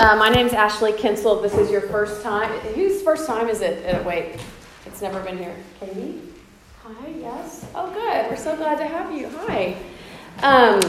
Uh, 0.00 0.16
my 0.16 0.30
name 0.30 0.46
is 0.46 0.54
Ashlee 0.54 0.96
Kinsel. 0.96 1.42
This 1.42 1.52
is 1.52 1.70
your 1.70 1.82
first 1.82 2.22
time. 2.22 2.50
Whose 2.72 3.02
first 3.02 3.26
time 3.26 3.50
is 3.50 3.60
it 3.60 3.84
at 3.84 4.02
Wake? 4.02 4.40
It's 4.86 5.02
never 5.02 5.20
been 5.20 5.36
here. 5.36 5.54
Katie? 5.78 6.22
Hi, 6.82 7.08
yes. 7.18 7.66
Oh, 7.74 7.92
good. 7.92 8.30
We're 8.30 8.36
so 8.38 8.56
glad 8.56 8.78
to 8.78 8.86
have 8.86 9.12
you. 9.12 9.28
Hi. 9.28 9.76
Um, 10.42 10.80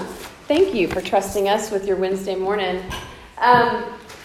thank 0.47 0.73
you 0.73 0.87
for 0.87 1.01
trusting 1.01 1.49
us 1.49 1.71
with 1.71 1.85
your 1.85 1.97
Wednesday 1.97 2.35
morning. 2.35 2.77
Um, 3.37 3.83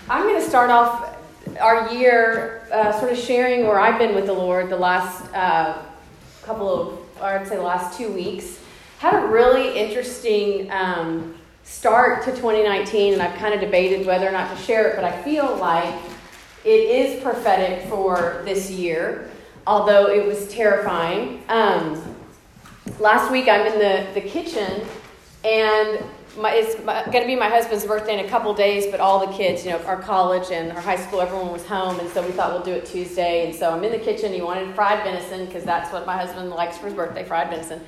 I'm 0.09 0.23
going 0.23 0.41
to 0.41 0.49
start 0.49 0.71
off 0.71 1.17
our 1.61 1.93
year 1.93 2.69
uh, 2.73 2.97
sort 3.01 3.11
of 3.11 3.19
sharing 3.19 3.67
where 3.67 3.81
I've 3.81 3.99
been 3.99 4.15
with 4.15 4.27
the 4.27 4.35
Lord 4.35 4.71
the 4.71 4.77
last 4.77 5.29
uh, 5.35 5.83
couple 6.45 6.69
of, 6.73 6.99
or 7.21 7.25
I'd 7.25 7.49
say 7.49 7.57
the 7.57 7.63
last 7.63 7.99
two 7.99 8.13
weeks. 8.13 8.61
Had 9.01 9.21
a 9.21 9.27
really 9.27 9.77
interesting. 9.77 10.71
Um, 10.71 11.35
start 11.67 12.23
to 12.25 12.31
2019, 12.31 13.13
and 13.13 13.21
I've 13.21 13.37
kind 13.39 13.53
of 13.53 13.61
debated 13.61 14.07
whether 14.07 14.27
or 14.27 14.33
not 14.33 14.57
to 14.57 14.63
share 14.63 14.89
it, 14.89 14.97
but 14.97 15.05
I 15.05 15.21
feel 15.23 15.57
like 15.57 15.95
it 16.65 16.69
is 16.69 17.23
prophetic 17.23 17.89
for 17.89 18.41
this 18.45 18.71
year, 18.71 19.31
although 19.67 20.09
it 20.09 20.25
was 20.25 20.49
terrifying. 20.49 21.43
Um, 21.49 22.03
last 23.01 23.33
week, 23.33 23.49
I'm 23.49 23.67
in 23.67 23.79
the, 23.79 24.07
the 24.15 24.27
kitchen, 24.27 24.87
and 25.45 26.05
my, 26.39 26.53
it's 26.53 26.77
going 26.77 27.23
to 27.23 27.27
be 27.27 27.35
my 27.35 27.49
husband's 27.49 27.85
birthday 27.85 28.19
in 28.19 28.25
a 28.25 28.29
couple 28.29 28.55
days, 28.55 28.87
but 28.87 29.01
all 29.01 29.27
the 29.27 29.33
kids, 29.33 29.65
you 29.65 29.73
know, 29.73 29.79
our 29.85 30.01
college 30.01 30.53
and 30.53 30.71
our 30.71 30.81
high 30.81 30.97
school, 30.97 31.21
everyone 31.21 31.51
was 31.51 31.67
home, 31.67 31.99
and 31.99 32.09
so 32.11 32.25
we 32.25 32.31
thought 32.33 32.53
we'll 32.53 32.63
do 32.63 32.73
it 32.73 32.87
Tuesday. 32.87 33.47
And 33.47 33.55
so 33.55 33.73
I'm 33.73 33.83
in 33.83 33.91
the 33.91 33.99
kitchen. 33.99 34.33
He 34.33 34.41
wanted 34.41 34.73
fried 34.75 35.03
venison 35.03 35.47
because 35.47 35.65
that's 35.65 35.93
what 35.93 36.07
my 36.07 36.17
husband 36.17 36.51
likes 36.51 36.79
for 36.79 36.87
his 36.87 36.95
birthday, 36.95 37.25
fried 37.25 37.51
venison. 37.51 37.81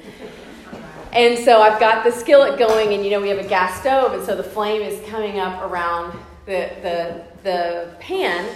And 1.12 1.38
so 1.42 1.62
I've 1.62 1.80
got 1.80 2.04
the 2.04 2.12
skillet 2.12 2.58
going, 2.58 2.92
and 2.92 3.04
you 3.04 3.10
know, 3.10 3.20
we 3.20 3.28
have 3.28 3.38
a 3.38 3.48
gas 3.48 3.80
stove, 3.80 4.12
and 4.12 4.22
so 4.24 4.36
the 4.36 4.42
flame 4.42 4.82
is 4.82 5.00
coming 5.08 5.40
up 5.40 5.62
around 5.62 6.18
the, 6.44 6.70
the, 6.82 7.24
the 7.42 7.94
pan. 7.98 8.46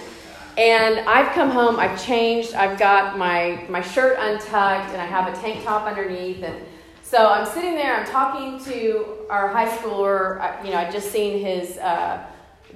And 0.59 1.01
I've 1.09 1.33
come 1.33 1.49
home, 1.49 1.81
I've 1.81 2.05
changed, 2.05 2.53
I've 2.53 2.79
got 2.79 3.17
my, 3.17 3.65
my 3.71 3.81
shirt 3.81 4.19
untucked, 4.21 4.93
and 4.93 5.01
I 5.01 5.07
have 5.07 5.33
a 5.33 5.41
tank 5.41 5.65
top 5.65 5.87
underneath. 5.87 6.43
And 6.43 6.63
so 7.03 7.27
I'm 7.27 7.47
sitting 7.47 7.75
there, 7.75 7.97
I'm 7.97 8.07
talking 8.07 8.63
to 8.71 9.27
our 9.31 9.49
high 9.49 9.75
schooler. 9.79 10.63
You 10.63 10.73
know, 10.73 10.77
I'd 10.77 10.93
just 10.93 11.11
seen 11.11 11.43
his 11.43 11.79
uh, 11.79 12.23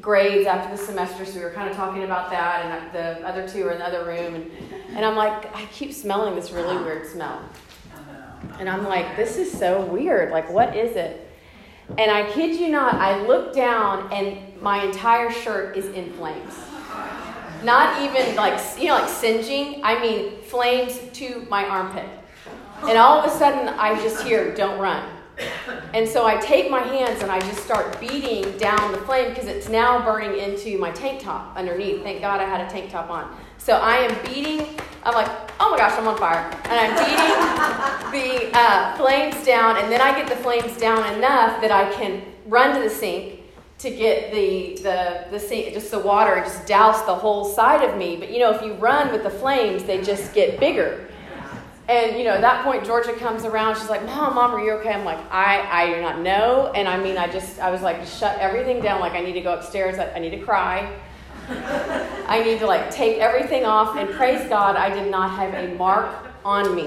grades 0.01 0.47
after 0.47 0.75
the 0.75 0.83
semester, 0.83 1.27
so 1.27 1.39
we 1.39 1.45
were 1.45 1.51
kind 1.51 1.69
of 1.71 1.77
talking 1.77 2.05
about 2.05 2.31
that. 2.31 2.65
And 2.65 2.93
the 2.95 3.29
other 3.29 3.47
two 3.47 3.67
are 3.67 3.73
in 3.73 3.79
the 3.79 3.87
other 3.87 4.07
room. 4.07 4.37
And, 4.37 4.51
and 4.97 5.05
I'm 5.05 5.17
like, 5.17 5.55
I 5.55 5.67
keep 5.67 5.93
smelling 5.93 6.35
this 6.35 6.53
really 6.53 6.83
weird 6.83 7.07
smell. 7.07 7.43
And 8.59 8.69
I'm 8.69 8.85
like, 8.85 9.17
this 9.17 9.37
is 9.37 9.51
so 9.51 9.85
weird. 9.85 10.31
Like, 10.31 10.51
what 10.51 10.77
is 10.77 10.97
it? 10.97 11.29
And 11.99 12.11
I 12.11 12.31
kid 12.33 12.59
you 12.59 12.69
not, 12.69 12.95
I 12.95 13.25
look 13.27 13.55
down 13.55 14.13
and 14.13 14.61
my 14.61 14.85
entire 14.85 15.31
shirt 15.31 15.77
is 15.77 15.87
in 15.87 16.13
flames. 16.15 16.55
Not 17.63 18.03
even 18.03 18.35
like, 18.37 18.61
you 18.79 18.89
know, 18.89 18.95
like 18.95 19.09
singeing. 19.09 19.81
I 19.85 20.01
mean, 20.01 20.43
flames 20.43 20.99
to 21.15 21.47
my 21.49 21.65
armpit. 21.65 22.07
And 22.83 22.99
all 22.99 23.19
of 23.19 23.25
a 23.25 23.39
sudden, 23.39 23.69
I 23.69 23.95
just 24.03 24.23
hear, 24.23 24.55
don't 24.55 24.79
run. 24.79 25.09
And 25.95 26.09
so 26.09 26.27
I 26.27 26.37
take 26.37 26.71
my 26.71 26.81
hands 26.81 27.23
and 27.23 27.31
I 27.31 27.41
just 27.41 27.63
start 27.65 28.01
beating 28.01 28.57
down 28.59 28.93
the 28.93 28.99
flame 28.99 29.31
because 29.31 29.47
it's 29.47 29.69
now 29.69 30.05
burning 30.05 30.39
into 30.39 30.79
my 30.79 30.91
tank 30.91 31.23
top 31.23 31.57
underneath. 31.57 32.03
Thank 32.03 32.21
God 32.21 32.41
I 32.41 32.45
had 32.45 32.61
a 32.67 32.71
tank 32.71 32.91
top 32.91 33.11
on. 33.11 33.37
So 33.59 33.75
I 33.75 33.97
am 33.97 34.25
beating, 34.27 34.79
I'm 35.05 35.15
like, 35.15 35.29
oh 35.61 35.71
my 35.71 35.79
gosh, 35.79 35.99
I'm 35.99 36.07
on 36.07 36.17
fire. 36.19 36.51
And 36.65 36.73
I'm 36.73 38.11
beating 38.13 38.51
the 38.51 38.59
uh, 38.59 38.97
flames 38.97 39.45
down, 39.45 39.77
and 39.77 39.91
then 39.91 40.01
I 40.01 40.17
get 40.17 40.29
the 40.29 40.37
flames 40.37 40.77
down 40.77 40.99
enough 41.15 41.61
that 41.61 41.71
I 41.71 41.93
can 41.93 42.23
run 42.47 42.77
to 42.77 42.83
the 42.83 42.95
sink 42.95 43.41
to 43.79 43.91
get 43.91 44.33
the, 44.33 44.77
the, 44.83 45.27
the 45.31 45.39
sink, 45.39 45.75
just 45.75 45.91
the 45.91 45.99
water 45.99 46.35
and 46.35 46.45
just 46.45 46.67
douse 46.67 47.03
the 47.03 47.15
whole 47.15 47.45
side 47.45 47.87
of 47.87 47.97
me. 47.97 48.17
But 48.17 48.31
you 48.31 48.39
know, 48.39 48.51
if 48.51 48.63
you 48.63 48.75
run 48.75 49.13
with 49.13 49.23
the 49.23 49.31
flames, 49.31 49.85
they 49.85 50.03
just 50.03 50.33
get 50.33 50.59
bigger. 50.59 51.07
And 51.89 52.19
you 52.19 52.25
know, 52.25 52.33
at 52.33 52.41
that 52.41 52.65
point, 52.65 52.85
Georgia 52.85 53.13
comes 53.13 53.45
around. 53.45 53.77
She's 53.77 53.89
like, 53.89 54.05
"Mom, 54.05 54.35
Mom, 54.35 54.53
are 54.53 54.61
you 54.61 54.73
okay?" 54.73 54.93
I'm 54.93 55.05
like, 55.05 55.21
"I, 55.31 55.61
I 55.71 55.95
do 55.95 56.01
not 56.01 56.19
know." 56.19 56.73
And 56.75 56.89
I 56.89 57.01
mean, 57.01 57.17
I 57.17 57.29
just, 57.29 57.61
I 57.61 57.71
was 57.71 57.81
like, 57.81 58.05
shut 58.05 58.37
everything 58.41 58.83
down. 58.83 59.01
Like, 59.01 59.13
I 59.13 59.21
need 59.21 59.35
to 59.35 59.41
go 59.41 59.55
upstairs. 59.55 59.99
I, 59.99 60.13
I 60.13 60.19
need 60.19 60.31
to 60.31 60.41
cry. 60.41 60.93
I 62.29 62.43
need 62.45 62.59
to 62.59 62.67
like 62.67 62.91
take 62.91 63.19
everything 63.19 63.65
off. 63.65 63.97
And 63.97 64.11
praise 64.11 64.49
God, 64.49 64.77
I 64.77 64.91
did 64.91 65.11
not 65.11 65.31
have 65.31 65.55
a 65.55 65.75
mark 65.75 66.13
on 66.45 66.75
me. 66.75 66.87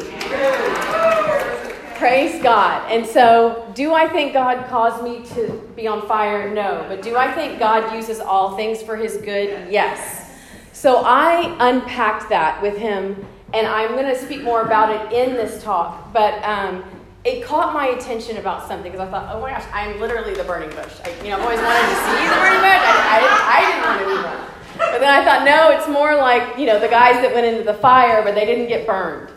Praise 1.99 2.41
God. 2.41 2.89
And 2.89 3.05
so, 3.05 3.69
do 3.75 3.93
I 3.93 4.07
think 4.07 4.31
God 4.31 4.65
caused 4.69 5.03
me 5.03 5.25
to 5.35 5.51
be 5.75 5.85
on 5.85 6.07
fire? 6.07 6.53
No. 6.53 6.85
But 6.87 7.01
do 7.01 7.17
I 7.17 7.29
think 7.33 7.59
God 7.59 7.93
uses 7.93 8.21
all 8.21 8.55
things 8.55 8.81
for 8.81 8.95
his 8.95 9.17
good? 9.17 9.69
Yes. 9.69 10.31
So, 10.71 11.03
I 11.05 11.57
unpacked 11.59 12.29
that 12.29 12.61
with 12.61 12.77
him, 12.77 13.25
and 13.53 13.67
I'm 13.67 13.91
going 13.91 14.05
to 14.05 14.17
speak 14.17 14.43
more 14.43 14.61
about 14.61 14.89
it 14.95 15.11
in 15.11 15.35
this 15.35 15.61
talk. 15.61 16.13
But 16.13 16.41
um, 16.45 16.85
it 17.25 17.44
caught 17.44 17.74
my 17.74 17.88
attention 17.88 18.38
about 18.38 18.68
something 18.68 18.91
because 18.91 19.06
I 19.06 19.12
thought, 19.12 19.35
oh 19.35 19.41
my 19.41 19.52
gosh, 19.52 19.66
I'm 19.74 20.00
literally 20.00 20.34
the 20.34 20.44
burning 20.44 20.69
bush. 20.69 20.94
I, 21.03 21.09
you 21.24 21.30
know, 21.30 21.38
I've 21.38 21.44
always 21.44 21.59
wanted 21.59 21.81
to 21.81 22.00
see 22.00 22.24
the 22.24 22.35
burning 22.40 22.62
bush. 22.63 22.84
I, 22.88 23.16
I, 23.16 23.19
didn't, 23.19 23.41
I 23.44 23.59
didn't 23.66 23.84
want 23.85 24.00
to 24.00 24.06
be 24.07 24.18
one. 24.24 24.50
But 24.91 25.00
then 25.00 25.09
I 25.09 25.25
thought, 25.25 25.44
no, 25.44 25.78
it's 25.78 25.90
more 25.90 26.16
like, 26.16 26.57
you 26.57 26.66
know, 26.66 26.80
the 26.80 26.88
guys 26.88 27.16
that 27.22 27.34
went 27.34 27.46
into 27.46 27.63
the 27.63 27.74
fire, 27.74 28.24
but 28.24 28.35
they 28.35 28.46
didn't 28.46 28.68
get 28.68 28.88
burned. 28.88 29.31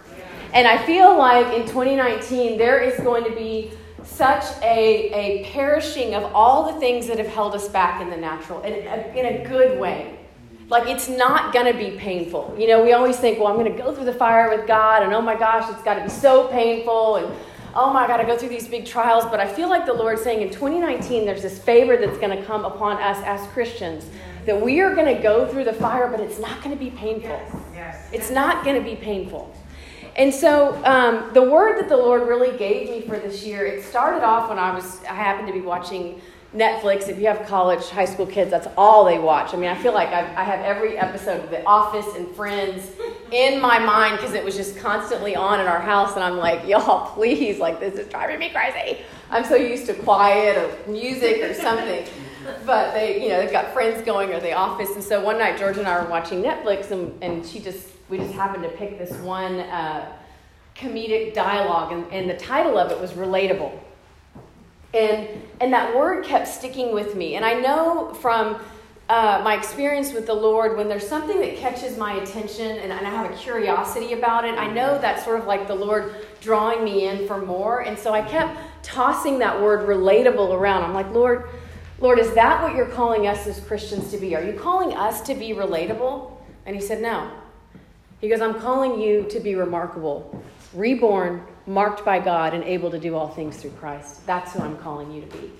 And 0.54 0.68
I 0.68 0.84
feel 0.86 1.16
like 1.16 1.54
in 1.56 1.62
2019, 1.62 2.56
there 2.58 2.78
is 2.78 3.00
going 3.00 3.24
to 3.24 3.34
be 3.34 3.72
such 4.04 4.44
a, 4.62 5.10
a 5.12 5.50
perishing 5.52 6.14
of 6.14 6.24
all 6.34 6.72
the 6.72 6.78
things 6.78 7.06
that 7.08 7.18
have 7.18 7.26
held 7.26 7.54
us 7.54 7.68
back 7.68 8.00
in 8.00 8.10
the 8.10 8.16
natural, 8.16 8.60
in 8.62 8.74
a, 8.74 9.12
in 9.16 9.26
a 9.26 9.48
good 9.48 9.80
way. 9.80 10.18
Like, 10.68 10.88
it's 10.88 11.08
not 11.08 11.52
going 11.52 11.70
to 11.70 11.76
be 11.76 11.96
painful. 11.98 12.54
You 12.58 12.68
know, 12.68 12.82
we 12.82 12.92
always 12.92 13.16
think, 13.16 13.38
well, 13.38 13.48
I'm 13.48 13.56
going 13.56 13.72
to 13.72 13.82
go 13.82 13.94
through 13.94 14.04
the 14.04 14.14
fire 14.14 14.56
with 14.56 14.66
God, 14.66 15.02
and 15.02 15.12
oh 15.12 15.20
my 15.20 15.36
gosh, 15.36 15.70
it's 15.70 15.82
got 15.82 15.94
to 15.94 16.02
be 16.02 16.08
so 16.08 16.48
painful, 16.48 17.16
and 17.16 17.34
oh 17.74 17.92
my, 17.92 18.06
God, 18.06 18.20
I 18.20 18.24
go 18.24 18.36
through 18.36 18.50
these 18.50 18.68
big 18.68 18.86
trials. 18.86 19.24
But 19.24 19.40
I 19.40 19.46
feel 19.46 19.68
like 19.68 19.86
the 19.86 19.92
Lord's 19.92 20.22
saying 20.22 20.42
in 20.42 20.50
2019, 20.50 21.24
there's 21.26 21.42
this 21.42 21.58
favor 21.58 21.96
that's 21.96 22.18
going 22.18 22.36
to 22.36 22.44
come 22.44 22.64
upon 22.64 23.00
us 23.02 23.18
as 23.24 23.46
Christians 23.52 24.06
that 24.46 24.60
we 24.60 24.80
are 24.80 24.94
going 24.94 25.14
to 25.14 25.22
go 25.22 25.46
through 25.46 25.64
the 25.64 25.72
fire, 25.72 26.08
but 26.08 26.20
it's 26.20 26.38
not 26.38 26.62
going 26.62 26.76
to 26.76 26.84
be 26.84 26.90
painful. 26.90 27.30
Yes, 27.30 27.64
yes. 27.74 28.10
It's 28.12 28.30
not 28.30 28.64
going 28.64 28.76
to 28.76 28.88
be 28.88 28.96
painful. 28.96 29.54
And 30.16 30.34
so 30.34 30.82
um, 30.84 31.30
the 31.32 31.42
word 31.42 31.78
that 31.78 31.88
the 31.88 31.96
Lord 31.96 32.28
really 32.28 32.56
gave 32.58 32.90
me 32.90 33.00
for 33.02 33.18
this 33.18 33.44
year, 33.44 33.64
it 33.64 33.82
started 33.82 34.22
off 34.22 34.48
when 34.48 34.58
I 34.58 34.74
was, 34.74 35.02
I 35.04 35.14
happened 35.14 35.46
to 35.46 35.54
be 35.54 35.60
watching 35.60 36.20
Netflix. 36.54 37.08
If 37.08 37.18
you 37.18 37.26
have 37.26 37.46
college, 37.46 37.88
high 37.88 38.04
school 38.04 38.26
kids, 38.26 38.50
that's 38.50 38.68
all 38.76 39.04
they 39.04 39.18
watch. 39.18 39.54
I 39.54 39.56
mean, 39.56 39.70
I 39.70 39.74
feel 39.74 39.94
like 39.94 40.08
I've, 40.08 40.36
I 40.36 40.44
have 40.44 40.60
every 40.60 40.98
episode 40.98 41.42
of 41.42 41.50
The 41.50 41.64
Office 41.64 42.14
and 42.14 42.28
Friends 42.36 42.90
in 43.30 43.60
my 43.60 43.78
mind 43.78 44.18
because 44.18 44.34
it 44.34 44.44
was 44.44 44.54
just 44.54 44.76
constantly 44.76 45.34
on 45.34 45.60
in 45.60 45.66
our 45.66 45.80
house. 45.80 46.14
And 46.14 46.22
I'm 46.22 46.36
like, 46.36 46.66
y'all, 46.68 47.14
please, 47.14 47.58
like, 47.58 47.80
this 47.80 47.94
is 47.94 48.06
driving 48.08 48.38
me 48.38 48.50
crazy. 48.50 48.98
I'm 49.30 49.44
so 49.44 49.54
used 49.54 49.86
to 49.86 49.94
quiet 49.94 50.58
or 50.58 50.90
music 50.90 51.42
or 51.42 51.54
something. 51.54 52.06
But 52.66 52.92
they, 52.92 53.22
you 53.22 53.30
know, 53.30 53.40
they've 53.40 53.52
got 53.52 53.72
friends 53.72 54.04
going 54.04 54.34
or 54.34 54.40
The 54.40 54.52
Office. 54.52 54.90
And 54.94 55.02
so 55.02 55.24
one 55.24 55.38
night, 55.38 55.58
George 55.58 55.78
and 55.78 55.86
I 55.86 56.02
were 56.02 56.10
watching 56.10 56.42
Netflix, 56.42 56.90
and, 56.90 57.22
and 57.22 57.46
she 57.46 57.60
just, 57.60 57.88
we 58.10 58.18
just 58.18 58.34
happened 58.34 58.64
to 58.64 58.70
pick 58.70 58.98
this 58.98 59.12
one 59.18 59.60
uh, 59.60 60.12
comedic 60.74 61.32
dialogue, 61.32 61.92
and, 61.92 62.12
and 62.12 62.28
the 62.28 62.36
title 62.36 62.76
of 62.76 62.90
it 62.90 63.00
was 63.00 63.12
Relatable. 63.12 63.72
And, 64.94 65.28
and 65.60 65.72
that 65.72 65.96
word 65.96 66.24
kept 66.24 66.48
sticking 66.48 66.92
with 66.92 67.14
me. 67.14 67.36
And 67.36 67.44
I 67.44 67.54
know 67.54 68.12
from 68.14 68.60
uh, 69.08 69.40
my 69.44 69.56
experience 69.56 70.12
with 70.12 70.26
the 70.26 70.34
Lord, 70.34 70.76
when 70.76 70.88
there's 70.88 71.06
something 71.06 71.40
that 71.40 71.56
catches 71.56 71.96
my 71.96 72.14
attention 72.14 72.78
and, 72.78 72.92
and 72.92 73.06
I 73.06 73.10
have 73.10 73.30
a 73.30 73.34
curiosity 73.36 74.12
about 74.12 74.44
it, 74.44 74.58
I 74.58 74.68
know 74.68 74.98
that's 74.98 75.24
sort 75.24 75.40
of 75.40 75.46
like 75.46 75.66
the 75.66 75.74
Lord 75.74 76.14
drawing 76.40 76.84
me 76.84 77.08
in 77.08 77.26
for 77.26 77.40
more. 77.44 77.80
And 77.80 77.98
so 77.98 78.12
I 78.12 78.22
kept 78.22 78.58
tossing 78.82 79.38
that 79.40 79.60
word 79.60 79.88
relatable 79.88 80.54
around. 80.54 80.84
I'm 80.84 80.94
like, 80.94 81.10
Lord, 81.10 81.48
Lord, 82.00 82.18
is 82.18 82.34
that 82.34 82.62
what 82.62 82.74
you're 82.74 82.86
calling 82.86 83.26
us 83.26 83.46
as 83.46 83.60
Christians 83.60 84.10
to 84.10 84.18
be? 84.18 84.34
Are 84.34 84.42
you 84.42 84.54
calling 84.54 84.96
us 84.96 85.20
to 85.22 85.34
be 85.34 85.50
relatable? 85.50 86.32
And 86.66 86.74
he 86.74 86.82
said, 86.82 87.00
No. 87.00 87.30
He 88.20 88.28
goes, 88.28 88.40
I'm 88.40 88.60
calling 88.60 89.00
you 89.00 89.26
to 89.30 89.40
be 89.40 89.56
remarkable, 89.56 90.42
reborn, 90.72 91.44
marked 91.66 92.04
by 92.04 92.18
God, 92.18 92.54
and 92.54 92.64
able 92.64 92.90
to 92.90 92.98
do 92.98 93.14
all 93.14 93.28
things 93.28 93.56
through 93.56 93.70
Christ. 93.72 94.26
That's 94.26 94.52
who 94.52 94.60
I'm 94.60 94.76
calling 94.78 95.12
you 95.12 95.22
to 95.22 95.36
be. 95.38 95.52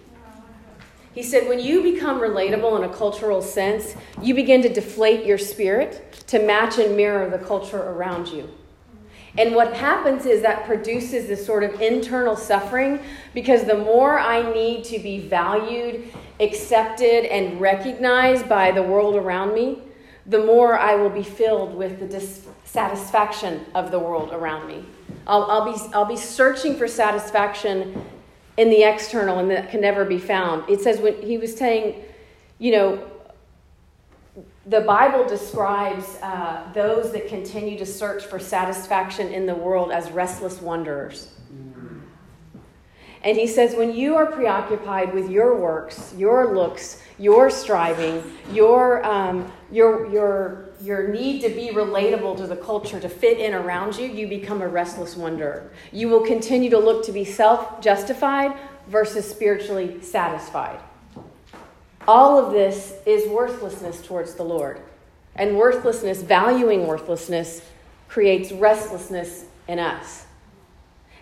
He 1.15 1.23
said, 1.23 1.47
when 1.47 1.61
you 1.61 1.83
become 1.83 2.21
relatable 2.21 2.79
in 2.79 2.89
a 2.89 2.93
cultural 2.93 3.43
sense, 3.43 3.95
you 4.23 4.35
begin 4.35 4.63
to 4.63 4.73
deflate 4.73 5.27
your 5.27 5.37
spirit 5.37 6.25
to 6.29 6.39
match 6.39 6.79
and 6.79 6.97
mirror 6.97 7.29
the 7.29 7.39
culture 7.39 7.83
around 7.83 8.29
you. 8.29 8.49
And 9.39 9.55
what 9.55 9.75
happens 9.75 10.27
is 10.27 10.43
that 10.43 10.67
produces 10.67 11.27
this 11.27 11.45
sort 11.45 11.65
of 11.65 11.81
internal 11.81 12.37
suffering 12.37 13.01
because 13.35 13.65
the 13.65 13.77
more 13.77 14.19
I 14.19 14.53
need 14.53 14.85
to 14.85 14.99
be 14.99 15.21
valued, 15.21 16.13
accepted, 16.41 17.25
and 17.27 17.61
recognized 17.61 18.49
by 18.49 18.73
the 18.73 18.83
world 18.83 19.17
around 19.17 19.55
me, 19.55 19.79
the 20.27 20.45
more 20.45 20.79
I 20.79 20.95
will 20.95 21.11
be 21.11 21.23
filled 21.23 21.75
with 21.75 21.99
the 21.99 22.07
dissatisfaction 22.07 23.67
of 23.75 23.91
the 23.91 23.99
world 23.99 24.33
around 24.33 24.69
me. 24.69 24.85
I'll, 25.27 25.45
I'll, 25.45 25.73
be, 25.73 25.95
I'll 25.95 26.05
be 26.05 26.17
searching 26.17 26.77
for 26.77 26.89
satisfaction 26.89 28.05
in 28.57 28.71
the 28.71 28.83
external 28.83 29.39
and 29.39 29.51
that 29.51 29.71
can 29.71 29.81
never 29.81 30.05
be 30.05 30.19
found. 30.19 30.69
It 30.69 30.81
says 30.81 31.01
when 31.01 31.21
he 31.23 31.39
was 31.39 31.57
saying, 31.57 32.03
you 32.59 32.73
know, 32.73 33.09
the 34.67 34.81
Bible 34.81 35.27
describes 35.27 36.19
uh, 36.23 36.71
those 36.73 37.13
that 37.13 37.29
continue 37.29 37.77
to 37.79 37.87
search 37.87 38.25
for 38.25 38.39
satisfaction 38.39 39.29
in 39.33 39.47
the 39.47 39.55
world 39.55 39.91
as 39.91 40.11
restless 40.11 40.61
wanderers. 40.61 41.33
And 43.25 43.37
he 43.37 43.47
says, 43.47 43.77
when 43.77 43.95
you 43.95 44.17
are 44.17 44.27
preoccupied 44.27 45.15
with 45.15 45.31
your 45.31 45.57
works, 45.57 46.13
your 46.17 46.55
looks, 46.55 47.03
your 47.19 47.51
striving, 47.51 48.23
your, 48.53 49.05
um, 49.05 49.51
your, 49.73 50.07
your, 50.13 50.69
your 50.83 51.09
need 51.09 51.41
to 51.41 51.49
be 51.49 51.71
relatable 51.71 52.37
to 52.37 52.47
the 52.47 52.57
culture, 52.57 53.01
to 53.01 53.09
fit 53.09 53.41
in 53.41 53.55
around 53.55 53.97
you, 53.97 54.07
you 54.07 54.29
become 54.29 54.61
a 54.61 54.69
restless 54.69 55.17
wanderer. 55.17 55.73
You 55.91 56.09
will 56.09 56.21
continue 56.21 56.69
to 56.71 56.79
look 56.79 57.05
to 57.07 57.13
be 57.13 57.25
self 57.25 57.81
justified 57.81 58.57
versus 58.87 59.29
spiritually 59.29 60.03
satisfied. 60.03 60.79
All 62.07 62.39
of 62.39 62.53
this 62.53 62.95
is 63.07 63.29
worthlessness 63.29 64.03
towards 64.03 64.35
the 64.35 64.43
Lord. 64.43 64.81
And 65.37 65.57
worthlessness, 65.57 66.21
valuing 66.21 66.87
worthlessness, 66.87 67.63
creates 68.09 68.53
restlessness 68.53 69.47
in 69.67 69.79
us. 69.79 70.27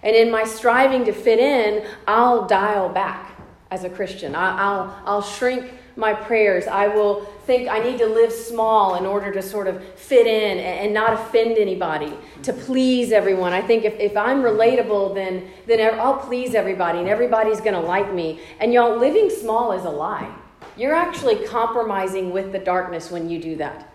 And 0.03 0.17
in 0.17 0.31
my 0.31 0.43
striving 0.43 1.05
to 1.05 1.13
fit 1.13 1.39
in, 1.39 1.87
I'll 2.09 2.49
dial 2.49 2.89
back 2.89 3.41
as 3.71 3.85
a 3.85 3.91
Christian. 3.91 4.35
I'll, 4.35 5.01
I'll 5.05 5.23
shrink 5.23 5.73
my 5.97 6.13
prayers. 6.13 6.67
I 6.67 6.89
will 6.89 7.25
think 7.47 7.69
I 7.69 7.81
need 7.81 7.99
to 7.99 8.07
live 8.07 8.33
small 8.33 8.97
in 8.97 9.07
order 9.07 9.33
to 9.33 9.43
sort 9.43 9.67
of 9.67 9.83
fit 9.95 10.27
in 10.27 10.59
and 10.59 10.95
not 10.95 11.13
offend 11.13 11.59
anybody, 11.59 12.13
to 12.43 12.53
please 12.53 13.13
everyone. 13.13 13.53
I 13.53 13.63
think 13.63 13.85
if, 13.85 13.95
if 13.95 14.17
I'm 14.17 14.43
relatable, 14.43 15.15
then, 15.15 15.49
then 15.67 15.99
I'll 15.99 16.19
please 16.19 16.55
everybody 16.55 16.99
and 16.99 17.09
everybody's 17.09 17.61
going 17.61 17.75
to 17.75 17.81
like 17.81 18.13
me. 18.13 18.41
And 18.61 18.73
y'all, 18.73 18.97
living 18.97 19.31
small 19.31 19.73
is 19.73 19.85
a 19.85 19.91
lie. 19.91 20.35
You're 20.77 20.95
actually 20.95 21.45
compromising 21.47 22.31
with 22.31 22.53
the 22.53 22.59
darkness 22.59 23.11
when 23.11 23.29
you 23.29 23.41
do 23.41 23.57
that 23.57 23.93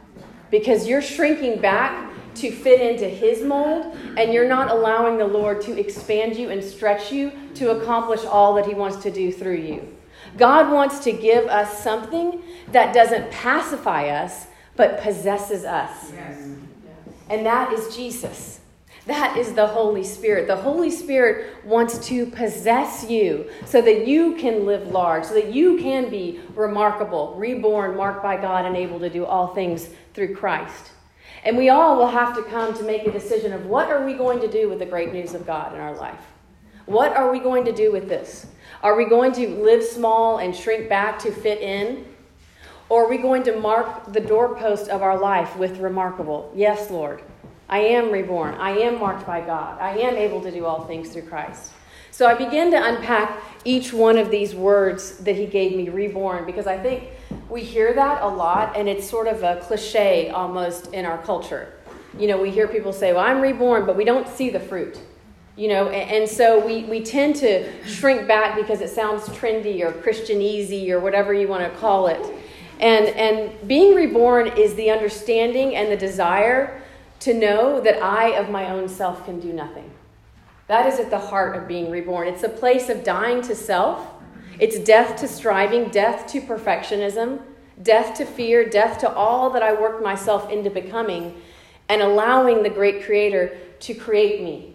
because 0.52 0.88
you're 0.88 1.02
shrinking 1.02 1.60
back 1.60 2.12
to 2.36 2.52
fit 2.52 2.82
into 2.82 3.08
His 3.08 3.42
mold, 3.44 3.96
and 4.18 4.34
you're 4.34 4.48
not 4.48 4.70
allowing 4.70 5.18
the 5.18 5.26
Lord 5.26 5.62
to 5.62 5.80
expand 5.80 6.36
you 6.36 6.50
and 6.50 6.64
stretch 6.64 7.12
you 7.12 7.32
to 7.56 7.72
accomplish 7.72 8.24
all 8.26 8.54
that 8.56 8.66
He 8.66 8.74
wants 8.74 8.98
to 9.04 9.12
do 9.12 9.32
through 9.32 9.58
you. 9.58 9.95
God 10.38 10.72
wants 10.72 11.00
to 11.00 11.12
give 11.12 11.46
us 11.48 11.82
something 11.84 12.42
that 12.72 12.94
doesn't 12.94 13.32
pacify 13.32 14.08
us, 14.10 14.48
but 14.76 15.00
possesses 15.02 15.64
us. 15.64 16.12
Yes. 16.14 16.50
And 17.30 17.46
that 17.46 17.72
is 17.74 17.96
Jesus. 17.96 18.60
That 19.06 19.38
is 19.38 19.54
the 19.54 19.68
Holy 19.68 20.04
Spirit. 20.04 20.48
The 20.48 20.56
Holy 20.56 20.90
Spirit 20.90 21.64
wants 21.64 22.08
to 22.08 22.26
possess 22.26 23.08
you 23.08 23.50
so 23.66 23.82
that 23.82 24.08
you 24.08 24.36
can 24.36 24.66
live 24.66 24.88
large, 24.88 25.26
so 25.26 25.36
that 25.36 25.54
you 25.54 25.78
can 25.78 26.10
be 26.10 26.40
remarkable, 26.56 27.36
reborn, 27.38 27.96
marked 27.96 28.24
by 28.24 28.36
God, 28.36 28.66
and 28.66 28.76
able 28.76 29.00
to 29.00 29.10
do 29.10 29.24
all 29.24 29.54
things 29.54 29.90
through 30.14 30.36
Christ. 30.36 30.92
And 31.44 31.56
we 31.56 31.70
all 31.70 31.98
will 31.98 32.08
have 32.08 32.36
to 32.36 32.44
come 32.44 32.74
to 32.76 32.84
make 32.84 33.06
a 33.06 33.12
decision 33.12 33.54
of 33.54 33.68
what 33.68 33.92
are 33.92 34.04
we 34.04 34.14
going 34.14 34.40
to 34.42 34.48
do 34.48 34.68
with 34.70 34.80
the 34.80 34.86
great 34.88 35.14
news 35.14 35.36
of 35.36 35.46
God 35.46 35.74
in 35.74 35.80
our 35.80 35.96
life? 35.96 36.22
What 36.88 37.16
are 37.16 37.32
we 37.32 37.40
going 37.40 37.66
to 37.66 37.72
do 37.72 37.92
with 37.92 38.10
this? 38.10 38.48
Are 38.86 38.96
we 38.96 39.06
going 39.06 39.32
to 39.32 39.48
live 39.64 39.84
small 39.84 40.38
and 40.38 40.56
shrink 40.56 40.90
back 40.90 41.18
to 41.22 41.32
fit 41.32 41.60
in? 41.60 42.06
Or 42.88 43.06
are 43.06 43.10
we 43.10 43.18
going 43.18 43.42
to 43.46 43.60
mark 43.60 44.14
the 44.14 44.20
doorpost 44.20 44.90
of 44.90 45.02
our 45.02 45.20
life 45.20 45.58
with 45.58 45.80
remarkable? 45.80 46.52
Yes, 46.54 46.92
Lord. 46.92 47.24
I 47.68 47.80
am 47.80 48.12
reborn. 48.12 48.54
I 48.54 48.78
am 48.78 49.00
marked 49.00 49.26
by 49.26 49.42
God. 49.42 49.82
I 49.82 49.98
am 49.98 50.16
able 50.16 50.40
to 50.42 50.52
do 50.52 50.66
all 50.66 50.86
things 50.86 51.10
through 51.10 51.24
Christ. 51.24 51.72
So 52.12 52.28
I 52.28 52.36
begin 52.36 52.70
to 52.70 52.78
unpack 52.78 53.42
each 53.64 53.92
one 53.92 54.20
of 54.20 54.30
these 54.30 54.54
words 54.54 55.18
that 55.18 55.36
he 55.36 55.48
gave 55.48 55.76
me, 55.76 55.90
reborn, 55.90 56.46
because 56.46 56.68
I 56.68 56.78
think 56.78 57.06
we 57.50 57.64
hear 57.64 57.92
that 57.92 58.22
a 58.22 58.28
lot, 58.28 58.78
and 58.78 58.88
it's 58.88 59.10
sort 59.10 59.26
of 59.26 59.42
a 59.42 59.62
cliche 59.62 60.30
almost 60.30 60.94
in 60.94 61.06
our 61.06 61.18
culture. 61.24 61.74
You 62.20 62.28
know, 62.28 62.40
we 62.40 62.52
hear 62.52 62.68
people 62.68 62.94
say, 62.94 63.14
Well, 63.14 63.26
I'm 63.26 63.42
reborn, 63.42 63.88
but 63.88 63.98
we 63.98 64.06
don't 64.06 64.28
see 64.28 64.52
the 64.52 64.60
fruit. 64.60 65.00
You 65.56 65.70
know, 65.70 65.90
and, 65.90 66.24
and 66.24 66.30
so 66.30 66.66
we, 66.66 66.84
we 66.84 67.02
tend 67.02 67.36
to 67.38 67.86
shrink 67.86 68.28
back 68.28 68.56
because 68.56 68.82
it 68.82 68.90
sounds 68.90 69.24
trendy 69.30 69.82
or 69.82 69.92
Christian 69.92 70.42
easy 70.42 70.92
or 70.92 71.00
whatever 71.00 71.34
you 71.34 71.48
want 71.48 71.64
to 71.64 71.80
call 71.80 72.08
it. 72.08 72.22
And, 72.80 73.08
and 73.08 73.68
being 73.68 73.96
reborn 73.96 74.48
is 74.58 74.76
the 74.76 74.92
understanding 74.92 75.76
and 75.76 75.92
the 75.92 75.98
desire 75.98 76.82
to 77.22 77.34
know 77.34 77.80
that 77.80 78.04
I 78.04 78.32
of 78.32 78.50
my 78.50 78.70
own 78.70 78.90
self 78.90 79.24
can 79.26 79.40
do 79.40 79.54
nothing. 79.54 79.90
That 80.68 80.88
is 80.88 81.00
at 81.00 81.10
the 81.10 81.20
heart 81.20 81.56
of 81.56 81.68
being 81.68 81.90
reborn. 81.90 82.28
It's 82.28 82.44
a 82.44 82.50
place 82.50 82.90
of 82.90 83.04
dying 83.04 83.42
to 83.44 83.56
self 83.56 84.12
it's 84.60 84.80
death 84.80 85.20
to 85.20 85.28
striving, 85.28 85.90
death 85.90 86.28
to 86.28 86.42
perfectionism, 86.42 87.42
death 87.82 88.18
to 88.18 88.26
fear, 88.26 88.68
death 88.68 89.00
to 89.00 89.12
all 89.12 89.50
that 89.50 89.62
I 89.62 89.74
worked 89.74 90.02
myself 90.02 90.50
into 90.50 90.70
becoming, 90.70 91.42
and 91.90 92.02
allowing 92.02 92.64
the 92.64 92.70
great 92.70 93.04
Creator 93.04 93.58
to 93.82 93.94
create 93.94 94.42
me, 94.42 94.75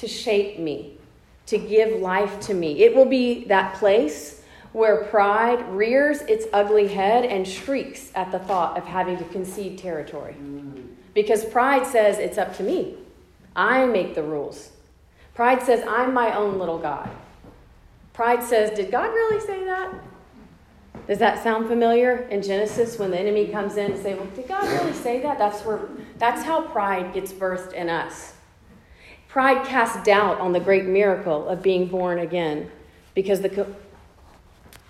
to 0.00 0.08
shape 0.08 0.58
me, 0.58 0.98
to 1.46 1.58
give 1.58 2.00
life 2.00 2.40
to 2.40 2.54
me. 2.54 2.82
It 2.82 2.94
will 2.94 3.06
be 3.06 3.44
that 3.44 3.74
place 3.74 4.42
where 4.72 5.04
pride 5.04 5.68
rears 5.70 6.20
its 6.22 6.46
ugly 6.52 6.88
head 6.88 7.24
and 7.24 7.46
shrieks 7.46 8.10
at 8.14 8.32
the 8.32 8.38
thought 8.38 8.78
of 8.78 8.84
having 8.84 9.18
to 9.18 9.24
concede 9.24 9.76
territory. 9.78 10.34
Because 11.12 11.44
pride 11.44 11.86
says 11.86 12.18
it's 12.18 12.38
up 12.38 12.56
to 12.56 12.62
me. 12.62 12.94
I 13.54 13.84
make 13.84 14.14
the 14.14 14.22
rules. 14.22 14.70
Pride 15.34 15.62
says 15.62 15.84
I'm 15.86 16.14
my 16.14 16.34
own 16.34 16.58
little 16.58 16.78
God. 16.78 17.10
Pride 18.12 18.42
says, 18.42 18.70
Did 18.70 18.90
God 18.90 19.08
really 19.08 19.44
say 19.44 19.64
that? 19.64 19.92
Does 21.06 21.18
that 21.18 21.42
sound 21.42 21.66
familiar 21.66 22.28
in 22.30 22.42
Genesis 22.42 22.98
when 22.98 23.10
the 23.10 23.18
enemy 23.18 23.48
comes 23.48 23.76
in 23.76 23.92
and 23.92 24.00
say, 24.00 24.14
Well, 24.14 24.28
did 24.36 24.46
God 24.46 24.62
really 24.68 24.92
say 24.92 25.20
that? 25.22 25.38
That's 25.38 25.62
where 25.62 25.80
that's 26.18 26.44
how 26.44 26.62
pride 26.62 27.12
gets 27.12 27.32
birthed 27.32 27.72
in 27.72 27.88
us. 27.88 28.34
Pride 29.30 29.64
casts 29.64 30.02
doubt 30.04 30.40
on 30.40 30.52
the 30.52 30.58
great 30.58 30.86
miracle 30.86 31.48
of 31.48 31.62
being 31.62 31.86
born 31.86 32.18
again 32.18 32.68
because 33.14 33.40
the 33.40 33.66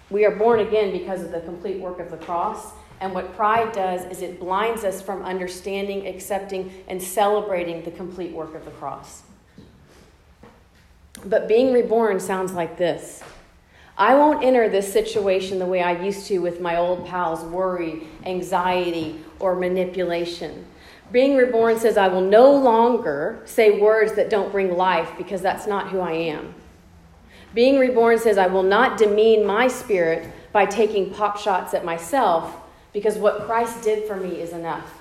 we 0.09 0.25
are 0.25 0.35
born 0.35 0.61
again 0.61 0.91
because 0.93 1.23
of 1.23 1.31
the 1.31 1.41
complete 1.41 1.79
work 1.79 2.01
of 2.01 2.11
the 2.11 2.17
cross. 2.17 2.73
And 3.01 3.15
what 3.15 3.37
pride 3.37 3.73
does 3.73 4.05
is 4.07 4.23
it 4.23 4.41
blinds 4.41 4.83
us 4.83 5.01
from 5.01 5.23
understanding, 5.23 6.07
accepting, 6.07 6.73
and 6.89 7.01
celebrating 7.01 7.85
the 7.85 7.91
complete 7.91 8.33
work 8.33 8.55
of 8.55 8.65
the 8.65 8.73
cross. 8.73 9.23
But 11.25 11.47
being 11.47 11.73
reborn 11.73 12.19
sounds 12.19 12.53
like 12.53 12.79
this 12.79 13.23
I 13.99 14.15
won't 14.15 14.43
enter 14.43 14.71
this 14.71 14.91
situation 14.91 15.59
the 15.59 15.67
way 15.67 15.83
I 15.83 16.03
used 16.03 16.27
to 16.29 16.39
with 16.39 16.63
my 16.63 16.77
old 16.77 17.07
pals 17.07 17.45
worry, 17.45 18.05
anxiety, 18.25 19.23
or 19.39 19.55
manipulation. 19.55 20.65
Being 21.13 21.37
reborn 21.37 21.79
says 21.79 21.97
I 21.97 22.09
will 22.09 22.21
no 22.21 22.53
longer 22.53 23.41
say 23.45 23.79
words 23.81 24.13
that 24.15 24.31
don't 24.31 24.53
bring 24.53 24.77
life 24.77 25.11
because 25.19 25.43
that's 25.43 25.67
not 25.67 25.91
who 25.91 26.01
I 26.01 26.13
am. 26.13 26.55
Being 27.53 27.79
reborn 27.79 28.19
says 28.19 28.39
I 28.39 28.47
will 28.47 28.63
not 28.63 28.97
demean 28.97 29.45
my 29.45 29.67
spirit 29.67 30.33
by 30.53 30.67
taking 30.67 31.13
pop 31.13 31.39
shots 31.39 31.75
at 31.75 31.85
myself 31.85 32.57
because 32.93 33.17
what 33.17 33.47
Christ 33.47 33.83
did 33.83 34.07
for 34.07 34.17
me 34.17 34.41
is 34.41 34.53
enough. 34.53 35.01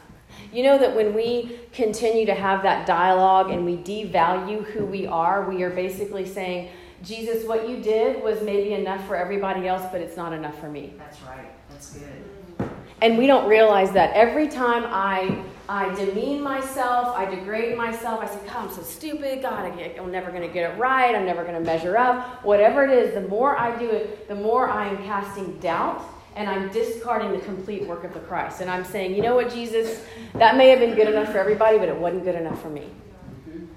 You 0.51 0.63
know 0.63 0.79
that 0.79 0.95
when 0.95 1.13
we 1.13 1.59
continue 1.73 2.25
to 2.25 2.33
have 2.33 2.63
that 2.63 2.87
dialogue 2.87 3.51
and 3.51 3.65
we 3.65 3.77
devalue 3.77 4.63
who 4.63 4.85
we 4.85 5.05
are, 5.05 5.47
we 5.47 5.61
are 5.61 5.69
basically 5.69 6.25
saying, 6.25 6.69
Jesus, 7.03 7.47
what 7.47 7.69
you 7.69 7.77
did 7.77 8.23
was 8.23 8.41
maybe 8.41 8.73
enough 8.73 9.05
for 9.05 9.15
everybody 9.15 9.67
else, 9.67 9.83
but 9.91 10.01
it's 10.01 10.17
not 10.17 10.33
enough 10.33 10.59
for 10.59 10.69
me. 10.69 10.93
That's 10.97 11.21
right. 11.21 11.51
That's 11.69 11.93
good. 11.93 12.69
And 13.01 13.17
we 13.17 13.27
don't 13.27 13.47
realize 13.47 13.91
that 13.91 14.13
every 14.13 14.47
time 14.47 14.83
I 14.87 15.43
I 15.69 15.93
demean 15.93 16.41
myself, 16.41 17.15
I 17.15 17.25
degrade 17.25 17.77
myself, 17.77 18.21
I 18.23 18.25
say, 18.25 18.39
God, 18.47 18.69
I'm 18.69 18.71
so 18.73 18.81
stupid, 18.81 19.43
God, 19.43 19.71
I 19.71 19.95
I'm 19.99 20.11
never 20.11 20.31
going 20.31 20.41
to 20.41 20.51
get 20.51 20.71
it 20.71 20.75
right, 20.79 21.13
I'm 21.13 21.27
never 21.27 21.43
going 21.43 21.53
to 21.53 21.61
measure 21.61 21.95
up. 21.95 22.43
Whatever 22.43 22.83
it 22.85 22.89
is, 22.89 23.13
the 23.13 23.21
more 23.29 23.55
I 23.55 23.77
do 23.77 23.87
it, 23.87 24.27
the 24.27 24.33
more 24.33 24.67
I 24.67 24.87
am 24.87 24.97
casting 25.03 25.59
doubt 25.59 26.03
and 26.35 26.49
I'm 26.49 26.71
discarding 26.71 27.33
the 27.33 27.45
complete 27.45 27.85
work 27.85 28.03
of 28.03 28.15
the 28.15 28.19
Christ. 28.21 28.61
And 28.61 28.69
I'm 28.71 28.83
saying, 28.83 29.13
you 29.13 29.21
know 29.21 29.35
what, 29.35 29.53
Jesus, 29.53 30.03
that 30.33 30.57
may 30.57 30.69
have 30.69 30.79
been 30.79 30.95
good 30.95 31.07
enough 31.07 31.31
for 31.31 31.37
everybody, 31.37 31.77
but 31.77 31.87
it 31.87 31.95
wasn't 31.95 32.23
good 32.23 32.35
enough 32.35 32.59
for 32.59 32.69
me. 32.71 32.87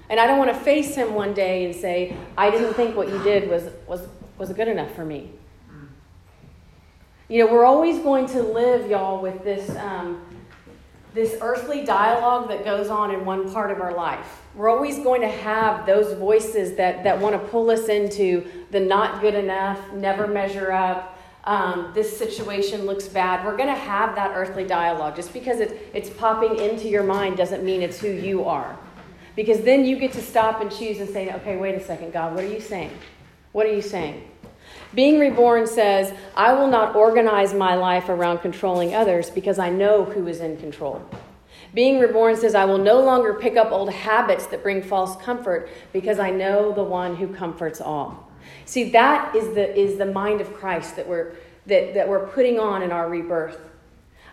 And 0.09 0.19
I 0.19 0.25
don't 0.25 0.39
want 0.39 0.49
to 0.49 0.59
face 0.59 0.95
him 0.95 1.13
one 1.13 1.35
day 1.35 1.65
and 1.65 1.75
say, 1.75 2.17
I 2.35 2.49
didn't 2.49 2.73
think 2.73 2.95
what 2.95 3.07
you 3.07 3.21
did 3.21 3.47
was, 3.47 3.69
was, 3.85 4.07
was 4.39 4.51
good 4.51 4.67
enough 4.67 4.95
for 4.95 5.05
me. 5.05 5.29
You 7.29 7.45
know, 7.45 7.53
we're 7.53 7.65
always 7.65 7.99
going 7.99 8.25
to 8.29 8.41
live, 8.41 8.89
y'all, 8.89 9.21
with 9.21 9.43
this, 9.43 9.69
um, 9.77 10.21
this 11.13 11.37
earthly 11.41 11.85
dialogue 11.85 12.47
that 12.49 12.65
goes 12.65 12.89
on 12.89 13.11
in 13.11 13.23
one 13.23 13.51
part 13.51 13.71
of 13.71 13.81
our 13.81 13.93
life. 13.93 14.41
We're 14.55 14.69
always 14.69 14.99
going 14.99 15.21
to 15.21 15.27
have 15.27 15.85
those 15.85 16.17
voices 16.17 16.75
that, 16.75 17.03
that 17.03 17.19
want 17.19 17.39
to 17.39 17.47
pull 17.49 17.69
us 17.69 17.87
into 17.87 18.45
the 18.71 18.79
not 18.79 19.21
good 19.21 19.35
enough, 19.35 19.79
never 19.93 20.27
measure 20.27 20.71
up, 20.71 21.17
um, 21.45 21.91
this 21.93 22.17
situation 22.17 22.85
looks 22.85 23.07
bad. 23.07 23.45
We're 23.45 23.57
going 23.57 23.69
to 23.69 23.75
have 23.75 24.15
that 24.15 24.31
earthly 24.33 24.65
dialogue. 24.65 25.15
Just 25.15 25.33
because 25.33 25.59
it, 25.59 25.89
it's 25.93 26.09
popping 26.09 26.57
into 26.57 26.87
your 26.87 27.03
mind 27.03 27.37
doesn't 27.37 27.63
mean 27.63 27.81
it's 27.81 27.99
who 27.99 28.09
you 28.09 28.45
are. 28.45 28.77
Because 29.35 29.61
then 29.61 29.83
you 29.85 29.97
get 29.97 30.13
to 30.13 30.21
stop 30.21 30.61
and 30.61 30.71
choose 30.71 30.99
and 30.99 31.09
say, 31.09 31.33
okay, 31.33 31.57
wait 31.57 31.75
a 31.75 31.83
second, 31.83 32.13
God, 32.13 32.33
what 32.35 32.43
are 32.43 32.47
you 32.47 32.61
saying? 32.61 32.91
What 33.51 33.65
are 33.65 33.73
you 33.73 33.81
saying? 33.81 34.29
Being 34.95 35.19
reborn 35.19 35.65
says, 35.65 36.13
I 36.35 36.53
will 36.53 36.67
not 36.67 36.95
organize 36.95 37.53
my 37.53 37.75
life 37.75 38.09
around 38.09 38.39
controlling 38.39 38.93
others 38.93 39.29
because 39.29 39.57
I 39.57 39.69
know 39.69 40.05
who 40.05 40.27
is 40.27 40.39
in 40.39 40.57
control. 40.57 41.03
Being 41.73 41.99
reborn 41.99 42.37
says, 42.37 42.53
I 42.53 42.65
will 42.65 42.77
no 42.77 43.01
longer 43.01 43.33
pick 43.33 43.57
up 43.57 43.71
old 43.71 43.91
habits 43.91 44.45
that 44.47 44.61
bring 44.61 44.83
false 44.83 45.15
comfort 45.23 45.69
because 45.91 46.19
I 46.19 46.29
know 46.29 46.71
the 46.71 46.83
one 46.83 47.15
who 47.15 47.27
comforts 47.27 47.81
all. 47.81 48.31
See, 48.65 48.91
that 48.91 49.35
is 49.35 49.55
the, 49.55 49.75
is 49.75 49.97
the 49.97 50.05
mind 50.05 50.41
of 50.41 50.53
Christ 50.53 50.95
that 50.97 51.07
we're, 51.07 51.33
that, 51.65 51.95
that 51.95 52.07
we're 52.07 52.27
putting 52.27 52.59
on 52.59 52.83
in 52.83 52.91
our 52.91 53.09
rebirth. 53.09 53.59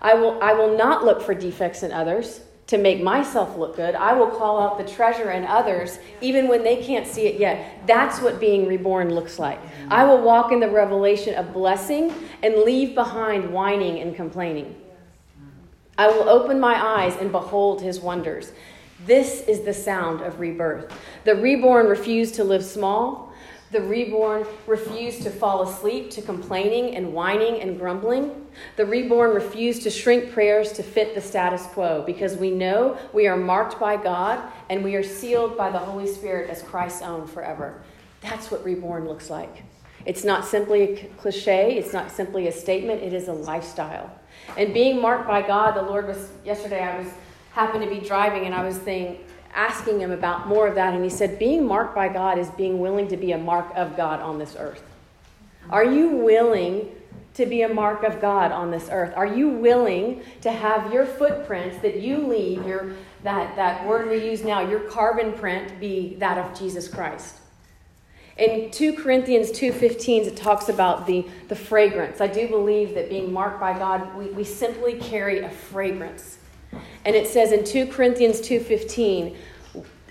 I 0.02 0.14
will, 0.14 0.42
I 0.42 0.52
will 0.52 0.76
not 0.76 1.04
look 1.04 1.22
for 1.22 1.34
defects 1.34 1.82
in 1.82 1.92
others 1.92 2.40
to 2.70 2.78
make 2.78 3.02
myself 3.02 3.56
look 3.56 3.74
good. 3.74 3.96
I 3.96 4.12
will 4.12 4.28
call 4.28 4.62
out 4.62 4.78
the 4.78 4.84
treasure 4.84 5.32
in 5.32 5.44
others 5.44 5.98
even 6.20 6.46
when 6.46 6.62
they 6.62 6.76
can't 6.76 7.04
see 7.04 7.26
it 7.26 7.40
yet. 7.40 7.84
That's 7.84 8.20
what 8.20 8.38
being 8.38 8.68
reborn 8.68 9.12
looks 9.12 9.40
like. 9.40 9.58
I 9.88 10.04
will 10.04 10.22
walk 10.22 10.52
in 10.52 10.60
the 10.60 10.70
revelation 10.70 11.34
of 11.34 11.52
blessing 11.52 12.14
and 12.44 12.58
leave 12.58 12.94
behind 12.94 13.52
whining 13.52 13.98
and 13.98 14.14
complaining. 14.14 14.76
I 15.98 16.06
will 16.06 16.28
open 16.28 16.60
my 16.60 16.80
eyes 16.80 17.16
and 17.16 17.32
behold 17.32 17.82
his 17.82 17.98
wonders. 17.98 18.52
This 19.04 19.40
is 19.48 19.62
the 19.62 19.74
sound 19.74 20.20
of 20.20 20.38
rebirth. 20.38 20.92
The 21.24 21.34
reborn 21.34 21.86
refuse 21.86 22.30
to 22.32 22.44
live 22.44 22.64
small. 22.64 23.29
The 23.70 23.80
reborn 23.80 24.46
refuse 24.66 25.20
to 25.20 25.30
fall 25.30 25.62
asleep 25.62 26.10
to 26.12 26.22
complaining 26.22 26.96
and 26.96 27.12
whining 27.12 27.60
and 27.60 27.78
grumbling. 27.78 28.46
The 28.76 28.84
reborn 28.84 29.32
refuse 29.32 29.78
to 29.84 29.90
shrink 29.90 30.32
prayers 30.32 30.72
to 30.72 30.82
fit 30.82 31.14
the 31.14 31.20
status 31.20 31.66
quo 31.66 32.02
because 32.04 32.36
we 32.36 32.50
know 32.50 32.98
we 33.12 33.28
are 33.28 33.36
marked 33.36 33.78
by 33.78 33.96
God 33.96 34.42
and 34.68 34.82
we 34.82 34.96
are 34.96 35.04
sealed 35.04 35.56
by 35.56 35.70
the 35.70 35.78
Holy 35.78 36.08
Spirit 36.08 36.50
as 36.50 36.62
Christ's 36.62 37.02
own 37.02 37.28
forever. 37.28 37.80
That's 38.22 38.50
what 38.50 38.64
reborn 38.64 39.06
looks 39.06 39.30
like. 39.30 39.62
It's 40.04 40.24
not 40.24 40.44
simply 40.44 40.82
a 40.82 41.06
cliche, 41.18 41.76
it's 41.76 41.92
not 41.92 42.10
simply 42.10 42.48
a 42.48 42.52
statement, 42.52 43.02
it 43.02 43.12
is 43.12 43.28
a 43.28 43.32
lifestyle. 43.32 44.10
And 44.56 44.74
being 44.74 45.00
marked 45.00 45.28
by 45.28 45.42
God, 45.42 45.76
the 45.76 45.82
Lord 45.82 46.08
was, 46.08 46.30
yesterday 46.44 46.82
I 46.82 46.98
was, 46.98 47.08
happened 47.52 47.84
to 47.84 47.90
be 47.90 48.00
driving 48.00 48.46
and 48.46 48.54
I 48.54 48.64
was 48.64 48.78
thinking, 48.78 49.24
asking 49.54 50.00
him 50.00 50.10
about 50.10 50.48
more 50.48 50.66
of 50.66 50.74
that, 50.76 50.94
and 50.94 51.02
he 51.02 51.10
said, 51.10 51.38
Being 51.38 51.66
marked 51.66 51.94
by 51.94 52.08
God 52.08 52.38
is 52.38 52.50
being 52.50 52.78
willing 52.78 53.08
to 53.08 53.16
be 53.16 53.32
a 53.32 53.38
mark 53.38 53.70
of 53.74 53.96
God 53.96 54.20
on 54.20 54.38
this 54.38 54.56
earth. 54.58 54.82
Are 55.68 55.84
you 55.84 56.08
willing 56.08 56.88
to 57.34 57.46
be 57.46 57.62
a 57.62 57.68
mark 57.68 58.02
of 58.02 58.20
God 58.20 58.52
on 58.52 58.70
this 58.70 58.88
earth? 58.90 59.12
Are 59.16 59.26
you 59.26 59.48
willing 59.48 60.22
to 60.42 60.50
have 60.50 60.92
your 60.92 61.06
footprints 61.06 61.78
that 61.78 62.00
you 62.00 62.18
leave, 62.18 62.66
your, 62.66 62.92
that, 63.22 63.56
that 63.56 63.86
word 63.86 64.08
we 64.10 64.28
use 64.28 64.42
now, 64.42 64.68
your 64.68 64.80
carbon 64.80 65.32
print, 65.32 65.78
be 65.80 66.16
that 66.16 66.38
of 66.38 66.58
Jesus 66.58 66.88
Christ? 66.88 67.36
In 68.36 68.70
2 68.70 68.94
Corinthians 68.94 69.50
2.15, 69.50 70.26
it 70.26 70.36
talks 70.36 70.68
about 70.68 71.06
the, 71.06 71.28
the 71.48 71.56
fragrance. 71.56 72.20
I 72.20 72.26
do 72.26 72.48
believe 72.48 72.94
that 72.94 73.10
being 73.10 73.32
marked 73.32 73.60
by 73.60 73.78
God, 73.78 74.16
we, 74.16 74.26
we 74.26 74.44
simply 74.44 74.94
carry 74.94 75.40
a 75.40 75.50
fragrance. 75.50 76.38
And 77.04 77.16
it 77.16 77.26
says 77.26 77.52
in 77.52 77.64
2 77.64 77.86
Corinthians 77.86 78.40
2:15, 78.40 79.36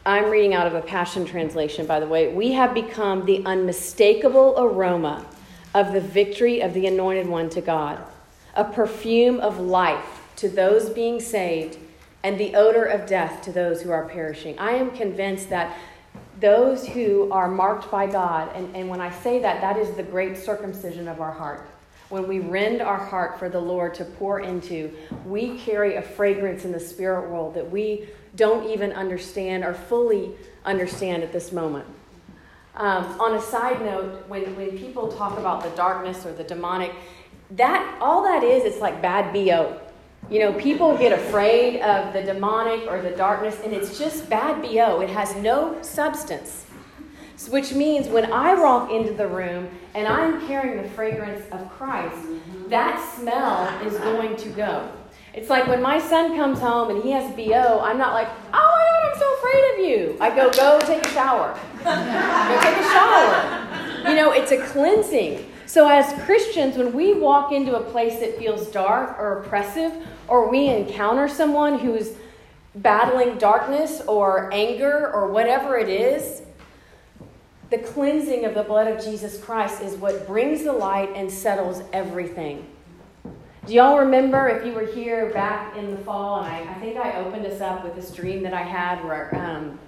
I'm 0.05 0.29
reading 0.29 0.53
out 0.53 0.67
of 0.67 0.73
a 0.73 0.81
Passion 0.81 1.25
translation 1.25 1.85
by 1.85 1.99
the 1.99 2.07
way, 2.07 2.33
we 2.33 2.53
have 2.53 2.73
become 2.73 3.25
the 3.25 3.43
unmistakable 3.45 4.55
aroma 4.57 5.25
of 5.73 5.93
the 5.93 6.01
victory 6.01 6.61
of 6.61 6.73
the 6.73 6.87
anointed 6.87 7.27
one 7.27 7.49
to 7.51 7.61
God, 7.61 7.99
a 8.55 8.63
perfume 8.63 9.39
of 9.39 9.59
life 9.59 10.21
to 10.37 10.49
those 10.49 10.89
being 10.89 11.19
saved 11.19 11.77
and 12.23 12.39
the 12.39 12.55
odor 12.55 12.83
of 12.83 13.05
death 13.05 13.41
to 13.43 13.51
those 13.51 13.81
who 13.81 13.91
are 13.91 14.07
perishing. 14.09 14.57
I 14.57 14.71
am 14.71 14.91
convinced 14.91 15.49
that 15.49 15.77
those 16.39 16.87
who 16.87 17.31
are 17.31 17.49
marked 17.49 17.91
by 17.91 18.07
God, 18.07 18.49
and, 18.55 18.75
and 18.75 18.89
when 18.89 19.01
I 19.01 19.11
say 19.11 19.39
that, 19.39 19.61
that 19.61 19.77
is 19.77 19.95
the 19.95 20.03
great 20.03 20.37
circumcision 20.37 21.07
of 21.07 21.21
our 21.21 21.31
heart 21.31 21.69
when 22.09 22.27
we 22.27 22.39
rend 22.39 22.81
our 22.81 22.97
heart 22.97 23.37
for 23.37 23.49
the 23.49 23.59
Lord 23.59 23.93
to 23.95 24.05
pour 24.05 24.39
into, 24.39 24.91
we 25.25 25.57
carry 25.59 25.95
a 25.95 26.01
fragrance 26.01 26.65
in 26.65 26.71
the 26.71 26.79
spirit 26.79 27.29
world 27.29 27.53
that 27.53 27.69
we 27.69 28.07
don't 28.35 28.69
even 28.69 28.91
understand 28.93 29.63
or 29.63 29.73
fully 29.73 30.31
understand 30.65 31.23
at 31.23 31.31
this 31.31 31.51
moment. 31.51 31.85
Um, 32.75 33.19
on 33.19 33.35
a 33.35 33.41
side 33.41 33.81
note, 33.81 34.27
when, 34.27 34.55
when 34.55 34.77
people 34.77 35.11
talk 35.11 35.37
about 35.37 35.63
the 35.63 35.69
darkness 35.71 36.25
or 36.25 36.33
the 36.33 36.43
demonic, 36.43 36.93
that 37.51 37.97
all 37.99 38.23
that 38.23 38.43
is, 38.43 38.63
it's 38.63 38.79
like 38.79 39.01
bad 39.01 39.33
BO. 39.33 39.79
You 40.29 40.39
know, 40.39 40.53
people 40.53 40.97
get 40.97 41.11
afraid 41.11 41.81
of 41.81 42.13
the 42.13 42.21
demonic 42.21 42.87
or 42.87 43.01
the 43.01 43.11
darkness, 43.11 43.59
and 43.63 43.73
it's 43.73 43.97
just 43.97 44.29
bad 44.29 44.61
BO. 44.61 45.01
It 45.01 45.09
has 45.09 45.35
no 45.37 45.81
substance 45.81 46.65
which 47.47 47.73
means 47.73 48.07
when 48.07 48.31
I 48.31 48.53
walk 48.55 48.91
into 48.91 49.13
the 49.13 49.27
room 49.27 49.69
and 49.93 50.07
I'm 50.07 50.45
carrying 50.47 50.81
the 50.81 50.89
fragrance 50.89 51.45
of 51.51 51.69
Christ, 51.69 52.17
that 52.67 52.99
smell 53.15 53.67
is 53.87 53.97
going 53.99 54.35
to 54.37 54.49
go. 54.49 54.91
It's 55.33 55.49
like 55.49 55.67
when 55.67 55.81
my 55.81 55.99
son 55.99 56.35
comes 56.35 56.59
home 56.59 56.89
and 56.89 57.03
he 57.03 57.11
has 57.11 57.33
BO, 57.35 57.79
I'm 57.81 57.97
not 57.97 58.13
like, 58.13 58.27
oh 58.27 58.51
my 58.51 58.85
God, 58.89 59.11
I'm 59.11 59.19
so 59.19 59.37
afraid 59.37 59.73
of 59.73 59.79
you. 59.89 60.17
I 60.19 60.35
go, 60.35 60.51
go 60.51 60.79
take 60.85 61.05
a 61.05 61.09
shower. 61.09 61.53
go 61.83 62.61
take 62.61 62.77
a 62.77 62.89
shower. 62.89 64.09
You 64.09 64.15
know, 64.15 64.31
it's 64.31 64.51
a 64.51 64.57
cleansing. 64.67 65.45
So, 65.65 65.87
as 65.87 66.19
Christians, 66.23 66.77
when 66.77 66.93
we 66.93 67.13
walk 67.13 67.51
into 67.51 67.77
a 67.77 67.81
place 67.81 68.19
that 68.21 68.39
feels 68.39 68.67
dark 68.69 69.19
or 69.19 69.41
oppressive, 69.41 69.93
or 70.27 70.49
we 70.49 70.67
encounter 70.67 71.27
someone 71.27 71.77
who's 71.77 72.13
battling 72.73 73.37
darkness 73.37 74.01
or 74.07 74.51
anger 74.51 75.11
or 75.13 75.27
whatever 75.27 75.77
it 75.77 75.89
is, 75.89 76.38
the 77.69 77.77
cleansing 77.77 78.45
of 78.45 78.55
the 78.55 78.63
blood 78.63 78.87
of 78.87 79.03
Jesus 79.03 79.39
Christ 79.39 79.81
is 79.81 79.95
what 79.95 80.25
brings 80.25 80.63
the 80.63 80.73
light 80.73 81.11
and 81.15 81.31
settles 81.31 81.83
everything. 81.93 82.65
Do 83.67 83.75
y'all 83.75 83.99
remember 83.99 84.47
if 84.49 84.65
you 84.65 84.73
were 84.73 84.85
here 84.85 85.31
back 85.31 85.77
in 85.77 85.91
the 85.91 85.97
fall? 85.97 86.41
And 86.41 86.47
I, 86.47 86.71
I 86.71 86.73
think 86.79 86.97
I 86.97 87.17
opened 87.17 87.45
us 87.45 87.61
up 87.61 87.83
with 87.83 87.95
this 87.95 88.11
dream 88.11 88.41
that 88.41 88.53
I 88.53 88.63
had 88.63 89.03
where 89.03 89.35
um, 89.35 89.79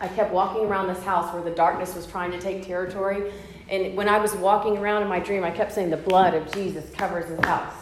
I 0.00 0.08
kept 0.08 0.32
walking 0.32 0.64
around 0.64 0.86
this 0.86 1.02
house 1.02 1.32
where 1.34 1.42
the 1.42 1.50
darkness 1.50 1.94
was 1.94 2.06
trying 2.06 2.30
to 2.30 2.40
take 2.40 2.64
territory. 2.64 3.32
And 3.68 3.94
when 3.94 4.08
I 4.08 4.18
was 4.18 4.34
walking 4.34 4.78
around 4.78 5.02
in 5.02 5.08
my 5.08 5.20
dream, 5.20 5.44
I 5.44 5.50
kept 5.50 5.72
saying, 5.72 5.90
The 5.90 5.98
blood 5.98 6.32
of 6.32 6.50
Jesus 6.54 6.88
covers 6.94 7.26
this 7.28 7.44
house. 7.44 7.74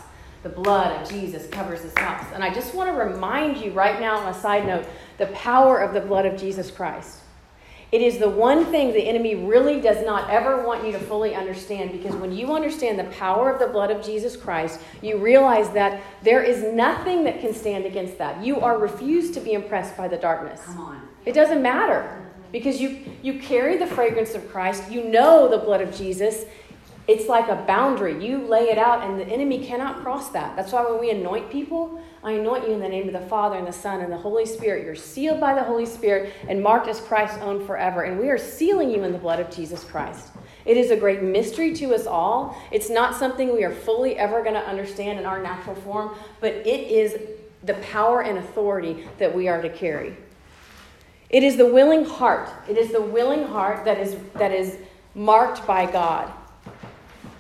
The 0.43 0.49
blood 0.49 1.01
of 1.01 1.09
Jesus 1.09 1.47
covers 1.49 1.83
this 1.83 1.97
house. 1.97 2.25
And 2.35 2.43
I 2.43 2.53
just 2.53 2.75
want 2.75 2.91
to 2.91 2.95
remind 2.95 3.59
you 3.59 3.71
right 3.71 4.01
now, 4.01 4.19
on 4.19 4.29
a 4.29 4.35
side 4.35 4.67
note, 4.67 4.87
the 5.19 5.27
power 5.27 5.79
of 5.79 5.95
the 5.95 6.01
blood 6.01 6.27
of 6.27 6.37
Jesus 6.37 6.71
Christ. 6.71 7.21
It 7.93 8.03
is 8.03 8.19
the 8.19 8.29
one 8.29 8.65
thing 8.67 8.93
the 8.93 9.07
enemy 9.07 9.37
really 9.37 9.81
does 9.81 10.05
not 10.05 10.29
ever 10.29 10.67
want 10.67 10.85
you 10.85 10.93
to 10.93 10.99
fully 10.99 11.35
understand 11.35 11.93
because 11.93 12.17
when 12.17 12.33
you 12.33 12.53
understand 12.55 12.99
the 12.99 13.05
power 13.05 13.51
of 13.51 13.61
the 13.61 13.69
blood 13.69 13.93
of 13.93 14.05
Jesus 14.05 14.37
Christ, 14.37 14.81
you 15.03 15.19
realize 15.19 15.71
that 15.71 16.03
there 16.23 16.43
is 16.43 16.65
nothing 16.75 17.23
that 17.25 17.41
can 17.41 17.55
stand 17.55 17.85
against 17.85 18.19
that. 18.19 18.45
You 18.45 18.61
are 18.61 18.79
refused 18.79 19.35
to 19.35 19.41
be 19.41 19.53
impressed 19.53 19.97
by 19.97 20.09
the 20.09 20.17
darkness. 20.17 20.63
Come 20.65 20.81
on. 20.81 21.09
It 21.25 21.33
doesn't 21.33 21.63
matter 21.63 22.27
because 22.51 22.81
you, 22.81 22.99
you 23.23 23.39
carry 23.39 23.77
the 23.77 23.87
fragrance 23.87 24.35
of 24.35 24.51
Christ, 24.51 24.91
you 24.91 25.05
know 25.05 25.49
the 25.49 25.59
blood 25.59 25.81
of 25.81 25.95
Jesus, 25.95 26.45
it's 27.09 27.29
like 27.29 27.49
a 27.49 27.57
boundary. 27.67 28.25
You 28.25 28.39
lay 28.39 28.65
it 28.65 28.79
out, 28.79 29.05
and 29.05 29.19
the 29.19 29.27
enemy 29.27 29.65
cannot 29.65 30.03
cross 30.03 30.31
that. 30.31 30.57
That's 30.57 30.73
why 30.73 30.85
when 30.85 30.99
we 30.99 31.11
anoint 31.11 31.51
people, 31.51 32.03
I 32.25 32.33
anoint 32.33 32.67
you 32.67 32.75
in 32.75 32.81
the 32.81 32.89
name 32.89 33.07
of 33.07 33.13
the 33.13 33.29
Father 33.29 33.57
and 33.57 33.67
the 33.67 33.73
Son 33.73 34.01
and 34.01 34.13
the 34.13 34.17
Holy 34.17 34.45
Spirit. 34.45 34.85
You're 34.85 34.97
sealed 34.97 35.39
by 35.39 35.55
the 35.55 35.63
Holy 35.63 35.87
Spirit 35.87 36.33
and 36.49 36.61
marked 36.61 36.89
as 36.89 37.01
Christ's 37.01 37.39
own 37.39 37.65
forever. 37.65 38.03
And 38.03 38.19
we 38.19 38.29
are 38.29 38.39
sealing 38.39 38.91
you 38.91 39.05
in 39.05 39.13
the 39.13 39.19
blood 39.19 39.39
of 39.39 39.51
Jesus 39.51 39.85
Christ. 39.85 40.31
It 40.65 40.77
is 40.77 40.91
a 40.91 40.97
great 40.97 41.23
mystery 41.23 41.73
to 41.75 41.95
us 41.95 42.09
all. 42.09 42.61
It's 42.73 42.91
not 42.91 43.15
something 43.15 43.55
we 43.55 43.63
are 43.63 43.71
fully 43.71 44.17
ever 44.17 44.43
going 44.43 44.55
to 44.55 44.69
understand 44.69 45.21
in 45.21 45.27
our 45.27 45.41
natural 45.41 45.77
form, 45.77 46.17
but 46.41 46.53
it 46.53 46.91
is 46.91 47.17
the 47.63 47.75
power 47.75 48.23
and 48.23 48.39
authority 48.39 49.07
that 49.19 49.33
we 49.33 49.47
are 49.47 49.63
to 49.63 49.69
carry. 49.69 50.17
It 51.31 51.45
is 51.45 51.57
the 51.57 51.67
willing 51.67 52.05
heart. 52.05 52.49
It 52.69 52.77
is 52.77 52.91
the 52.91 53.03
willing 53.03 53.47
heart 53.47 53.85
that 53.85 53.99
is, 53.99 54.17
that 54.35 54.51
is 54.51 54.79
marked 55.15 55.65
by 55.69 55.91
God. 55.91 56.33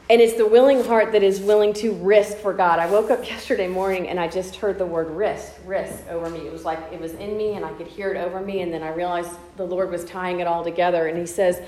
And 0.09 0.21
it's 0.21 0.35
the 0.35 0.47
willing 0.47 0.85
heart 0.85 1.11
that 1.13 1.25
is 1.25 1.41
willing 1.41 1.73
to 1.75 1.93
risk 1.93 2.37
for 2.39 2.53
God. 2.53 2.79
I 2.79 2.89
woke 2.89 3.11
up 3.11 3.29
yesterday 3.29 3.67
morning 3.67 4.09
and 4.09 4.21
I 4.21 4.29
just 4.29 4.57
heard 4.57 4.79
the 4.79 4.87
word 4.87 5.11
risk, 5.11 5.55
risk 5.65 6.07
over 6.09 6.31
me. 6.31 6.47
It 6.47 6.53
was 6.53 6.65
like 6.65 6.79
it 6.93 7.01
was 7.01 7.15
in 7.15 7.37
me 7.37 7.55
and 7.55 7.65
I 7.65 7.73
could 7.73 7.89
hear 7.89 8.13
it 8.13 8.17
over 8.17 8.41
me. 8.41 8.61
And 8.61 8.73
then 8.73 8.85
I 8.85 8.91
realized 8.91 9.33
the 9.57 9.65
Lord 9.65 9.91
was 9.91 10.05
tying 10.05 10.39
it 10.39 10.47
all 10.47 10.63
together. 10.63 11.09
And 11.09 11.19
He 11.19 11.27
says, 11.27 11.61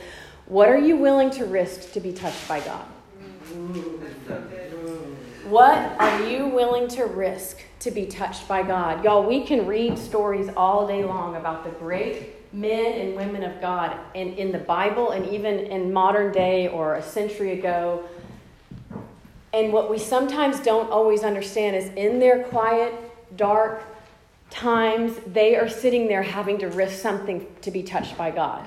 What 0.46 0.68
are 0.68 0.78
you 0.78 0.96
willing 0.96 1.30
to 1.30 1.46
risk 1.46 1.92
to 1.92 2.00
be 2.00 2.12
touched 2.12 2.46
by 2.46 2.60
God? 2.60 2.86
What 5.48 5.78
are 5.98 6.28
you 6.28 6.46
willing 6.46 6.86
to 6.88 7.06
risk 7.06 7.58
to 7.80 7.90
be 7.90 8.06
touched 8.06 8.46
by 8.46 8.62
God? 8.62 9.02
Y'all, 9.02 9.26
we 9.26 9.44
can 9.44 9.66
read 9.66 9.98
stories 9.98 10.48
all 10.56 10.86
day 10.86 11.02
long 11.04 11.34
about 11.34 11.64
the 11.64 11.70
great 11.70 12.52
men 12.52 13.00
and 13.00 13.16
women 13.16 13.42
of 13.42 13.60
God 13.60 13.98
in, 14.14 14.34
in 14.34 14.52
the 14.52 14.58
Bible 14.58 15.10
and 15.10 15.26
even 15.26 15.58
in 15.58 15.92
modern 15.92 16.32
day 16.32 16.68
or 16.68 16.94
a 16.94 17.02
century 17.02 17.58
ago 17.58 18.08
and 19.52 19.72
what 19.72 19.90
we 19.90 19.98
sometimes 19.98 20.60
don't 20.60 20.90
always 20.90 21.22
understand 21.22 21.76
is 21.76 21.88
in 21.94 22.18
their 22.18 22.44
quiet, 22.44 22.94
dark 23.36 23.82
times, 24.50 25.18
they 25.26 25.56
are 25.56 25.68
sitting 25.68 26.08
there 26.08 26.22
having 26.22 26.58
to 26.58 26.68
risk 26.68 27.00
something 27.00 27.46
to 27.62 27.70
be 27.70 27.82
touched 27.82 28.16
by 28.16 28.30
God. 28.30 28.66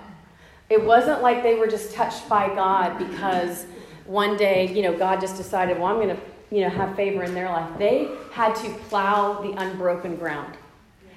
It 0.70 0.84
wasn't 0.84 1.22
like 1.22 1.44
they 1.44 1.56
were 1.56 1.68
just 1.68 1.94
touched 1.94 2.28
by 2.30 2.48
God 2.56 2.98
because 2.98 3.66
one 4.06 4.38
day, 4.38 4.72
you 4.74 4.82
know, 4.82 4.98
God 4.98 5.20
just 5.20 5.38
decided, 5.38 5.78
well, 5.78 5.88
I'm 5.88 5.96
going 5.96 6.16
to, 6.16 6.22
you 6.50 6.62
know, 6.62 6.70
have 6.70 6.96
favor 6.96 7.24
in 7.24 7.34
their 7.34 7.50
life. 7.50 7.70
They 7.78 8.10
had 8.32 8.56
to 8.56 8.70
plow 8.90 9.42
the 9.42 9.52
unbroken 9.52 10.16
ground. 10.16 10.56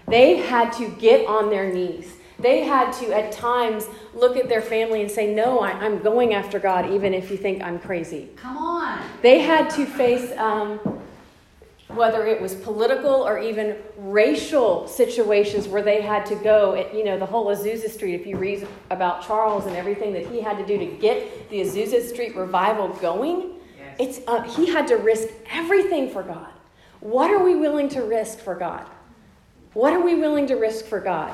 They 0.09 0.37
had 0.37 0.73
to 0.75 0.89
get 0.91 1.27
on 1.27 1.51
their 1.51 1.73
knees. 1.73 2.15
They 2.39 2.65
had 2.65 2.93
to, 2.95 3.15
at 3.15 3.33
times, 3.33 3.87
look 4.13 4.37
at 4.37 4.49
their 4.49 4.63
family 4.63 5.01
and 5.01 5.11
say, 5.11 5.33
No, 5.33 5.61
I, 5.61 5.71
am 5.85 6.03
going 6.03 6.35
after 6.35 6.59
God, 6.59 6.91
even 6.91 7.15
if 7.15 7.31
you 7.31 7.37
think 7.37 7.63
I'm 7.63 7.79
crazy. 7.79 8.31
Come 8.37 8.57
on. 8.57 9.01
They 9.23 9.41
had 9.41 9.71
to 9.71 9.87
face 9.87 10.37
um, 10.37 10.81
whether 11.89 12.27
it 12.27 12.41
was 12.41 12.55
political 12.55 13.11
or 13.11 13.39
even 13.39 13.77
racial 13.97 14.89
situations 14.89 15.69
where 15.69 15.83
they 15.83 16.01
had 16.01 16.27
to 16.27 16.35
go, 16.37 16.75
at, 16.75 16.95
you 16.95 17.05
know, 17.05 17.19
the 17.19 17.27
whole 17.27 17.47
Azusa 17.47 17.89
Street, 17.89 18.15
if 18.15 18.27
you 18.27 18.37
read 18.37 18.67
about 18.91 19.25
Charles 19.27 19.67
and 19.67 19.77
everything 19.77 20.13
that 20.13 20.27
he 20.27 20.41
had 20.41 20.59
to 20.59 20.67
do 20.67 20.79
to 20.79 20.87
get 20.87 21.51
the 21.51 21.61
Azusa 21.61 22.03
Street 22.09 22.35
revival 22.35 22.89
going, 22.89 23.53
yes. 23.79 23.97
it's, 23.99 24.21
uh, 24.27 24.43
he 24.43 24.67
had 24.67 24.89
to 24.89 24.97
risk 24.97 25.29
everything 25.51 26.11
for 26.11 26.23
God. 26.23 26.49
What 27.01 27.31
are 27.31 27.45
we 27.45 27.55
willing 27.55 27.89
to 27.91 28.03
risk 28.03 28.39
for 28.39 28.55
God? 28.55 28.87
What 29.75 29.93
are 29.93 30.01
we 30.01 30.15
willing 30.15 30.47
to 30.47 30.55
risk 30.55 30.87
for 30.87 31.01
God? 31.01 31.33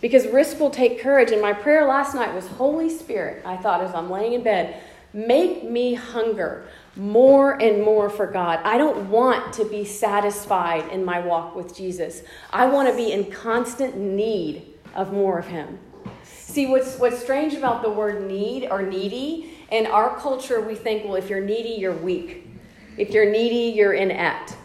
Because 0.00 0.26
risk 0.26 0.60
will 0.60 0.70
take 0.70 1.00
courage. 1.00 1.30
And 1.30 1.40
my 1.40 1.52
prayer 1.52 1.86
last 1.86 2.14
night 2.14 2.34
was 2.34 2.46
Holy 2.46 2.90
Spirit, 2.90 3.44
I 3.44 3.56
thought 3.56 3.82
as 3.82 3.94
I'm 3.94 4.10
laying 4.10 4.34
in 4.34 4.42
bed, 4.42 4.82
make 5.12 5.64
me 5.64 5.94
hunger 5.94 6.68
more 6.96 7.60
and 7.62 7.82
more 7.82 8.08
for 8.08 8.26
God. 8.26 8.60
I 8.64 8.78
don't 8.78 9.10
want 9.10 9.52
to 9.54 9.64
be 9.64 9.84
satisfied 9.84 10.88
in 10.90 11.04
my 11.04 11.20
walk 11.20 11.54
with 11.54 11.74
Jesus. 11.74 12.22
I 12.52 12.66
want 12.66 12.88
to 12.88 12.96
be 12.96 13.12
in 13.12 13.30
constant 13.30 13.96
need 13.96 14.74
of 14.94 15.12
more 15.12 15.38
of 15.38 15.46
Him. 15.46 15.78
See, 16.24 16.66
what's, 16.66 16.98
what's 16.98 17.20
strange 17.20 17.54
about 17.54 17.82
the 17.82 17.90
word 17.90 18.26
need 18.26 18.68
or 18.70 18.82
needy, 18.82 19.52
in 19.70 19.86
our 19.86 20.16
culture, 20.18 20.60
we 20.60 20.74
think, 20.74 21.04
well, 21.04 21.16
if 21.16 21.28
you're 21.28 21.44
needy, 21.44 21.70
you're 21.70 21.92
weak. 21.92 22.48
If 22.96 23.10
you're 23.10 23.30
needy, 23.30 23.76
you're 23.76 23.92
inept 23.92 24.56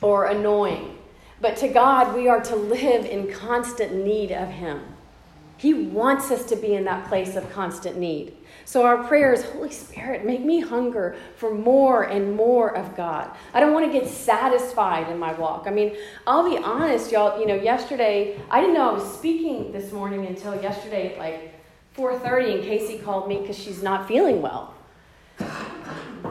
or 0.00 0.26
annoying. 0.26 0.95
But 1.40 1.56
to 1.58 1.68
God, 1.68 2.14
we 2.14 2.28
are 2.28 2.40
to 2.40 2.56
live 2.56 3.04
in 3.04 3.30
constant 3.30 3.94
need 3.94 4.32
of 4.32 4.48
Him. 4.48 4.82
He 5.58 5.72
wants 5.72 6.30
us 6.30 6.44
to 6.46 6.56
be 6.56 6.74
in 6.74 6.84
that 6.84 7.08
place 7.08 7.34
of 7.34 7.50
constant 7.52 7.96
need. 7.96 8.36
So 8.66 8.84
our 8.84 9.04
prayer 9.04 9.32
is, 9.32 9.44
Holy 9.44 9.70
Spirit, 9.70 10.26
make 10.26 10.44
me 10.44 10.60
hunger 10.60 11.16
for 11.36 11.54
more 11.54 12.02
and 12.02 12.34
more 12.34 12.76
of 12.76 12.96
God. 12.96 13.30
I 13.54 13.60
don't 13.60 13.72
want 13.72 13.90
to 13.90 13.92
get 13.92 14.08
satisfied 14.08 15.08
in 15.08 15.18
my 15.18 15.32
walk. 15.34 15.64
I 15.66 15.70
mean, 15.70 15.96
I'll 16.26 16.48
be 16.48 16.58
honest, 16.58 17.10
y'all, 17.10 17.40
you 17.40 17.46
know, 17.46 17.54
yesterday, 17.54 18.38
I 18.50 18.60
didn't 18.60 18.74
know 18.74 18.90
I 18.90 18.92
was 18.92 19.14
speaking 19.16 19.72
this 19.72 19.92
morning 19.92 20.26
until 20.26 20.60
yesterday 20.60 21.18
like 21.18 21.54
4.30 21.96 22.56
and 22.56 22.64
Casey 22.64 22.98
called 22.98 23.28
me 23.28 23.40
because 23.40 23.56
she's 23.56 23.82
not 23.82 24.06
feeling 24.06 24.42
well. 24.42 24.75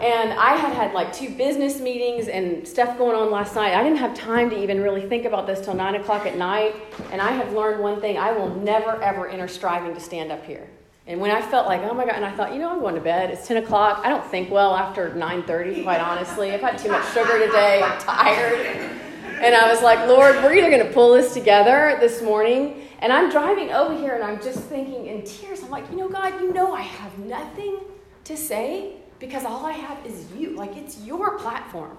And 0.01 0.33
I 0.33 0.55
had 0.55 0.73
had 0.73 0.93
like 0.93 1.13
two 1.13 1.29
business 1.29 1.79
meetings 1.79 2.27
and 2.27 2.67
stuff 2.67 2.97
going 2.97 3.15
on 3.15 3.31
last 3.31 3.55
night. 3.55 3.73
I 3.73 3.83
didn't 3.83 3.97
have 3.99 4.13
time 4.13 4.49
to 4.49 4.61
even 4.61 4.81
really 4.81 5.07
think 5.07 5.25
about 5.25 5.47
this 5.47 5.63
till 5.63 5.73
9 5.73 5.95
o'clock 5.95 6.25
at 6.25 6.37
night. 6.37 6.75
And 7.11 7.21
I 7.21 7.31
have 7.31 7.53
learned 7.53 7.81
one 7.81 8.01
thing 8.01 8.17
I 8.17 8.31
will 8.31 8.53
never, 8.55 9.01
ever 9.01 9.27
enter 9.27 9.47
striving 9.47 9.93
to 9.93 9.99
stand 9.99 10.31
up 10.31 10.45
here. 10.45 10.67
And 11.07 11.19
when 11.19 11.29
I 11.29 11.41
felt 11.41 11.67
like, 11.67 11.81
oh 11.81 11.93
my 11.93 12.05
God, 12.05 12.15
and 12.15 12.25
I 12.25 12.31
thought, 12.31 12.53
you 12.53 12.59
know, 12.59 12.71
I'm 12.71 12.79
going 12.79 12.95
to 12.95 13.01
bed. 13.01 13.29
It's 13.29 13.47
10 13.47 13.57
o'clock. 13.57 14.01
I 14.03 14.09
don't 14.09 14.25
think 14.25 14.49
well 14.49 14.75
after 14.75 15.11
9.30, 15.11 15.83
quite 15.83 16.01
honestly. 16.01 16.51
I've 16.51 16.61
had 16.61 16.79
too 16.79 16.89
much 16.89 17.05
sugar 17.13 17.37
today. 17.45 17.83
I'm 17.83 17.99
tired. 17.99 18.91
And 19.39 19.53
I 19.53 19.71
was 19.71 19.83
like, 19.83 20.07
Lord, 20.07 20.35
we're 20.37 20.55
either 20.55 20.71
going 20.71 20.85
to 20.85 20.93
pull 20.93 21.13
this 21.13 21.33
together 21.33 21.97
this 21.99 22.21
morning. 22.21 22.87
And 22.99 23.13
I'm 23.13 23.29
driving 23.29 23.71
over 23.71 23.95
here 23.95 24.15
and 24.15 24.23
I'm 24.23 24.41
just 24.41 24.59
thinking 24.61 25.05
in 25.07 25.23
tears. 25.23 25.61
I'm 25.61 25.69
like, 25.69 25.87
you 25.91 25.97
know, 25.97 26.09
God, 26.09 26.41
you 26.41 26.51
know 26.51 26.73
I 26.73 26.81
have 26.81 27.19
nothing 27.19 27.79
to 28.23 28.35
say 28.35 28.93
because 29.19 29.45
all 29.45 29.65
I 29.65 29.73
have 29.73 30.05
is 30.05 30.31
you. 30.33 30.51
Like, 30.51 30.75
it's 30.75 30.99
your 31.01 31.37
platform. 31.37 31.97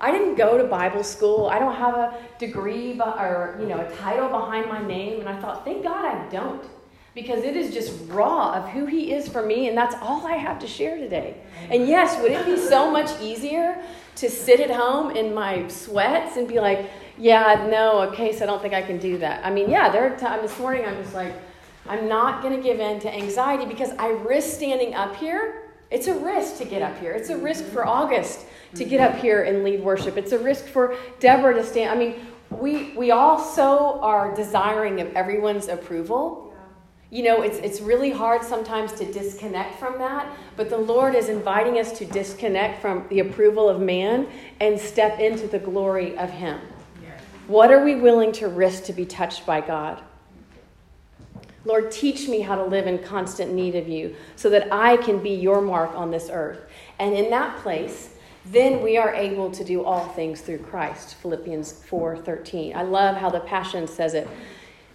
I 0.00 0.12
didn't 0.12 0.36
go 0.36 0.56
to 0.58 0.64
Bible 0.64 1.02
school. 1.02 1.48
I 1.48 1.58
don't 1.58 1.74
have 1.74 1.94
a 1.94 2.18
degree 2.38 3.00
or, 3.00 3.56
you 3.60 3.66
know, 3.66 3.80
a 3.80 3.96
title 3.96 4.28
behind 4.28 4.68
my 4.68 4.84
name. 4.84 5.20
And 5.20 5.28
I 5.28 5.40
thought, 5.40 5.64
thank 5.64 5.82
God 5.82 6.04
I 6.04 6.28
don't 6.30 6.64
because 7.18 7.42
it 7.42 7.56
is 7.56 7.74
just 7.74 7.92
raw 8.06 8.52
of 8.52 8.68
who 8.68 8.86
he 8.86 9.12
is 9.12 9.28
for 9.28 9.44
me, 9.44 9.66
and 9.66 9.76
that's 9.76 9.96
all 10.00 10.24
I 10.24 10.34
have 10.34 10.60
to 10.60 10.68
share 10.68 10.96
today. 10.96 11.34
And 11.68 11.88
yes, 11.88 12.20
would 12.22 12.30
it 12.30 12.46
be 12.46 12.56
so 12.56 12.92
much 12.92 13.10
easier 13.20 13.82
to 14.16 14.30
sit 14.30 14.60
at 14.60 14.70
home 14.70 15.10
in 15.16 15.34
my 15.34 15.66
sweats 15.66 16.36
and 16.36 16.46
be 16.46 16.60
like, 16.60 16.88
yeah, 17.18 17.66
no, 17.68 18.02
okay, 18.02 18.36
so 18.36 18.44
I 18.44 18.46
don't 18.46 18.62
think 18.62 18.72
I 18.72 18.82
can 18.82 18.98
do 18.98 19.18
that. 19.18 19.44
I 19.44 19.50
mean, 19.50 19.68
yeah, 19.68 19.88
there 19.90 20.12
are 20.12 20.16
times 20.16 20.42
this 20.42 20.58
morning 20.60 20.84
I'm 20.84 21.02
just 21.02 21.14
like, 21.14 21.34
I'm 21.88 22.08
not 22.08 22.40
going 22.40 22.54
to 22.56 22.62
give 22.62 22.78
in 22.78 23.00
to 23.00 23.12
anxiety 23.12 23.64
because 23.64 23.90
I 23.98 24.10
risk 24.10 24.54
standing 24.54 24.94
up 24.94 25.16
here. 25.16 25.67
It's 25.90 26.06
a 26.06 26.14
risk 26.14 26.58
to 26.58 26.64
get 26.64 26.82
up 26.82 26.98
here. 27.00 27.12
It's 27.12 27.30
a 27.30 27.36
risk 27.36 27.64
for 27.64 27.86
August 27.86 28.46
to 28.74 28.84
get 28.84 29.00
up 29.00 29.18
here 29.20 29.44
and 29.44 29.64
lead 29.64 29.82
worship. 29.82 30.16
It's 30.16 30.32
a 30.32 30.38
risk 30.38 30.66
for 30.66 30.96
Deborah 31.18 31.54
to 31.54 31.64
stand. 31.64 31.90
I 31.90 31.96
mean, 31.96 32.26
we 32.50 32.92
we 32.94 33.10
also 33.10 33.98
are 34.00 34.34
desiring 34.34 35.00
of 35.00 35.14
everyone's 35.14 35.68
approval 35.68 36.48
you 37.10 37.22
know, 37.22 37.40
it's, 37.40 37.56
it's 37.58 37.80
really 37.80 38.10
hard 38.10 38.42
sometimes 38.42 38.92
to 38.94 39.10
disconnect 39.10 39.78
from 39.78 39.98
that, 39.98 40.30
but 40.56 40.68
the 40.68 40.76
Lord 40.76 41.14
is 41.14 41.30
inviting 41.30 41.78
us 41.78 41.92
to 41.98 42.04
disconnect 42.04 42.82
from 42.82 43.06
the 43.08 43.20
approval 43.20 43.68
of 43.68 43.80
man 43.80 44.26
and 44.60 44.78
step 44.78 45.18
into 45.18 45.46
the 45.46 45.58
glory 45.58 46.18
of 46.18 46.28
Him. 46.28 46.60
What 47.46 47.70
are 47.70 47.82
we 47.82 47.94
willing 47.94 48.32
to 48.32 48.48
risk 48.48 48.84
to 48.84 48.92
be 48.92 49.06
touched 49.06 49.46
by 49.46 49.62
God? 49.62 50.02
Lord, 51.64 51.90
teach 51.90 52.28
me 52.28 52.40
how 52.40 52.54
to 52.56 52.64
live 52.64 52.86
in 52.86 52.98
constant 52.98 53.52
need 53.52 53.74
of 53.74 53.88
you 53.88 54.14
so 54.36 54.48
that 54.50 54.72
I 54.72 54.96
can 54.96 55.18
be 55.18 55.30
your 55.30 55.60
mark 55.60 55.94
on 55.94 56.10
this 56.10 56.30
earth. 56.32 56.60
And 56.98 57.14
in 57.14 57.30
that 57.30 57.58
place, 57.58 58.14
then 58.46 58.82
we 58.82 58.96
are 58.96 59.12
able 59.14 59.50
to 59.50 59.64
do 59.64 59.84
all 59.84 60.08
things 60.08 60.40
through 60.40 60.58
Christ. 60.58 61.16
Philippians 61.16 61.72
4:13. 61.72 62.74
I 62.74 62.82
love 62.82 63.16
how 63.16 63.28
the 63.28 63.40
Passion 63.40 63.86
says 63.86 64.14
it. 64.14 64.28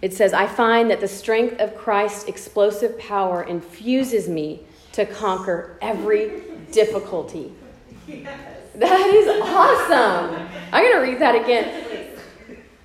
It 0.02 0.12
says, 0.12 0.32
I 0.32 0.46
find 0.46 0.90
that 0.90 1.00
the 1.00 1.08
strength 1.08 1.60
of 1.60 1.76
Christ's 1.76 2.24
explosive 2.24 2.98
power 2.98 3.42
infuses 3.42 4.28
me 4.28 4.66
to 4.92 5.06
conquer 5.06 5.78
every 5.80 6.42
difficulty. 6.72 7.52
Yes. 8.06 8.28
That 8.74 9.06
is 9.06 9.28
awesome. 9.42 10.48
I'm 10.72 10.82
going 10.82 10.96
to 10.96 11.10
read 11.10 11.20
that 11.20 11.36
again. 11.36 12.03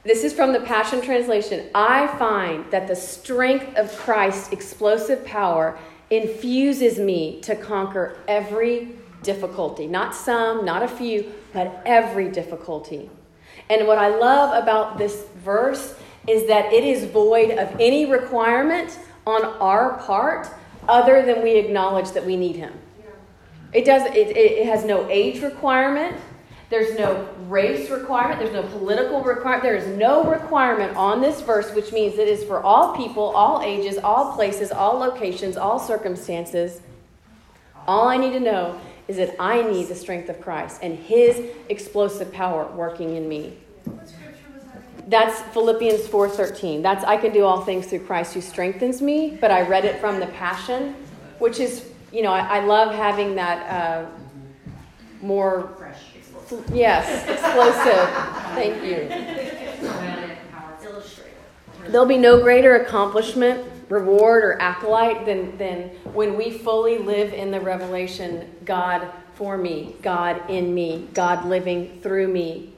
This 0.10 0.24
is 0.24 0.34
from 0.34 0.54
the 0.54 0.62
Passion 0.62 1.02
Translation. 1.02 1.70
I 1.76 2.08
find 2.18 2.66
that 2.72 2.88
the 2.88 2.96
strength 2.96 3.78
of 3.78 3.96
Christ's 3.96 4.52
explosive 4.52 5.24
power 5.24 5.78
infuses 6.10 6.98
me 6.98 7.40
to 7.42 7.56
conquer 7.56 8.18
every 8.28 8.90
difficulty. 9.22 9.86
Not 9.86 10.16
some, 10.16 10.66
not 10.66 10.82
a 10.82 10.88
few, 10.88 11.32
but 11.54 11.84
every 11.86 12.28
difficulty. 12.32 13.08
And 13.70 13.86
what 13.86 14.00
I 14.00 14.08
love 14.08 14.64
about 14.64 14.98
this 14.98 15.26
verse 15.46 15.94
is 16.28 16.48
that 16.48 16.74
it 16.74 16.84
is 16.84 17.06
void 17.06 17.52
of 17.52 17.72
any 17.80 18.08
requirement 18.08 18.98
on 19.28 19.46
our 19.46 20.00
part 20.00 20.48
other 20.88 21.24
than 21.24 21.44
we 21.44 21.52
acknowledge 21.52 22.14
that 22.14 22.26
we 22.26 22.36
need 22.36 22.56
him. 22.56 22.74
It 23.74 23.86
does 23.86 24.08
it, 24.08 24.36
it 24.36 24.66
has 24.66 24.84
no 24.84 25.08
age 25.08 25.44
requirement. 25.44 26.18
There's 26.70 26.98
no 26.98 27.28
race 27.48 27.90
requirement. 27.90 28.40
There's 28.40 28.54
no 28.54 28.64
political 28.78 29.24
requirement. 29.24 29.64
There 29.64 29.76
is 29.76 29.88
no 29.98 30.24
requirement 30.30 30.96
on 30.96 31.20
this 31.20 31.42
verse, 31.42 31.74
which 31.74 31.92
means 31.92 32.20
it 32.20 32.28
is 32.28 32.44
for 32.44 32.62
all 32.62 32.96
people, 32.96 33.24
all 33.24 33.62
ages, 33.64 33.98
all 33.98 34.34
places, 34.34 34.72
all 34.72 35.00
locations, 35.00 35.58
all 35.58 35.80
circumstances. 35.80 36.82
All 37.88 38.08
I 38.08 38.18
need 38.18 38.34
to 38.34 38.40
know 38.40 38.80
is 39.08 39.18
that 39.18 39.36
I 39.40 39.64
need 39.64 39.88
the 39.88 39.96
strength 39.96 40.30
of 40.30 40.40
Christ 40.40 40.82
and 40.84 40.98
His 40.98 41.42
explosive 41.70 42.32
power 42.32 42.68
working 42.68 43.16
in 43.16 43.28
me. 43.28 43.58
That's 45.08 45.42
Philippians 45.54 46.06
4:13. 46.08 46.84
That's 46.84 47.04
I 47.04 47.18
can 47.18 47.34
do 47.34 47.44
all 47.44 47.62
things 47.62 47.88
through 47.88 48.06
Christ 48.06 48.36
who 48.36 48.42
strengthens 48.42 49.02
me, 49.02 49.40
but 49.42 49.50
I 49.50 49.62
read 49.62 49.86
it 49.86 50.00
from 50.00 50.20
the 50.20 50.28
Passion, 50.28 50.94
which 51.40 51.60
is, 51.60 51.90
you 52.12 52.22
know, 52.22 52.32
I, 52.32 52.58
I 52.58 52.60
love 52.60 52.94
having 52.94 53.34
that 53.34 53.66
uh, 53.72 54.06
more 55.24 55.79
yes, 56.74 57.28
explosive. 57.28 58.10
Thank 58.56 58.84
you. 58.84 59.08
There'll 61.90 62.06
be 62.06 62.18
no 62.18 62.42
greater 62.42 62.76
accomplishment, 62.76 63.68
reward, 63.90 64.44
or 64.44 64.62
acolyte 64.62 65.26
than, 65.26 65.58
than 65.58 65.90
when 66.14 66.38
we 66.38 66.52
fully 66.52 67.00
live 67.00 67.34
in 67.34 67.52
the 67.52 67.60
revelation 67.60 68.56
God 68.64 69.08
for 69.34 69.58
me, 69.58 69.96
God 70.02 70.50
in 70.50 70.74
me, 70.74 71.08
God 71.14 71.46
living 71.46 72.00
through 72.02 72.28
me, 72.28 72.74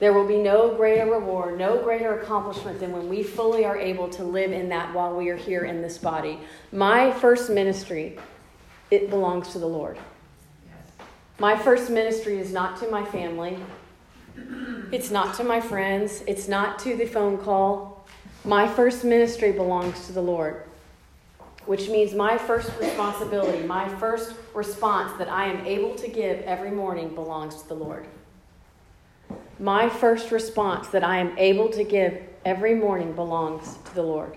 there 0.00 0.12
will 0.12 0.26
be 0.26 0.38
no 0.38 0.74
greater 0.74 1.10
reward, 1.10 1.58
no 1.58 1.82
greater 1.82 2.18
accomplishment 2.18 2.80
than 2.80 2.90
when 2.92 3.08
we 3.08 3.22
fully 3.22 3.64
are 3.64 3.78
able 3.78 4.08
to 4.10 4.24
live 4.24 4.50
in 4.50 4.68
that 4.70 4.92
while 4.92 5.14
we 5.16 5.28
are 5.28 5.36
here 5.36 5.64
in 5.64 5.82
this 5.82 5.98
body. 5.98 6.40
My 6.72 7.12
first 7.12 7.48
ministry, 7.48 8.18
it 8.90 9.08
belongs 9.08 9.50
to 9.52 9.58
the 9.58 9.66
Lord. 9.66 9.96
My 11.38 11.56
first 11.56 11.90
ministry 11.90 12.38
is 12.38 12.52
not 12.52 12.78
to 12.80 12.90
my 12.90 13.04
family. 13.04 13.58
It's 14.92 15.10
not 15.10 15.34
to 15.36 15.44
my 15.44 15.60
friends. 15.60 16.22
It's 16.26 16.48
not 16.48 16.78
to 16.80 16.96
the 16.96 17.06
phone 17.06 17.38
call. 17.38 18.06
My 18.44 18.68
first 18.68 19.04
ministry 19.04 19.52
belongs 19.52 20.06
to 20.06 20.12
the 20.12 20.22
Lord. 20.22 20.62
which 21.66 21.88
means 21.88 22.14
my 22.14 22.36
first 22.36 22.70
responsibility, 22.78 23.66
my 23.66 23.88
first 23.96 24.34
response 24.54 25.16
that 25.18 25.30
I 25.30 25.46
am 25.46 25.64
able 25.66 25.94
to 25.96 26.08
give 26.08 26.40
every 26.40 26.70
morning 26.70 27.14
belongs 27.14 27.62
to 27.62 27.68
the 27.68 27.74
Lord. 27.74 28.06
My 29.58 29.88
first 29.88 30.30
response 30.30 30.88
that 30.88 31.04
I 31.04 31.18
am 31.18 31.36
able 31.38 31.70
to 31.70 31.84
give 31.84 32.20
every 32.44 32.74
morning 32.74 33.12
belongs 33.14 33.78
to 33.86 33.94
the 33.94 34.02
Lord. 34.02 34.36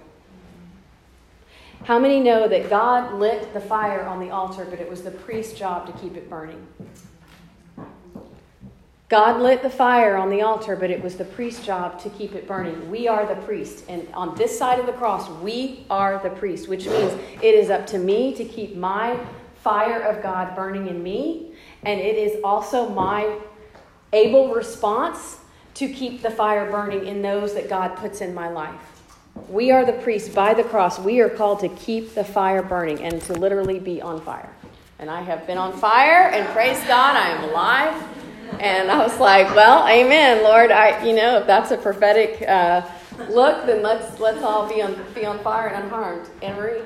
How 1.87 1.97
many 1.97 2.19
know 2.19 2.49
that 2.49 2.69
God 2.69 3.13
lit 3.13 3.53
the 3.53 3.61
fire 3.61 4.05
on 4.05 4.19
the 4.19 4.29
altar, 4.29 4.67
but 4.69 4.81
it 4.81 4.89
was 4.89 5.03
the 5.03 5.11
priest's 5.11 5.57
job 5.57 5.85
to 5.85 5.93
keep 5.93 6.17
it 6.17 6.29
burning? 6.29 6.67
God 9.07 9.39
lit 9.39 9.61
the 9.61 9.69
fire 9.69 10.17
on 10.17 10.29
the 10.29 10.41
altar, 10.41 10.75
but 10.75 10.91
it 10.91 11.01
was 11.01 11.15
the 11.15 11.23
priest's 11.23 11.65
job 11.65 11.97
to 12.01 12.09
keep 12.09 12.35
it 12.35 12.45
burning. 12.45 12.91
We 12.91 13.07
are 13.07 13.25
the 13.25 13.41
priest. 13.43 13.85
And 13.87 14.05
on 14.13 14.35
this 14.35 14.59
side 14.59 14.79
of 14.79 14.85
the 14.85 14.91
cross, 14.91 15.29
we 15.41 15.85
are 15.89 16.19
the 16.21 16.31
priest, 16.31 16.67
which 16.67 16.87
means 16.87 17.13
it 17.41 17.55
is 17.55 17.69
up 17.69 17.87
to 17.87 17.99
me 17.99 18.35
to 18.35 18.43
keep 18.43 18.75
my 18.75 19.17
fire 19.55 20.01
of 20.01 20.21
God 20.21 20.57
burning 20.57 20.89
in 20.89 21.01
me. 21.01 21.53
And 21.83 22.01
it 22.01 22.17
is 22.17 22.43
also 22.43 22.89
my 22.89 23.39
able 24.11 24.53
response 24.53 25.37
to 25.75 25.87
keep 25.87 26.21
the 26.21 26.31
fire 26.31 26.69
burning 26.69 27.07
in 27.07 27.21
those 27.21 27.53
that 27.53 27.69
God 27.69 27.95
puts 27.95 28.19
in 28.19 28.33
my 28.33 28.49
life. 28.49 28.96
We 29.49 29.71
are 29.71 29.85
the 29.85 29.93
priests 29.93 30.29
by 30.29 30.53
the 30.53 30.63
cross. 30.63 30.99
We 30.99 31.21
are 31.21 31.29
called 31.29 31.59
to 31.61 31.69
keep 31.69 32.13
the 32.13 32.23
fire 32.23 32.61
burning 32.61 33.03
and 33.03 33.21
to 33.23 33.33
literally 33.33 33.79
be 33.79 34.01
on 34.01 34.21
fire. 34.21 34.49
And 34.99 35.09
I 35.09 35.21
have 35.21 35.45
been 35.45 35.57
on 35.57 35.73
fire, 35.77 36.29
and 36.29 36.47
praise 36.49 36.79
God, 36.85 37.15
I 37.15 37.29
am 37.29 37.49
alive. 37.49 38.03
And 38.59 38.89
I 38.89 38.97
was 38.97 39.19
like, 39.19 39.53
well, 39.55 39.87
amen, 39.87 40.43
Lord. 40.43 40.71
I, 40.71 41.05
you 41.05 41.15
know, 41.15 41.37
if 41.37 41.47
that's 41.47 41.71
a 41.71 41.77
prophetic 41.77 42.41
uh, 42.47 42.87
look, 43.29 43.65
then 43.65 43.83
let's 43.83 44.19
let's 44.19 44.41
all 44.41 44.67
be 44.67 44.81
on 44.81 44.95
be 45.13 45.25
on 45.25 45.39
fire 45.39 45.67
and 45.67 45.83
unharmed. 45.83 46.29
Anne 46.41 46.55
Marie. 46.55 46.81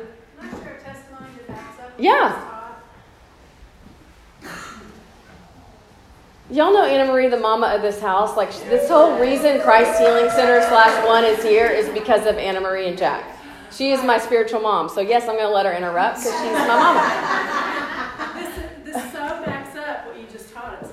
Yeah. 1.98 2.51
Y'all 6.52 6.74
know 6.74 6.84
Anna 6.84 7.10
Marie, 7.10 7.30
the 7.30 7.40
mama 7.40 7.68
of 7.68 7.82
this 7.82 8.02
house. 8.02 8.36
Like 8.36 8.52
this 8.66 8.90
whole 8.90 9.18
reason 9.18 9.62
Christ 9.62 9.98
Healing 9.98 10.30
Center 10.32 10.60
slash 10.68 11.08
one 11.08 11.24
is 11.24 11.42
here 11.42 11.68
is 11.68 11.88
because 11.98 12.26
of 12.26 12.36
Anna 12.36 12.60
Marie 12.60 12.90
and 12.90 12.98
Jack. 12.98 13.24
She 13.72 13.94
is 13.94 14.04
my 14.04 14.18
spiritual 14.18 14.60
mom. 14.60 14.90
So 14.90 15.00
yes, 15.00 15.30
I'm 15.30 15.38
going 15.38 15.48
to 15.48 15.50
let 15.50 15.66
her 15.66 15.72
interrupt 15.72 16.18
because 16.18 16.34
she's 16.42 16.52
my 16.52 16.68
mama. 16.68 18.34
this, 18.84 18.94
this 18.94 19.12
so 19.14 19.20
backs 19.46 19.78
up 19.78 20.06
what 20.06 20.20
you 20.20 20.28
just 20.28 20.54
taught 20.54 20.74
us. 20.84 20.92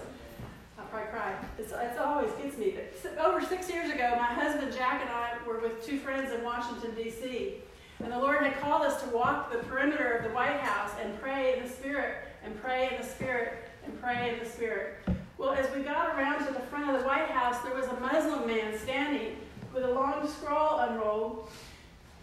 I'll 0.79 0.87
probably 0.87 1.09
cry. 1.09 1.35
It's, 1.59 1.73
it's 1.73 1.99
always 1.99 2.31
gets 2.41 2.57
me. 2.57 2.77
Over 3.19 3.45
six 3.45 3.69
years 3.69 3.91
ago, 3.91 4.15
my 4.17 4.27
husband 4.27 4.73
Jack 4.73 5.01
and 5.01 5.11
I 5.11 5.39
were 5.45 5.59
with 5.59 5.85
two 5.85 5.99
friends 5.99 6.33
in 6.33 6.45
Washington 6.45 6.95
D.C. 6.95 7.57
And 8.05 8.13
the 8.13 8.19
Lord 8.19 8.45
had 8.45 8.61
called 8.61 8.83
us 8.83 9.03
to 9.03 9.09
walk 9.09 9.51
the 9.51 9.59
perimeter 9.59 10.13
of 10.13 10.23
the 10.23 10.31
White 10.31 10.61
House 10.61 10.93
and 11.03 11.21
pray 11.21 11.57
in 11.57 11.65
the 11.65 11.69
Spirit, 11.69 12.29
and 12.45 12.57
pray 12.63 12.91
in 12.93 13.03
the 13.03 13.09
Spirit, 13.09 13.55
and 13.85 14.01
pray 14.01 14.33
in 14.33 14.39
the 14.39 14.49
Spirit. 14.49 15.01
Well, 15.39 15.53
as 15.53 15.73
we 15.73 15.83
got 15.83 16.17
around 16.17 16.45
to 16.47 16.53
the 16.53 16.59
front 16.59 16.91
of 16.91 17.01
the 17.01 17.07
White 17.07 17.31
House, 17.31 17.63
there 17.63 17.73
was 17.73 17.87
a 17.87 18.01
Muslim 18.01 18.49
man 18.49 18.77
standing 18.77 19.37
with 19.73 19.85
a 19.85 19.93
long 19.93 20.29
scroll 20.29 20.81
unrolled, 20.81 21.49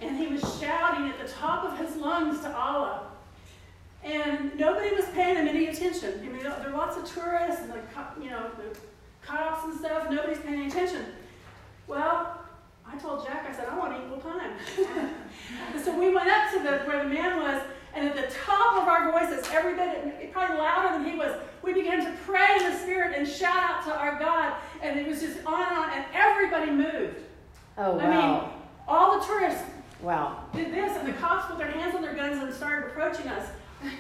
and 0.01 0.17
he 0.17 0.28
was 0.28 0.41
shouting 0.60 1.10
at 1.10 1.25
the 1.25 1.32
top 1.32 1.63
of 1.63 1.78
his 1.80 1.95
lungs 1.95 2.41
to 2.41 2.54
Allah. 2.54 3.08
And 4.04 4.54
nobody 4.60 4.93
was 4.93 5.06
paying 5.13 5.38
him 5.38 5.47
any 5.47 5.67
attention. 5.67 6.19
I 6.19 6.28
mean, 6.28 6.43
there 6.43 6.51
are 6.51 6.69
lots 6.71 6.97
of 6.97 7.06
tourists 7.06 7.62
and 7.62 7.71
the, 7.71 8.21
you 8.21 8.30
know, 8.30 8.51
the 8.58 8.78
cops 9.25 9.63
and 9.63 9.80
stuff. 9.80 10.10
Nobody's 10.12 10.39
paying 10.39 10.56
any 10.56 10.67
attention. 10.67 11.06
Well, 11.88 12.41
I 12.86 12.97
told 12.97 13.25
Jack, 13.25 13.47
I 13.49 13.56
said, 13.56 13.69
I 13.69 13.78
want 13.78 13.95
equal 14.04 14.19
time. 14.19 14.58
so 15.84 15.97
we 15.97 16.13
went 16.13 16.30
up 16.30 16.51
to 16.51 16.60
the, 16.60 16.78
where 16.80 17.04
the 17.04 17.10
man 17.10 17.41
was, 17.41 17.62
and 17.95 18.10
at 18.10 18.15
the 18.15 18.36
top 18.36 18.82
of 18.82 18.89
our 18.89 19.12
voices, 19.13 19.47
every 19.54 19.75
bit, 19.75 20.34
probably 20.34 20.58
louder 20.58 20.97
than 20.97 21.10
he 21.10 21.17
was, 21.17 21.32
we 21.65 21.73
began 21.73 22.06
to 22.06 22.12
pray 22.25 22.58
in 22.58 22.71
the 22.71 22.78
Spirit 22.78 23.17
and 23.17 23.28
shout 23.28 23.58
out 23.58 23.84
to 23.86 23.95
our 23.97 24.19
God. 24.19 24.54
And 24.82 24.99
it 24.99 25.08
was 25.08 25.19
just 25.19 25.38
on 25.45 25.67
and 25.67 25.78
on, 25.78 25.89
and 25.91 26.06
everybody 26.13 26.71
moved. 26.71 27.17
Oh, 27.78 27.95
wow. 27.95 27.99
I 27.99 28.10
mean, 28.10 28.49
all 28.88 29.19
the 29.19 29.25
tourists 29.25 29.63
wow. 30.01 30.43
did 30.54 30.71
this, 30.71 30.95
and 30.97 31.08
the 31.08 31.13
cops 31.13 31.47
put 31.47 31.58
their 31.58 31.71
hands 31.71 31.95
on 31.95 32.01
their 32.01 32.13
guns 32.13 32.41
and 32.41 32.54
started 32.54 32.88
approaching 32.88 33.28
us. 33.28 33.49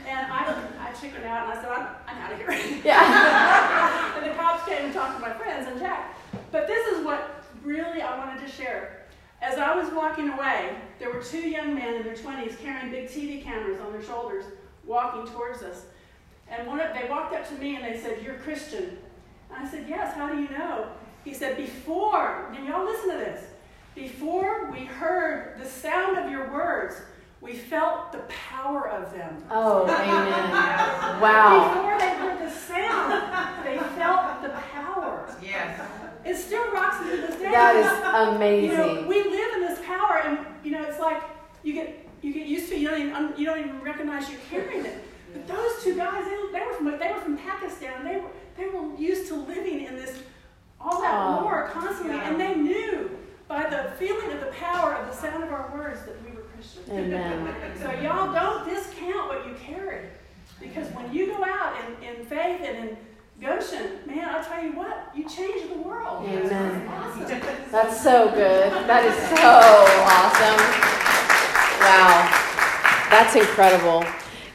And 0.07 0.31
I, 0.31 0.63
I 0.79 0.93
chickened 0.93 1.25
out, 1.25 1.49
and 1.49 1.59
I 1.59 1.61
said, 1.61 1.71
I'm, 1.71 1.87
I'm 2.07 2.17
out 2.17 2.31
of 2.31 2.37
here. 2.37 2.81
Yeah. 2.83 4.17
and 4.17 4.31
the 4.31 4.35
cops 4.35 4.67
came 4.67 4.85
and 4.85 4.93
talked 4.93 5.15
to 5.15 5.21
my 5.21 5.33
friends 5.33 5.67
and 5.67 5.79
Jack. 5.79 6.15
But 6.51 6.67
this 6.67 6.87
is 6.87 7.03
what 7.03 7.43
really 7.63 8.01
I 8.01 8.17
wanted 8.17 8.45
to 8.45 8.51
share. 8.51 9.01
As 9.41 9.57
I 9.57 9.75
was 9.75 9.91
walking 9.91 10.29
away, 10.29 10.75
there 10.99 11.11
were 11.11 11.21
two 11.21 11.49
young 11.49 11.75
men 11.75 11.95
in 11.95 12.03
their 12.03 12.15
20s 12.15 12.57
carrying 12.59 12.91
big 12.91 13.07
TV 13.07 13.43
cameras 13.43 13.79
on 13.81 13.91
their 13.91 14.01
shoulders, 14.01 14.45
walking 14.85 15.31
towards 15.31 15.61
us. 15.61 15.85
And 16.49 16.67
one 16.67 16.79
of, 16.79 16.93
they 16.93 17.07
walked 17.09 17.33
up 17.33 17.47
to 17.49 17.55
me 17.55 17.75
and 17.75 17.85
they 17.85 17.99
said, 17.99 18.21
You're 18.23 18.35
Christian. 18.35 18.97
And 19.49 19.65
I 19.65 19.69
said, 19.69 19.85
Yes, 19.87 20.15
how 20.15 20.31
do 20.31 20.39
you 20.41 20.49
know? 20.49 20.89
He 21.23 21.33
said, 21.33 21.57
Before, 21.57 22.51
and 22.55 22.65
y'all 22.67 22.85
listen 22.85 23.11
to 23.11 23.17
this, 23.17 23.43
before 23.95 24.69
we 24.71 24.85
heard 24.85 25.57
the 25.59 25.65
sound 25.65 26.17
of 26.17 26.29
your 26.29 26.51
words, 26.51 27.01
we 27.41 27.53
felt 27.53 28.11
the 28.11 28.23
power 28.49 28.89
of 28.89 29.11
them. 29.13 29.37
Oh, 29.49 29.83
amen. 29.83 31.21
wow. 31.21 31.73
Before 31.73 31.97
they 31.99 32.15
heard 32.15 32.39
the 32.39 32.51
sound, 32.51 33.65
they 33.65 33.77
felt 33.95 34.41
the 34.41 34.49
power. 34.49 35.33
Yes. 35.41 35.79
It 36.25 36.35
still 36.35 36.71
rocks 36.71 37.05
me 37.05 37.11
to 37.11 37.17
this 37.17 37.35
day. 37.35 37.51
That 37.51 37.75
is 37.75 38.35
amazing. 38.35 38.71
You 38.71 38.77
know, 38.77 39.07
we 39.07 39.23
live 39.23 39.53
in 39.55 39.61
this 39.61 39.79
power, 39.85 40.21
and 40.25 40.39
you 40.63 40.71
know, 40.71 40.83
it's 40.83 40.99
like 40.99 41.21
you 41.63 41.73
get 41.73 42.07
you 42.23 42.33
get 42.33 42.47
used 42.47 42.69
to 42.69 42.75
it. 42.75 42.81
You 42.81 42.89
don't 42.89 43.01
even 43.01 43.33
you 43.37 43.45
don't 43.45 43.59
even 43.59 43.79
recognize 43.81 44.29
you're 44.29 44.39
carrying 44.49 44.85
it. 44.85 45.03
But 45.35 45.47
those 45.47 45.83
two 45.83 45.95
guys, 45.95 46.23
they, 46.25 46.59
they 46.59 46.65
were 46.65 46.73
from 46.73 46.85
they 46.97 47.11
were 47.11 47.19
from 47.19 47.37
Pakistan. 47.37 48.05
They 48.05 48.17
were 48.17 48.29
they 48.57 48.67
were 48.67 48.95
used 48.95 49.27
to 49.27 49.35
living 49.35 49.85
in 49.85 49.95
this 49.95 50.19
all 50.79 51.01
that 51.01 51.13
oh, 51.13 51.43
war 51.43 51.69
constantly, 51.73 52.15
yeah. 52.15 52.29
and 52.29 52.39
they 52.39 52.55
knew 52.55 53.09
by 53.47 53.69
the 53.69 53.91
feeling 53.97 54.31
of 54.31 54.39
the 54.39 54.51
power 54.51 54.93
of 54.93 55.07
the 55.07 55.15
sound 55.15 55.43
of 55.43 55.51
our 55.51 55.71
words 55.73 56.05
that 56.05 56.15
we 56.23 56.31
were 56.35 56.43
Christians. 56.43 56.89
Amen. 56.89 57.55
so 57.81 57.91
y'all 58.01 58.33
don't 58.33 58.67
discount 58.69 59.27
what 59.27 59.45
you 59.45 59.55
carry, 59.55 60.09
because 60.59 60.87
when 60.89 61.13
you 61.13 61.27
go 61.27 61.43
out 61.43 61.75
in, 61.85 62.07
in 62.07 62.25
faith 62.25 62.61
and 62.63 62.89
in 62.89 62.97
Goshen, 63.41 63.99
man, 64.05 64.29
I'll 64.29 64.43
tell 64.43 64.63
you 64.63 64.71
what, 64.71 65.11
you 65.13 65.27
change 65.27 65.69
the 65.69 65.79
world. 65.79 66.25
Amen. 66.25 66.87
Awesome. 66.87 67.41
That's 67.71 68.01
so 68.01 68.29
good. 68.29 68.71
That 68.87 69.03
is 69.03 69.15
so 69.37 69.51
awesome. 70.07 70.61
Wow. 71.81 72.45
That's 73.09 73.35
incredible. 73.35 74.05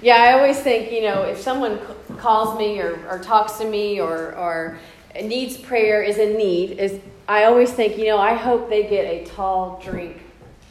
Yeah, 0.03 0.17
I 0.17 0.33
always 0.33 0.59
think, 0.59 0.91
you 0.91 1.03
know, 1.03 1.23
if 1.25 1.39
someone 1.39 1.79
calls 2.17 2.59
me 2.59 2.81
or, 2.81 3.07
or 3.07 3.19
talks 3.19 3.59
to 3.59 3.69
me 3.69 4.01
or, 4.01 4.35
or 4.35 4.79
needs 5.23 5.59
prayer, 5.59 6.03
is 6.03 6.17
in 6.17 6.39
need, 6.39 6.79
is 6.79 7.01
I 7.29 7.45
always 7.45 7.71
think, 7.71 7.99
you 7.99 8.07
know, 8.07 8.19
I 8.19 8.33
hope 8.33 8.71
they 8.71 8.85
get 8.85 9.05
a 9.05 9.25
tall 9.27 9.79
drink 9.85 10.23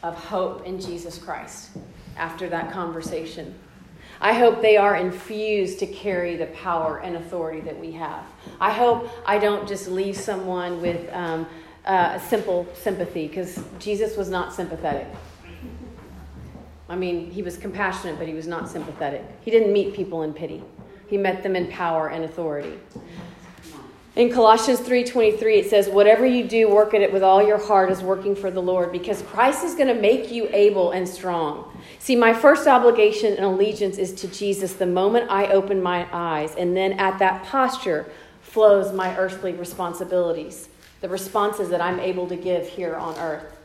of 0.02 0.16
hope 0.16 0.66
in 0.66 0.80
Jesus 0.80 1.16
Christ 1.16 1.70
after 2.16 2.48
that 2.48 2.72
conversation. 2.72 3.54
I 4.20 4.32
hope 4.34 4.60
they 4.60 4.76
are 4.76 4.96
infused 4.96 5.78
to 5.78 5.86
carry 5.86 6.36
the 6.36 6.46
power 6.46 6.98
and 6.98 7.16
authority 7.16 7.60
that 7.60 7.78
we 7.78 7.92
have. 7.92 8.24
I 8.60 8.72
hope 8.72 9.08
I 9.24 9.38
don't 9.38 9.66
just 9.66 9.88
leave 9.88 10.16
someone 10.16 10.82
with 10.82 11.08
um, 11.14 11.46
uh, 11.86 12.12
a 12.16 12.20
simple 12.20 12.66
sympathy 12.74 13.28
because 13.28 13.62
Jesus 13.78 14.16
was 14.16 14.28
not 14.28 14.52
sympathetic. 14.52 15.06
I 16.90 16.96
mean, 16.96 17.30
he 17.30 17.40
was 17.40 17.56
compassionate, 17.56 18.18
but 18.18 18.26
he 18.26 18.34
was 18.34 18.48
not 18.48 18.68
sympathetic. 18.68 19.24
He 19.42 19.52
didn't 19.52 19.72
meet 19.72 19.94
people 19.94 20.24
in 20.24 20.34
pity. 20.34 20.60
He 21.06 21.16
met 21.16 21.44
them 21.44 21.54
in 21.54 21.68
power 21.68 22.08
and 22.08 22.24
authority. 22.24 22.80
In 24.16 24.32
Colossians 24.32 24.80
3:23 24.80 25.58
it 25.58 25.70
says 25.70 25.88
whatever 25.88 26.26
you 26.26 26.42
do 26.42 26.68
work 26.68 26.92
at 26.94 27.00
it 27.00 27.12
with 27.12 27.22
all 27.22 27.40
your 27.40 27.58
heart 27.58 27.90
as 27.90 28.02
working 28.02 28.34
for 28.34 28.50
the 28.50 28.60
Lord 28.60 28.90
because 28.90 29.22
Christ 29.22 29.62
is 29.62 29.76
going 29.76 29.86
to 29.86 29.94
make 29.94 30.32
you 30.32 30.48
able 30.52 30.90
and 30.90 31.08
strong. 31.08 31.80
See, 32.00 32.16
my 32.16 32.34
first 32.34 32.66
obligation 32.66 33.34
and 33.34 33.44
allegiance 33.44 33.96
is 33.96 34.12
to 34.14 34.26
Jesus 34.26 34.72
the 34.72 34.86
moment 34.86 35.30
I 35.30 35.46
open 35.46 35.80
my 35.80 36.08
eyes, 36.12 36.56
and 36.56 36.76
then 36.76 36.94
at 36.94 37.20
that 37.20 37.44
posture 37.44 38.10
flows 38.42 38.92
my 38.92 39.16
earthly 39.16 39.52
responsibilities, 39.52 40.68
the 41.02 41.08
responses 41.08 41.68
that 41.68 41.80
I'm 41.80 42.00
able 42.00 42.26
to 42.26 42.36
give 42.36 42.66
here 42.68 42.96
on 42.96 43.16
earth. 43.16 43.59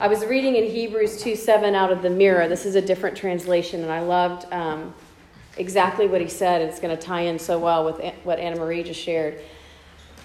I 0.00 0.08
was 0.08 0.24
reading 0.26 0.56
in 0.56 0.64
Hebrews 0.64 1.22
2 1.22 1.36
7 1.36 1.74
out 1.76 1.92
of 1.92 2.02
the 2.02 2.10
Mirror. 2.10 2.48
This 2.48 2.66
is 2.66 2.74
a 2.74 2.82
different 2.82 3.16
translation, 3.16 3.80
and 3.82 3.92
I 3.92 4.00
loved 4.00 4.52
um, 4.52 4.92
exactly 5.56 6.08
what 6.08 6.20
he 6.20 6.26
said. 6.26 6.62
It's 6.62 6.80
going 6.80 6.96
to 6.96 7.00
tie 7.00 7.22
in 7.22 7.38
so 7.38 7.60
well 7.60 7.84
with 7.84 8.00
what 8.24 8.40
Anna 8.40 8.56
Marie 8.56 8.82
just 8.82 9.00
shared. 9.00 9.40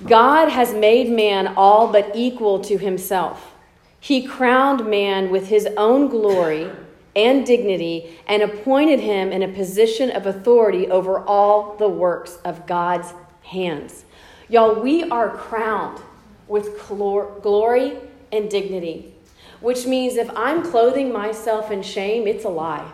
God 0.08 0.49
has 0.49 0.73
made 0.73 1.12
man 1.12 1.53
all 1.55 1.91
but 1.91 2.12
equal 2.15 2.60
to 2.62 2.79
himself. 2.79 3.53
He 3.99 4.25
crowned 4.25 4.89
man 4.89 5.29
with 5.29 5.47
his 5.49 5.67
own 5.77 6.08
glory 6.08 6.71
and 7.15 7.45
dignity 7.45 8.17
and 8.27 8.41
appointed 8.41 8.99
him 8.99 9.32
in 9.32 9.43
a 9.43 9.47
position 9.49 10.10
of 10.10 10.25
authority 10.25 10.88
over 10.88 11.19
all 11.19 11.75
the 11.75 11.89
works 11.89 12.39
of 12.43 12.65
God's 12.65 13.13
hands. 13.43 14.05
Y'all, 14.47 14.82
we 14.82 15.03
are 15.12 15.29
crowned 15.29 16.01
with 16.47 16.79
glory 16.88 17.97
and 18.32 18.49
dignity, 18.49 19.13
which 19.62 19.86
means 19.86 20.15
if 20.15 20.30
I'm 20.36 20.63
clothing 20.63 21.12
myself 21.12 21.72
in 21.72 21.82
shame, 21.82 22.28
it's 22.28 22.45
a 22.45 22.50
lie. 22.50 22.89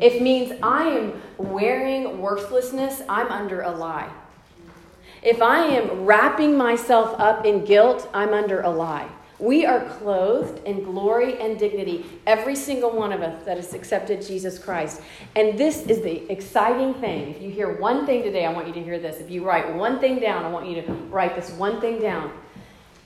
If 0.00 0.14
it 0.14 0.22
means 0.22 0.52
I 0.62 0.84
am 0.84 1.22
wearing 1.38 2.20
worthlessness, 2.20 3.02
I'm 3.08 3.28
under 3.28 3.60
a 3.60 3.70
lie. 3.70 4.10
If 5.22 5.40
I 5.40 5.60
am 5.66 6.04
wrapping 6.04 6.56
myself 6.56 7.14
up 7.20 7.46
in 7.46 7.64
guilt, 7.64 8.08
I'm 8.12 8.34
under 8.34 8.62
a 8.62 8.70
lie. 8.70 9.08
We 9.38 9.64
are 9.66 9.84
clothed 9.98 10.64
in 10.64 10.82
glory 10.82 11.40
and 11.40 11.58
dignity, 11.58 12.04
every 12.26 12.56
single 12.56 12.90
one 12.90 13.12
of 13.12 13.22
us 13.22 13.44
that 13.44 13.56
has 13.56 13.74
accepted 13.74 14.22
Jesus 14.22 14.58
Christ. 14.58 15.00
And 15.36 15.58
this 15.58 15.86
is 15.86 16.00
the 16.00 16.30
exciting 16.30 16.94
thing. 16.94 17.30
If 17.34 17.42
you 17.42 17.50
hear 17.50 17.78
one 17.78 18.06
thing 18.06 18.22
today, 18.22 18.44
I 18.44 18.52
want 18.52 18.66
you 18.66 18.72
to 18.74 18.82
hear 18.82 18.98
this. 18.98 19.20
If 19.20 19.30
you 19.30 19.44
write 19.44 19.72
one 19.74 20.00
thing 20.00 20.18
down, 20.18 20.44
I 20.44 20.48
want 20.48 20.68
you 20.68 20.82
to 20.82 20.92
write 21.10 21.36
this 21.36 21.50
one 21.52 21.80
thing 21.80 22.00
down. 22.00 22.32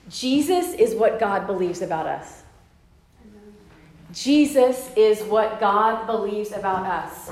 Jesus 0.09 0.73
is 0.75 0.95
what 0.95 1.19
God 1.19 1.47
believes 1.47 1.83
about 1.83 2.07
us. 2.07 2.43
Jesus 4.13 4.91
is 4.97 5.23
what 5.23 5.61
God 5.61 6.07
believes 6.07 6.53
about 6.53 6.87
us. 6.87 7.31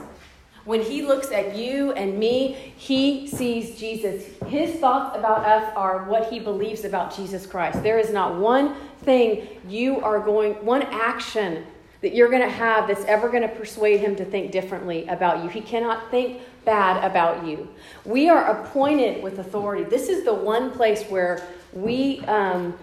When 0.65 0.81
he 0.81 1.03
looks 1.03 1.31
at 1.31 1.55
you 1.55 1.93
and 1.93 2.19
me, 2.19 2.73
he 2.77 3.27
sees 3.29 3.79
Jesus. 3.79 4.25
His 4.47 4.77
thoughts 4.81 5.17
about 5.17 5.45
us 5.45 5.71
are 5.77 6.05
what 6.05 6.33
he 6.33 6.41
believes 6.41 6.85
about 6.85 7.15
Jesus 7.15 7.47
Christ. 7.47 7.83
There 7.83 7.99
is 7.99 8.11
not 8.11 8.39
one 8.39 8.75
thing 9.03 9.47
you 9.69 10.01
are 10.01 10.21
going, 10.21 10.55
one 10.65 10.83
action 10.83 11.67
that 12.01 12.15
you're 12.15 12.31
going 12.31 12.43
to 12.43 12.51
have 12.51 12.89
that's 12.89 13.05
ever 13.05 13.29
going 13.29 13.43
to 13.43 13.49
persuade 13.49 14.01
him 14.01 14.17
to 14.17 14.25
think 14.25 14.53
differently 14.53 15.07
about 15.09 15.43
you. 15.43 15.49
He 15.49 15.61
cannot 15.61 16.11
think 16.11 16.41
bad 16.65 17.03
about 17.03 17.47
you. 17.47 17.69
We 18.05 18.29
are 18.29 18.59
appointed 18.59 19.23
with 19.23 19.39
authority. 19.39 19.85
This 19.85 20.09
is 20.09 20.25
the 20.25 20.35
one 20.35 20.71
place 20.71 21.03
where 21.05 21.47
we, 21.73 22.21
um, 22.21 22.75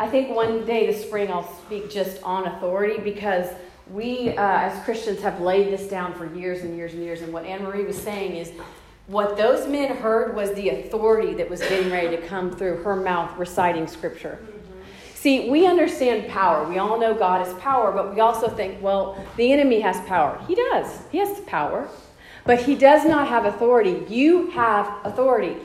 I 0.00 0.08
think 0.08 0.34
one 0.34 0.64
day 0.64 0.86
this 0.86 1.04
spring 1.04 1.30
I'll 1.30 1.46
speak 1.58 1.90
just 1.90 2.22
on 2.22 2.46
authority 2.46 2.98
because 3.02 3.46
we, 3.92 4.30
uh, 4.30 4.42
as 4.42 4.82
Christians, 4.82 5.20
have 5.20 5.42
laid 5.42 5.70
this 5.70 5.90
down 5.90 6.14
for 6.14 6.24
years 6.34 6.62
and 6.62 6.74
years 6.74 6.94
and 6.94 7.04
years. 7.04 7.20
And 7.20 7.30
what 7.34 7.44
Anne 7.44 7.62
Marie 7.62 7.84
was 7.84 8.00
saying 8.00 8.34
is 8.34 8.50
what 9.08 9.36
those 9.36 9.68
men 9.68 9.94
heard 9.94 10.34
was 10.34 10.54
the 10.54 10.70
authority 10.70 11.34
that 11.34 11.50
was 11.50 11.60
getting 11.60 11.92
ready 11.92 12.16
to 12.16 12.26
come 12.26 12.50
through 12.50 12.82
her 12.82 12.96
mouth 12.96 13.36
reciting 13.36 13.86
scripture. 13.86 14.38
See, 15.12 15.50
we 15.50 15.66
understand 15.66 16.30
power. 16.30 16.66
We 16.66 16.78
all 16.78 16.98
know 16.98 17.12
God 17.12 17.46
is 17.46 17.52
power, 17.58 17.92
but 17.92 18.14
we 18.14 18.20
also 18.20 18.48
think, 18.48 18.80
well, 18.82 19.22
the 19.36 19.52
enemy 19.52 19.80
has 19.80 20.00
power. 20.06 20.42
He 20.48 20.54
does. 20.54 21.00
He 21.12 21.18
has 21.18 21.40
power. 21.40 21.90
But 22.46 22.62
he 22.62 22.74
does 22.74 23.04
not 23.04 23.28
have 23.28 23.44
authority. 23.44 24.02
You 24.08 24.50
have 24.52 25.04
authority. 25.04 25.56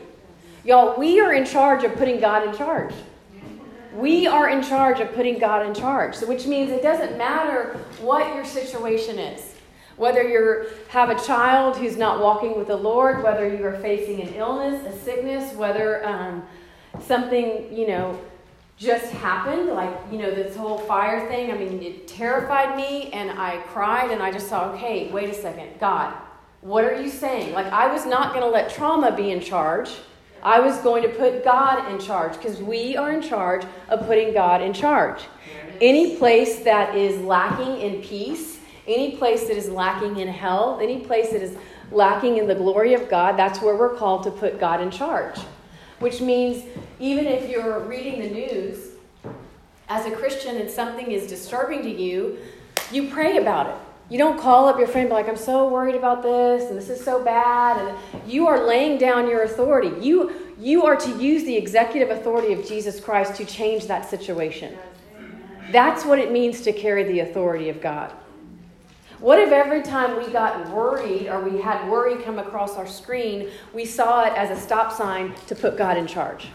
Y'all, 0.66 1.00
we 1.00 1.22
are 1.22 1.32
in 1.32 1.46
charge 1.46 1.86
of 1.86 1.96
putting 1.96 2.20
God 2.20 2.46
in 2.46 2.54
charge. 2.54 2.94
We 3.96 4.28
are 4.28 4.50
in 4.50 4.62
charge 4.62 5.00
of 5.00 5.14
putting 5.14 5.40
God 5.40 5.66
in 5.66 5.74
charge. 5.74 6.16
So 6.16 6.28
which 6.28 6.46
means 6.46 6.70
it 6.72 6.82
doesn't 6.82 7.18
matter 7.18 7.80
what 8.02 8.36
your 8.36 8.44
situation 8.44 9.18
is. 9.18 9.56
Whether 9.96 10.24
you 10.24 10.68
have 10.90 11.10
a 11.10 11.20
child 11.26 11.78
who's 11.78 11.96
not 11.96 12.22
walking 12.22 12.58
with 12.58 12.68
the 12.68 12.76
Lord, 12.76 13.24
whether 13.24 13.48
you 13.48 13.66
are 13.66 13.80
facing 13.80 14.22
an 14.22 14.34
illness, 14.34 14.86
a 14.86 15.00
sickness, 15.00 15.54
whether 15.54 16.06
um, 16.06 16.44
something, 17.02 17.74
you 17.74 17.88
know, 17.88 18.20
just 18.78 19.06
happened, 19.14 19.70
like, 19.70 19.96
you 20.12 20.18
know, 20.18 20.36
this 20.36 20.58
whole 20.58 20.80
fire 20.80 21.26
thing. 21.30 21.50
I 21.50 21.58
mean, 21.58 21.82
it 21.82 22.10
terrified 22.10 22.76
me 22.76 23.10
and 23.12 23.32
I 23.32 23.58
cried 23.68 24.12
and 24.12 24.22
I 24.22 24.32
just 24.32 24.48
thought, 24.48 24.76
okay, 24.76 25.10
wait 25.12 25.30
a 25.30 25.34
second. 25.34 25.80
God, 25.80 26.14
what 26.60 26.84
are 26.84 27.02
you 27.02 27.10
saying? 27.10 27.54
Like, 27.54 27.68
I 27.68 27.88
was 27.88 28.06
not 28.06 28.34
going 28.34 28.44
to 28.44 28.50
let 28.50 28.70
trauma 28.70 29.16
be 29.16 29.32
in 29.32 29.40
charge. 29.40 29.92
I 30.46 30.60
was 30.60 30.78
going 30.78 31.02
to 31.02 31.10
put 31.10 31.44
God 31.44 31.92
in 31.92 32.00
charge 32.00 32.34
because 32.34 32.62
we 32.62 32.96
are 32.96 33.12
in 33.12 33.24
charge 33.24 33.66
of 33.90 34.06
putting 34.06 34.32
God 34.32 34.62
in 34.62 34.74
charge. 34.74 35.24
Any 35.82 36.18
place 36.18 36.60
that 36.60 36.96
is 36.96 37.20
lacking 37.22 37.82
in 37.82 38.04
peace, 38.04 38.60
any 38.88 39.18
place 39.18 39.48
that 39.48 39.58
is 39.58 39.70
lacking 39.70 40.18
in 40.20 40.28
health, 40.28 40.84
any 40.84 41.00
place 41.00 41.32
that 41.32 41.42
is 41.42 41.58
lacking 41.92 42.38
in 42.38 42.48
the 42.48 42.54
glory 42.54 42.94
of 42.94 43.10
God, 43.10 43.38
that's 43.38 43.60
where 43.60 43.76
we're 43.76 43.96
called 43.96 44.22
to 44.26 44.32
put 44.32 44.60
God 44.60 44.82
in 44.82 44.92
charge. 44.92 45.40
Which 45.98 46.22
means 46.22 46.64
even 47.00 47.26
if 47.26 47.50
you're 47.50 47.80
reading 47.80 48.20
the 48.20 48.30
news 48.30 48.90
as 49.90 50.06
a 50.06 50.12
Christian 50.12 50.58
and 50.58 50.70
something 50.70 51.12
is 51.12 51.26
disturbing 51.26 51.82
to 51.82 51.90
you, 51.90 52.38
you 52.92 53.10
pray 53.10 53.38
about 53.38 53.68
it. 53.68 53.85
You 54.08 54.20
don't 54.20 54.40
call 54.40 54.68
up 54.68 54.78
your 54.78 54.88
friend 54.88 55.10
like, 55.10 55.28
I'm 55.28 55.36
so 55.36 55.68
worried 55.68 55.96
about 55.96 56.22
this 56.22 56.70
and 56.70 56.78
this 56.78 56.90
is 56.90 57.04
so 57.04 57.24
bad. 57.24 57.78
And 58.14 58.32
you 58.32 58.48
are 58.48 58.66
laying 58.66 59.00
down 59.00 59.28
your 59.28 59.44
authority. 59.44 59.92
You, 60.00 60.54
you 60.60 60.86
are 60.86 60.96
to 60.96 61.10
use 61.22 61.44
the 61.44 61.56
executive 61.56 62.12
authority 62.12 62.54
of 62.54 62.68
Jesus 62.68 63.00
Christ 63.00 63.36
to 63.36 63.46
change 63.46 63.88
that 63.88 64.08
situation. 64.08 64.78
That's 65.72 66.06
what 66.06 66.20
it 66.20 66.32
means 66.32 66.62
to 66.62 66.72
carry 66.72 67.04
the 67.04 67.22
authority 67.22 67.70
of 67.70 67.82
God. 67.82 68.14
What 69.20 69.40
if 69.40 69.52
every 69.52 69.82
time 69.82 70.18
we 70.18 70.32
got 70.32 70.70
worried 70.70 71.28
or 71.28 71.42
we 71.42 71.60
had 71.60 71.90
worry 71.90 72.22
come 72.22 72.38
across 72.38 72.76
our 72.76 72.86
screen, 72.86 73.50
we 73.74 73.86
saw 73.86 74.26
it 74.26 74.34
as 74.34 74.56
a 74.56 74.62
stop 74.62 74.94
sign 74.94 75.34
to 75.48 75.56
put 75.56 75.78
God 75.78 75.98
in 75.98 76.06
charge? 76.06 76.50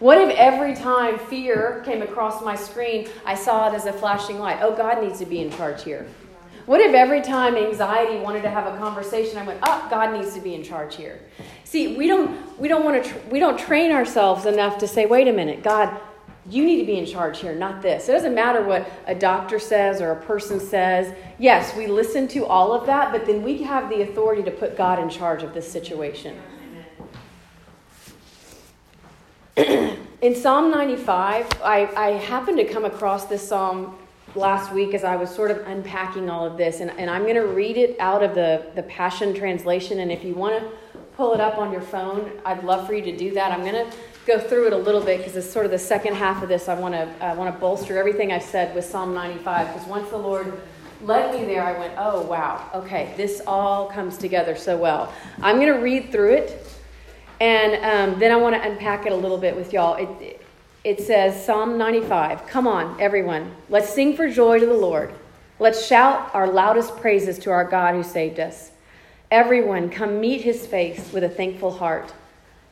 What 0.00 0.18
if 0.18 0.36
every 0.36 0.74
time 0.74 1.18
fear 1.18 1.80
came 1.86 2.02
across 2.02 2.42
my 2.42 2.56
screen, 2.56 3.08
I 3.24 3.36
saw 3.36 3.70
it 3.70 3.74
as 3.74 3.86
a 3.86 3.92
flashing 3.92 4.38
light? 4.38 4.58
Oh, 4.60 4.74
God 4.74 5.02
needs 5.02 5.20
to 5.20 5.26
be 5.26 5.40
in 5.40 5.50
charge 5.50 5.84
here. 5.84 6.06
What 6.66 6.80
if 6.80 6.94
every 6.94 7.22
time 7.22 7.56
anxiety 7.56 8.18
wanted 8.18 8.42
to 8.42 8.50
have 8.50 8.72
a 8.72 8.76
conversation, 8.78 9.38
I 9.38 9.44
went, 9.44 9.60
"Oh, 9.66 9.86
God 9.90 10.12
needs 10.12 10.34
to 10.34 10.40
be 10.40 10.54
in 10.54 10.62
charge 10.62 10.96
here." 10.96 11.18
See, 11.64 11.96
we 11.96 12.06
don't 12.06 12.58
we 12.58 12.68
don't 12.68 12.84
want 12.84 13.02
to 13.02 13.10
tr- 13.10 13.18
we 13.30 13.40
don't 13.40 13.58
train 13.58 13.90
ourselves 13.90 14.46
enough 14.46 14.78
to 14.78 14.86
say, 14.86 15.06
"Wait 15.06 15.26
a 15.26 15.32
minute, 15.32 15.62
God, 15.62 15.90
you 16.48 16.64
need 16.64 16.78
to 16.78 16.84
be 16.84 16.98
in 16.98 17.06
charge 17.06 17.40
here, 17.40 17.54
not 17.54 17.82
this." 17.82 18.08
It 18.08 18.12
doesn't 18.12 18.34
matter 18.34 18.62
what 18.62 18.88
a 19.06 19.14
doctor 19.14 19.58
says 19.58 20.00
or 20.00 20.12
a 20.12 20.16
person 20.16 20.60
says. 20.60 21.12
Yes, 21.38 21.74
we 21.76 21.86
listen 21.88 22.28
to 22.28 22.46
all 22.46 22.72
of 22.72 22.86
that, 22.86 23.10
but 23.10 23.26
then 23.26 23.42
we 23.42 23.62
have 23.64 23.88
the 23.88 24.02
authority 24.02 24.42
to 24.44 24.50
put 24.52 24.76
God 24.76 25.00
in 25.00 25.08
charge 25.08 25.42
of 25.42 25.54
this 25.54 25.70
situation. 25.70 26.36
in 29.56 30.34
Psalm 30.34 30.70
95, 30.70 31.46
I, 31.62 31.90
I 31.94 32.10
happened 32.12 32.56
to 32.58 32.64
come 32.64 32.84
across 32.84 33.26
this 33.26 33.46
psalm 33.46 33.98
last 34.34 34.72
week 34.72 34.94
as 34.94 35.04
I 35.04 35.16
was 35.16 35.34
sort 35.34 35.50
of 35.50 35.58
unpacking 35.66 36.30
all 36.30 36.46
of 36.46 36.56
this, 36.56 36.80
and, 36.80 36.90
and 36.92 37.10
I'm 37.10 37.22
going 37.22 37.36
to 37.36 37.46
read 37.46 37.76
it 37.76 37.96
out 38.00 38.22
of 38.22 38.34
the, 38.34 38.66
the 38.74 38.82
Passion 38.84 39.34
Translation. 39.34 40.00
And 40.00 40.10
if 40.10 40.24
you 40.24 40.34
want 40.34 40.60
to 40.60 40.70
pull 41.16 41.34
it 41.34 41.40
up 41.40 41.58
on 41.58 41.72
your 41.72 41.82
phone, 41.82 42.32
I'd 42.44 42.64
love 42.64 42.86
for 42.86 42.94
you 42.94 43.02
to 43.02 43.16
do 43.16 43.32
that. 43.34 43.52
I'm 43.52 43.60
going 43.60 43.90
to 43.90 43.96
go 44.26 44.38
through 44.38 44.68
it 44.68 44.72
a 44.72 44.76
little 44.78 45.00
bit 45.00 45.18
because 45.18 45.36
it's 45.36 45.50
sort 45.50 45.64
of 45.64 45.70
the 45.70 45.78
second 45.78 46.14
half 46.14 46.42
of 46.42 46.48
this. 46.48 46.68
I 46.68 46.74
want 46.74 46.94
to 46.94 47.24
I 47.24 47.34
want 47.34 47.52
to 47.52 47.60
bolster 47.60 47.98
everything 47.98 48.32
I've 48.32 48.42
said 48.42 48.74
with 48.74 48.84
Psalm 48.84 49.14
95 49.14 49.72
because 49.72 49.88
once 49.88 50.08
the 50.10 50.16
Lord 50.16 50.60
led 51.02 51.34
me 51.34 51.44
there, 51.44 51.62
I 51.62 51.78
went, 51.78 51.94
oh 51.98 52.22
wow, 52.22 52.70
okay, 52.74 53.12
this 53.16 53.42
all 53.46 53.86
comes 53.86 54.16
together 54.16 54.54
so 54.54 54.76
well. 54.76 55.12
I'm 55.42 55.56
going 55.56 55.72
to 55.72 55.80
read 55.80 56.12
through 56.12 56.34
it, 56.34 56.72
and 57.40 57.74
um, 58.12 58.20
then 58.20 58.30
I 58.30 58.36
want 58.36 58.54
to 58.54 58.62
unpack 58.62 59.06
it 59.06 59.12
a 59.12 59.16
little 59.16 59.38
bit 59.38 59.56
with 59.56 59.72
y'all. 59.72 59.96
It, 59.96 60.08
it 60.22 60.41
says, 61.00 61.44
Psalm 61.44 61.78
95, 61.78 62.46
Come 62.46 62.66
on, 62.66 63.00
everyone, 63.00 63.54
let's 63.68 63.88
sing 63.88 64.16
for 64.16 64.28
joy 64.28 64.58
to 64.58 64.66
the 64.66 64.72
Lord. 64.72 65.14
Let's 65.60 65.86
shout 65.86 66.34
our 66.34 66.50
loudest 66.50 66.96
praises 66.96 67.38
to 67.40 67.50
our 67.50 67.64
God 67.64 67.94
who 67.94 68.02
saved 68.02 68.40
us. 68.40 68.72
Everyone, 69.30 69.90
come 69.90 70.20
meet 70.20 70.40
his 70.40 70.66
face 70.66 71.12
with 71.12 71.22
a 71.22 71.28
thankful 71.28 71.70
heart. 71.70 72.12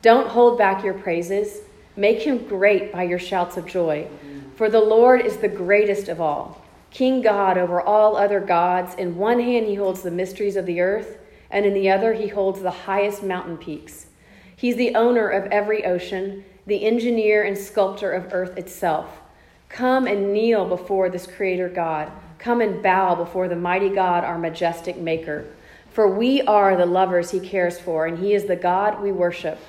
Don't 0.01 0.27
hold 0.27 0.57
back 0.57 0.83
your 0.83 0.93
praises. 0.93 1.61
Make 1.95 2.19
him 2.19 2.45
great 2.47 2.91
by 2.91 3.03
your 3.03 3.17
shouts 3.17 3.55
of 3.55 3.65
joy. 3.65 4.09
For 4.57 4.69
the 4.69 4.81
Lord 4.81 5.21
is 5.21 5.37
the 5.37 5.47
greatest 5.47 6.09
of 6.09 6.19
all, 6.19 6.61
King 6.89 7.21
God 7.21 7.57
over 7.57 7.81
all 7.81 8.17
other 8.17 8.41
gods. 8.41 8.93
In 8.95 9.15
one 9.15 9.39
hand, 9.39 9.67
he 9.67 9.75
holds 9.75 10.01
the 10.01 10.11
mysteries 10.11 10.57
of 10.57 10.65
the 10.65 10.81
earth, 10.81 11.17
and 11.49 11.65
in 11.65 11.73
the 11.73 11.89
other, 11.89 12.13
he 12.13 12.27
holds 12.27 12.61
the 12.61 12.71
highest 12.71 13.23
mountain 13.23 13.57
peaks. 13.57 14.07
He's 14.55 14.75
the 14.75 14.95
owner 14.95 15.29
of 15.29 15.49
every 15.51 15.85
ocean 15.85 16.43
the 16.65 16.85
engineer 16.85 17.43
and 17.43 17.57
sculptor 17.57 18.11
of 18.11 18.33
earth 18.33 18.57
itself. 18.57 19.19
Come 19.69 20.05
and 20.05 20.33
kneel 20.33 20.65
before 20.65 21.09
this 21.09 21.25
Creator 21.25 21.69
God. 21.69 22.11
Come 22.37 22.61
and 22.61 22.83
bow 22.83 23.15
before 23.15 23.47
the 23.47 23.55
mighty 23.55 23.89
God, 23.89 24.23
our 24.23 24.37
majestic 24.37 24.97
Maker. 24.97 25.45
For 25.91 26.07
we 26.07 26.41
are 26.43 26.75
the 26.75 26.85
lovers 26.85 27.31
He 27.31 27.39
cares 27.39 27.79
for, 27.79 28.05
and 28.05 28.19
He 28.19 28.33
is 28.33 28.45
the 28.45 28.55
God 28.55 29.01
we 29.01 29.11
worship. 29.11 29.59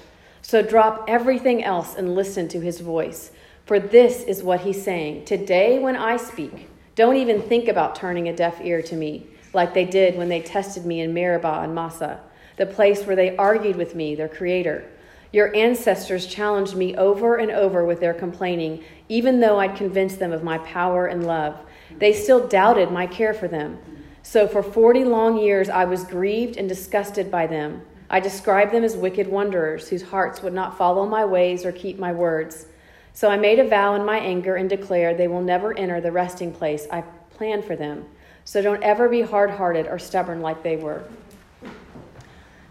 So 0.42 0.62
drop 0.62 1.04
everything 1.08 1.62
else 1.62 1.94
and 1.94 2.14
listen 2.14 2.48
to 2.48 2.60
His 2.60 2.80
voice. 2.80 3.30
For 3.64 3.78
this 3.78 4.22
is 4.22 4.42
what 4.42 4.60
He's 4.60 4.82
saying 4.82 5.24
Today, 5.24 5.78
when 5.78 5.96
I 5.96 6.16
speak, 6.16 6.68
don't 6.94 7.16
even 7.16 7.40
think 7.40 7.68
about 7.68 7.94
turning 7.94 8.28
a 8.28 8.36
deaf 8.36 8.60
ear 8.62 8.82
to 8.82 8.96
me, 8.96 9.26
like 9.54 9.72
they 9.72 9.84
did 9.84 10.16
when 10.16 10.28
they 10.28 10.40
tested 10.40 10.84
me 10.84 11.00
in 11.00 11.14
Meribah 11.14 11.60
and 11.62 11.74
Massah, 11.74 12.20
the 12.56 12.66
place 12.66 13.04
where 13.04 13.16
they 13.16 13.36
argued 13.36 13.76
with 13.76 13.94
me, 13.94 14.14
their 14.14 14.28
Creator. 14.28 14.84
Your 15.32 15.54
ancestors 15.56 16.26
challenged 16.26 16.76
me 16.76 16.94
over 16.94 17.36
and 17.36 17.50
over 17.50 17.84
with 17.84 18.00
their 18.00 18.12
complaining, 18.12 18.84
even 19.08 19.40
though 19.40 19.58
I'd 19.58 19.76
convinced 19.76 20.18
them 20.18 20.30
of 20.30 20.44
my 20.44 20.58
power 20.58 21.06
and 21.06 21.26
love. 21.26 21.58
They 21.98 22.12
still 22.12 22.46
doubted 22.46 22.90
my 22.90 23.06
care 23.06 23.32
for 23.32 23.48
them. 23.48 23.78
So 24.22 24.46
for 24.46 24.62
40 24.62 25.04
long 25.04 25.38
years, 25.38 25.70
I 25.70 25.86
was 25.86 26.04
grieved 26.04 26.58
and 26.58 26.68
disgusted 26.68 27.30
by 27.30 27.46
them. 27.46 27.82
I 28.10 28.20
described 28.20 28.72
them 28.72 28.84
as 28.84 28.94
wicked 28.94 29.26
wanderers 29.26 29.88
whose 29.88 30.02
hearts 30.02 30.42
would 30.42 30.52
not 30.52 30.76
follow 30.76 31.06
my 31.06 31.24
ways 31.24 31.64
or 31.64 31.72
keep 31.72 31.98
my 31.98 32.12
words. 32.12 32.66
So 33.14 33.30
I 33.30 33.38
made 33.38 33.58
a 33.58 33.66
vow 33.66 33.94
in 33.94 34.04
my 34.04 34.18
anger 34.18 34.56
and 34.56 34.68
declared 34.68 35.16
they 35.16 35.28
will 35.28 35.42
never 35.42 35.76
enter 35.76 36.00
the 36.00 36.12
resting 36.12 36.52
place 36.52 36.86
I 36.90 37.02
planned 37.30 37.64
for 37.64 37.74
them. 37.74 38.04
So 38.44 38.60
don't 38.60 38.82
ever 38.82 39.08
be 39.08 39.22
hard 39.22 39.50
hearted 39.50 39.86
or 39.86 39.98
stubborn 39.98 40.42
like 40.42 40.62
they 40.62 40.76
were. 40.76 41.04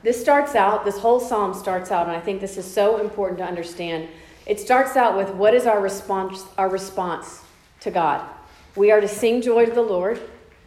This 0.03 0.19
starts 0.19 0.55
out, 0.55 0.83
this 0.83 0.97
whole 0.97 1.19
psalm 1.19 1.53
starts 1.53 1.91
out, 1.91 2.07
and 2.07 2.15
I 2.15 2.19
think 2.19 2.41
this 2.41 2.57
is 2.57 2.71
so 2.71 2.99
important 2.99 3.37
to 3.39 3.45
understand. 3.45 4.07
It 4.45 4.59
starts 4.59 4.95
out 4.95 5.15
with 5.15 5.29
what 5.29 5.53
is 5.53 5.65
our 5.65 5.79
response, 5.79 6.43
our 6.57 6.69
response 6.69 7.41
to 7.81 7.91
God? 7.91 8.27
We 8.75 8.91
are 8.91 9.01
to 9.01 9.07
sing 9.07 9.41
joy 9.41 9.65
to 9.65 9.71
the 9.71 9.81
Lord, 9.81 10.19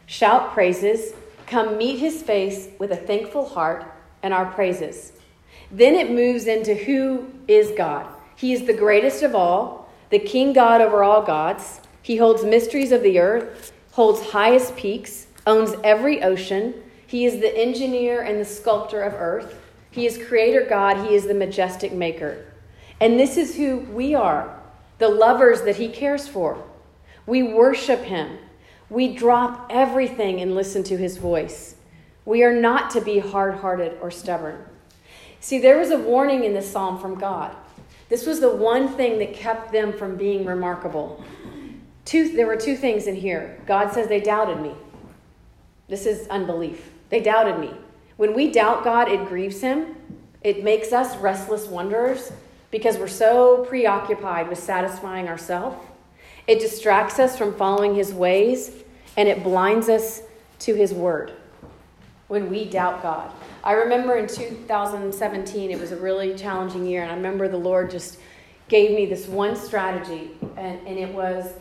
shout 0.06 0.52
praises, 0.52 1.14
come 1.46 1.76
meet 1.76 1.98
his 1.98 2.22
face 2.22 2.68
with 2.78 2.92
a 2.92 2.96
thankful 2.96 3.48
heart 3.48 3.92
and 4.22 4.32
our 4.32 4.46
praises. 4.46 5.12
Then 5.70 5.94
it 5.94 6.10
moves 6.10 6.46
into 6.46 6.74
who 6.74 7.26
is 7.48 7.72
God. 7.76 8.06
He 8.36 8.52
is 8.52 8.66
the 8.66 8.74
greatest 8.74 9.22
of 9.22 9.34
all, 9.34 9.92
the 10.10 10.18
king 10.18 10.52
God 10.52 10.80
over 10.80 11.02
all 11.02 11.22
gods. 11.22 11.80
He 12.02 12.16
holds 12.16 12.44
mysteries 12.44 12.92
of 12.92 13.02
the 13.02 13.18
earth, 13.18 13.72
holds 13.92 14.30
highest 14.30 14.76
peaks, 14.76 15.26
owns 15.46 15.74
every 15.82 16.22
ocean. 16.22 16.74
He 17.14 17.26
is 17.26 17.38
the 17.38 17.56
engineer 17.56 18.22
and 18.22 18.40
the 18.40 18.44
sculptor 18.44 19.00
of 19.04 19.14
earth. 19.14 19.62
He 19.92 20.04
is 20.04 20.18
creator 20.18 20.66
God. 20.68 21.06
He 21.06 21.14
is 21.14 21.28
the 21.28 21.32
majestic 21.32 21.92
maker. 21.92 22.44
And 23.00 23.20
this 23.20 23.36
is 23.36 23.54
who 23.54 23.78
we 23.92 24.16
are 24.16 24.58
the 24.98 25.08
lovers 25.08 25.62
that 25.62 25.76
he 25.76 25.86
cares 25.86 26.26
for. 26.26 26.60
We 27.24 27.44
worship 27.44 28.00
him. 28.00 28.38
We 28.90 29.14
drop 29.14 29.68
everything 29.70 30.40
and 30.40 30.56
listen 30.56 30.82
to 30.82 30.96
his 30.96 31.16
voice. 31.16 31.76
We 32.24 32.42
are 32.42 32.52
not 32.52 32.90
to 32.90 33.00
be 33.00 33.20
hard 33.20 33.54
hearted 33.58 33.96
or 34.00 34.10
stubborn. 34.10 34.64
See, 35.38 35.60
there 35.60 35.78
was 35.78 35.92
a 35.92 35.98
warning 36.00 36.42
in 36.42 36.52
this 36.52 36.68
psalm 36.68 36.98
from 36.98 37.14
God. 37.14 37.54
This 38.08 38.26
was 38.26 38.40
the 38.40 38.56
one 38.56 38.88
thing 38.88 39.20
that 39.20 39.34
kept 39.34 39.70
them 39.70 39.92
from 39.92 40.16
being 40.16 40.44
remarkable. 40.44 41.24
Two, 42.04 42.34
there 42.34 42.48
were 42.48 42.56
two 42.56 42.76
things 42.76 43.06
in 43.06 43.14
here. 43.14 43.62
God 43.66 43.92
says 43.92 44.08
they 44.08 44.18
doubted 44.18 44.60
me. 44.60 44.74
This 45.86 46.06
is 46.06 46.26
unbelief. 46.26 46.90
They 47.10 47.20
doubted 47.20 47.58
me. 47.58 47.70
When 48.16 48.34
we 48.34 48.50
doubt 48.50 48.84
God, 48.84 49.08
it 49.08 49.28
grieves 49.28 49.60
him. 49.60 49.96
It 50.42 50.62
makes 50.62 50.92
us 50.92 51.16
restless 51.16 51.66
wanderers 51.66 52.32
because 52.70 52.98
we're 52.98 53.08
so 53.08 53.64
preoccupied 53.64 54.48
with 54.48 54.58
satisfying 54.58 55.28
ourselves. 55.28 55.76
It 56.46 56.60
distracts 56.60 57.18
us 57.18 57.38
from 57.38 57.54
following 57.54 57.94
his 57.94 58.12
ways 58.12 58.84
and 59.16 59.28
it 59.28 59.42
blinds 59.42 59.88
us 59.88 60.22
to 60.60 60.74
his 60.74 60.92
word 60.92 61.32
when 62.28 62.50
we 62.50 62.64
doubt 62.64 63.02
God. 63.02 63.30
I 63.62 63.72
remember 63.72 64.16
in 64.16 64.26
2017, 64.26 65.70
it 65.70 65.80
was 65.80 65.92
a 65.92 65.96
really 65.96 66.34
challenging 66.34 66.86
year, 66.86 67.02
and 67.02 67.10
I 67.10 67.14
remember 67.14 67.48
the 67.48 67.56
Lord 67.56 67.90
just 67.90 68.18
gave 68.68 68.90
me 68.90 69.06
this 69.06 69.26
one 69.26 69.56
strategy, 69.56 70.32
and, 70.56 70.86
and 70.86 70.98
it 70.98 71.12
was 71.14 71.52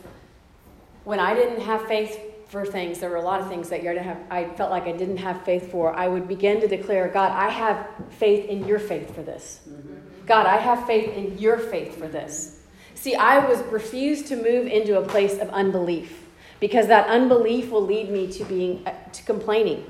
when 1.04 1.20
I 1.20 1.34
didn't 1.34 1.60
have 1.60 1.86
faith 1.86 2.18
for 2.54 2.64
things, 2.64 3.00
there 3.00 3.10
were 3.10 3.16
a 3.16 3.22
lot 3.22 3.40
of 3.40 3.48
things 3.48 3.68
that 3.70 3.82
year 3.82 4.00
have, 4.00 4.20
I 4.30 4.44
felt 4.44 4.70
like 4.70 4.84
I 4.84 4.92
didn't 4.92 5.16
have 5.16 5.42
faith 5.42 5.72
for. 5.72 5.92
I 5.92 6.06
would 6.06 6.28
begin 6.28 6.60
to 6.60 6.68
declare, 6.68 7.08
God, 7.08 7.32
I 7.32 7.48
have 7.48 7.88
faith 8.10 8.48
in 8.48 8.64
your 8.64 8.78
faith 8.78 9.12
for 9.12 9.24
this. 9.24 9.62
Mm-hmm. 9.68 10.26
God, 10.26 10.46
I 10.46 10.58
have 10.58 10.86
faith 10.86 11.12
in 11.14 11.36
your 11.36 11.58
faith 11.58 11.98
for 11.98 12.06
this. 12.06 12.60
See, 12.94 13.16
I 13.16 13.44
was 13.44 13.60
refused 13.72 14.28
to 14.28 14.36
move 14.36 14.68
into 14.68 15.00
a 15.00 15.04
place 15.04 15.40
of 15.40 15.48
unbelief 15.48 16.26
because 16.60 16.86
that 16.86 17.08
unbelief 17.08 17.72
will 17.72 17.84
lead 17.84 18.08
me 18.08 18.30
to 18.30 18.44
being 18.44 18.86
to 19.12 19.22
complaining. 19.24 19.84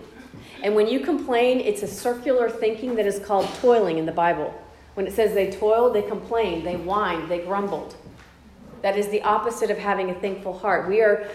And 0.63 0.75
when 0.75 0.89
you 0.89 1.01
complain, 1.01 1.61
it's 1.61 1.83
a 1.83 1.87
circular 1.87 2.49
thinking 2.49 2.95
that 2.95 3.05
is 3.05 3.19
called 3.19 3.47
toiling 3.61 3.99
in 3.99 4.07
the 4.07 4.13
Bible. 4.13 4.59
When 4.95 5.07
it 5.07 5.13
says 5.13 5.35
they 5.35 5.51
toiled, 5.51 5.95
they 5.95 6.01
complained, 6.01 6.67
they 6.67 6.77
whined, 6.77 7.31
they 7.31 7.41
grumbled. 7.41 7.95
That 8.81 8.97
is 8.97 9.09
the 9.09 9.21
opposite 9.21 9.71
of 9.71 9.77
having 9.77 10.09
a 10.09 10.15
thankful 10.15 10.59
heart. 10.59 10.89
We 10.89 11.03
are 11.03 11.29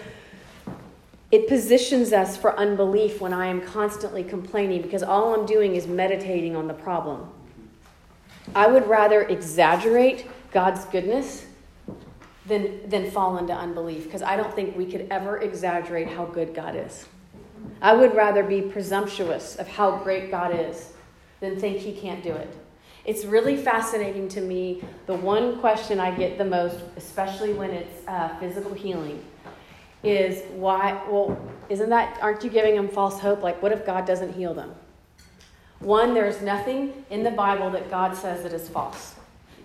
it 1.30 1.46
positions 1.46 2.12
us 2.12 2.36
for 2.36 2.58
unbelief 2.58 3.20
when 3.20 3.32
I 3.32 3.46
am 3.46 3.60
constantly 3.60 4.24
complaining 4.24 4.82
because 4.82 5.02
all 5.02 5.34
I'm 5.34 5.46
doing 5.46 5.76
is 5.76 5.86
meditating 5.86 6.56
on 6.56 6.66
the 6.66 6.74
problem. 6.74 7.30
I 8.54 8.66
would 8.66 8.88
rather 8.88 9.22
exaggerate 9.22 10.26
God's 10.50 10.84
goodness 10.86 11.46
than, 12.46 12.88
than 12.88 13.10
fall 13.12 13.38
into 13.38 13.52
unbelief 13.52 14.04
because 14.04 14.22
I 14.22 14.36
don't 14.36 14.52
think 14.52 14.76
we 14.76 14.86
could 14.86 15.06
ever 15.10 15.38
exaggerate 15.38 16.08
how 16.08 16.24
good 16.24 16.52
God 16.52 16.74
is. 16.74 17.06
I 17.80 17.94
would 17.94 18.14
rather 18.14 18.42
be 18.42 18.62
presumptuous 18.62 19.54
of 19.56 19.68
how 19.68 19.98
great 19.98 20.30
God 20.30 20.58
is 20.58 20.92
than 21.38 21.60
think 21.60 21.78
He 21.78 21.92
can't 21.92 22.24
do 22.24 22.32
it. 22.32 22.56
It's 23.04 23.24
really 23.24 23.56
fascinating 23.56 24.28
to 24.30 24.40
me. 24.40 24.82
The 25.06 25.14
one 25.14 25.60
question 25.60 26.00
I 26.00 26.10
get 26.10 26.38
the 26.38 26.44
most, 26.44 26.78
especially 26.96 27.52
when 27.52 27.70
it's 27.70 28.06
uh, 28.06 28.36
physical 28.38 28.74
healing, 28.74 29.22
is 30.02 30.42
why, 30.52 31.02
well, 31.08 31.38
isn't 31.68 31.90
that, 31.90 32.18
aren't 32.22 32.42
you 32.42 32.50
giving 32.50 32.74
them 32.74 32.88
false 32.88 33.20
hope? 33.20 33.42
Like, 33.42 33.62
what 33.62 33.72
if 33.72 33.84
God 33.84 34.06
doesn't 34.06 34.34
heal 34.34 34.54
them? 34.54 34.74
One, 35.78 36.14
there's 36.14 36.42
nothing 36.42 37.04
in 37.10 37.22
the 37.22 37.30
Bible 37.30 37.70
that 37.70 37.90
God 37.90 38.16
says 38.16 38.42
that 38.42 38.52
is 38.52 38.68
false. 38.68 39.14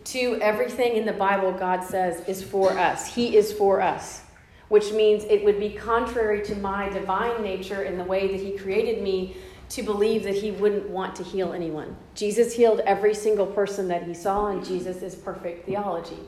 Two, 0.04 0.38
everything 0.42 0.96
in 0.96 1.06
the 1.06 1.14
Bible 1.14 1.52
God 1.52 1.84
says 1.84 2.28
is 2.28 2.44
for 2.44 2.72
us. 2.72 3.14
He 3.14 3.36
is 3.36 3.52
for 3.52 3.82
us 3.82 4.26
which 4.70 4.92
means 4.92 5.24
it 5.26 5.44
would 5.44 5.60
be 5.60 5.70
contrary 5.70 6.44
to 6.44 6.56
my 6.56 6.90
divine 6.90 7.42
nature 7.42 7.84
in 7.84 7.98
the 7.98 8.04
way 8.04 8.28
that 8.28 8.40
He 8.40 8.58
created 8.58 9.02
me 9.02 9.36
to 9.70 9.84
believe 9.84 10.24
that 10.24 10.36
He 10.36 10.52
wouldn't 10.52 10.90
want 10.90 11.16
to 11.16 11.24
heal 11.24 11.54
anyone. 11.54 11.96
Jesus 12.16 12.54
healed 12.54 12.80
every 12.82 13.14
single 13.14 13.46
person 13.46 13.88
that 13.90 14.04
He 14.04 14.14
saw, 14.14 14.48
and 14.48 14.66
Jesus 14.66 15.02
is 15.02 15.16
perfect 15.16 15.66
theology. 15.66 16.20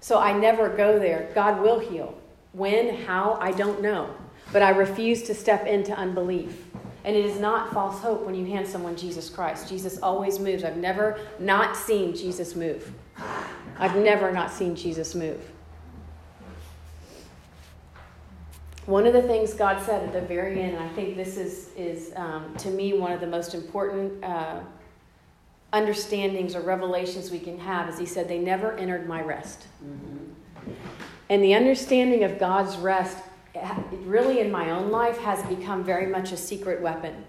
So 0.00 0.18
I 0.18 0.32
never 0.32 0.68
go 0.68 0.98
there. 0.98 1.30
God 1.34 1.60
will 1.60 1.80
heal. 1.80 2.16
When, 2.52 2.96
how, 3.04 3.38
I 3.40 3.52
don't 3.52 3.82
know. 3.82 4.14
But 4.52 4.62
I 4.62 4.70
refuse 4.70 5.22
to 5.24 5.34
step 5.34 5.66
into 5.66 5.92
unbelief. 5.92 6.64
And 7.04 7.16
it 7.16 7.24
is 7.24 7.38
not 7.38 7.72
false 7.72 8.00
hope 8.00 8.24
when 8.24 8.34
you 8.34 8.44
hand 8.44 8.66
someone 8.66 8.96
Jesus 8.96 9.30
Christ. 9.30 9.68
Jesus 9.68 9.98
always 10.02 10.38
moves. 10.38 10.64
I've 10.64 10.76
never 10.76 11.20
not 11.38 11.76
seen 11.76 12.14
Jesus 12.14 12.54
move. 12.54 12.92
I've 13.78 13.96
never 13.96 14.32
not 14.32 14.50
seen 14.50 14.74
Jesus 14.74 15.14
move. 15.14 15.40
One 18.86 19.06
of 19.06 19.12
the 19.12 19.22
things 19.22 19.52
God 19.52 19.84
said 19.84 20.02
at 20.02 20.14
the 20.14 20.22
very 20.22 20.62
end, 20.62 20.74
and 20.74 20.82
I 20.82 20.88
think 20.88 21.14
this 21.14 21.36
is, 21.36 21.70
is 21.76 22.12
um, 22.16 22.54
to 22.56 22.70
me 22.70 22.94
one 22.94 23.12
of 23.12 23.20
the 23.20 23.26
most 23.26 23.54
important 23.54 24.24
uh, 24.24 24.60
understandings 25.74 26.54
or 26.54 26.62
revelations 26.62 27.30
we 27.30 27.38
can 27.38 27.58
have, 27.58 27.90
is 27.90 27.98
He 27.98 28.06
said, 28.06 28.28
They 28.28 28.38
never 28.38 28.72
entered 28.78 29.06
my 29.06 29.20
rest. 29.20 29.66
Mm-hmm. 29.84 30.72
And 31.30 31.42
the 31.42 31.54
understanding 31.54 32.24
of 32.24 32.38
God's 32.38 32.76
rest, 32.76 33.18
really 34.04 34.40
in 34.40 34.50
my 34.50 34.70
own 34.70 34.90
life, 34.90 35.18
has 35.18 35.42
become 35.46 35.84
very 35.84 36.06
much 36.06 36.32
a 36.32 36.36
secret 36.36 36.80
weapon. 36.80 37.24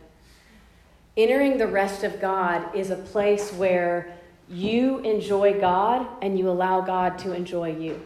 Entering 1.18 1.58
the 1.58 1.68
rest 1.68 2.04
of 2.04 2.22
God 2.22 2.74
is 2.74 2.92
a 2.92 2.96
place 2.96 3.52
where 3.52 4.16
you 4.48 5.00
enjoy 5.00 5.60
God 5.60 6.08
and 6.22 6.40
you 6.40 6.50
allow 6.50 6.82
God 6.82 7.18
to 7.20 7.34
enjoy 7.34 7.76
you. 7.76 8.02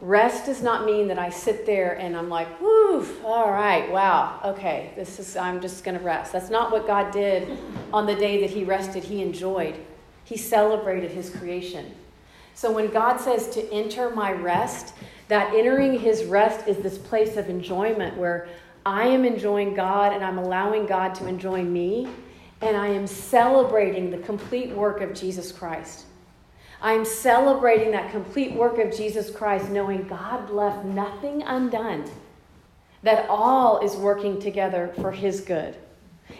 Rest 0.00 0.46
does 0.46 0.62
not 0.62 0.86
mean 0.86 1.08
that 1.08 1.18
I 1.18 1.28
sit 1.28 1.66
there 1.66 1.92
and 1.98 2.16
I'm 2.16 2.28
like, 2.28 2.60
whoo, 2.60 3.06
all 3.24 3.50
right, 3.50 3.90
wow, 3.90 4.40
okay, 4.44 4.92
this 4.96 5.18
is, 5.18 5.36
I'm 5.36 5.60
just 5.60 5.84
going 5.84 5.98
to 5.98 6.02
rest. 6.02 6.32
That's 6.32 6.48
not 6.50 6.72
what 6.72 6.86
God 6.86 7.10
did 7.10 7.58
on 7.92 8.06
the 8.06 8.14
day 8.14 8.40
that 8.40 8.50
He 8.50 8.64
rested. 8.64 9.04
He 9.04 9.20
enjoyed, 9.20 9.74
He 10.24 10.36
celebrated 10.38 11.10
His 11.10 11.28
creation. 11.28 11.94
So 12.60 12.70
when 12.70 12.88
God 12.88 13.16
says 13.16 13.48
to 13.54 13.72
enter 13.72 14.10
my 14.10 14.32
rest, 14.32 14.92
that 15.28 15.54
entering 15.54 15.98
His 15.98 16.24
rest 16.24 16.68
is 16.68 16.76
this 16.76 16.98
place 16.98 17.38
of 17.38 17.48
enjoyment 17.48 18.18
where 18.18 18.48
I 18.84 19.06
am 19.06 19.24
enjoying 19.24 19.72
God 19.72 20.12
and 20.12 20.22
I'm 20.22 20.36
allowing 20.36 20.84
God 20.84 21.14
to 21.14 21.26
enjoy 21.26 21.62
me, 21.62 22.06
and 22.60 22.76
I 22.76 22.88
am 22.88 23.06
celebrating 23.06 24.10
the 24.10 24.18
complete 24.18 24.72
work 24.72 25.00
of 25.00 25.14
Jesus 25.14 25.52
Christ. 25.52 26.04
I'm 26.82 27.06
celebrating 27.06 27.92
that 27.92 28.12
complete 28.12 28.52
work 28.52 28.76
of 28.76 28.94
Jesus 28.94 29.30
Christ, 29.30 29.70
knowing 29.70 30.06
God 30.06 30.50
left 30.50 30.84
nothing 30.84 31.42
undone, 31.42 32.10
that 33.02 33.26
all 33.30 33.78
is 33.78 33.96
working 33.96 34.38
together 34.38 34.92
for 35.00 35.12
His 35.12 35.40
good. 35.40 35.76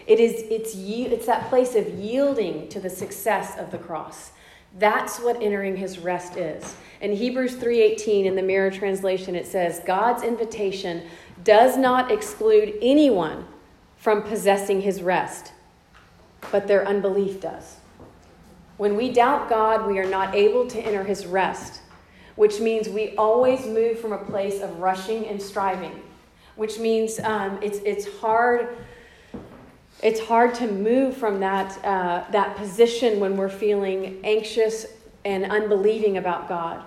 It 0.05 0.19
is, 0.19 0.43
it's, 0.51 0.75
it's 0.75 1.25
that 1.25 1.49
place 1.49 1.73
of 1.73 1.89
yielding 1.97 2.69
to 2.69 2.79
the 2.79 2.91
success 2.91 3.57
of 3.57 3.71
the 3.71 3.79
cross. 3.79 4.33
That's 4.77 5.19
what 5.19 5.41
entering 5.41 5.75
his 5.75 5.99
rest 5.99 6.37
is. 6.37 6.75
In 7.01 7.13
Hebrews 7.13 7.55
3:18 7.55 8.25
in 8.25 8.35
the 8.35 8.41
Mirror 8.41 8.71
translation 8.71 9.35
it 9.35 9.47
says 9.47 9.81
God's 9.85 10.23
invitation 10.23 11.03
does 11.43 11.77
not 11.77 12.11
exclude 12.11 12.77
anyone 12.81 13.45
from 13.97 14.23
possessing 14.23 14.81
his 14.81 15.01
rest, 15.01 15.51
but 16.51 16.67
their 16.67 16.87
unbelief 16.87 17.41
does. 17.41 17.77
When 18.77 18.97
we 18.97 19.11
doubt 19.11 19.49
God, 19.49 19.85
we 19.85 19.99
are 19.99 20.09
not 20.09 20.33
able 20.33 20.67
to 20.67 20.79
enter 20.79 21.03
his 21.03 21.27
rest, 21.27 21.81
which 22.35 22.59
means 22.59 22.89
we 22.89 23.15
always 23.15 23.65
move 23.65 23.99
from 23.99 24.13
a 24.13 24.17
place 24.17 24.61
of 24.61 24.79
rushing 24.79 25.27
and 25.27 25.39
striving, 25.39 26.01
which 26.55 26.79
means 26.79 27.19
um, 27.19 27.59
it's, 27.61 27.77
it's 27.79 28.07
hard. 28.19 28.69
It's 30.01 30.19
hard 30.19 30.55
to 30.55 30.67
move 30.67 31.15
from 31.15 31.39
that, 31.41 31.77
uh, 31.85 32.23
that 32.31 32.55
position 32.57 33.19
when 33.19 33.37
we're 33.37 33.49
feeling 33.49 34.19
anxious 34.23 34.87
and 35.23 35.45
unbelieving 35.45 36.17
about 36.17 36.49
God. 36.49 36.83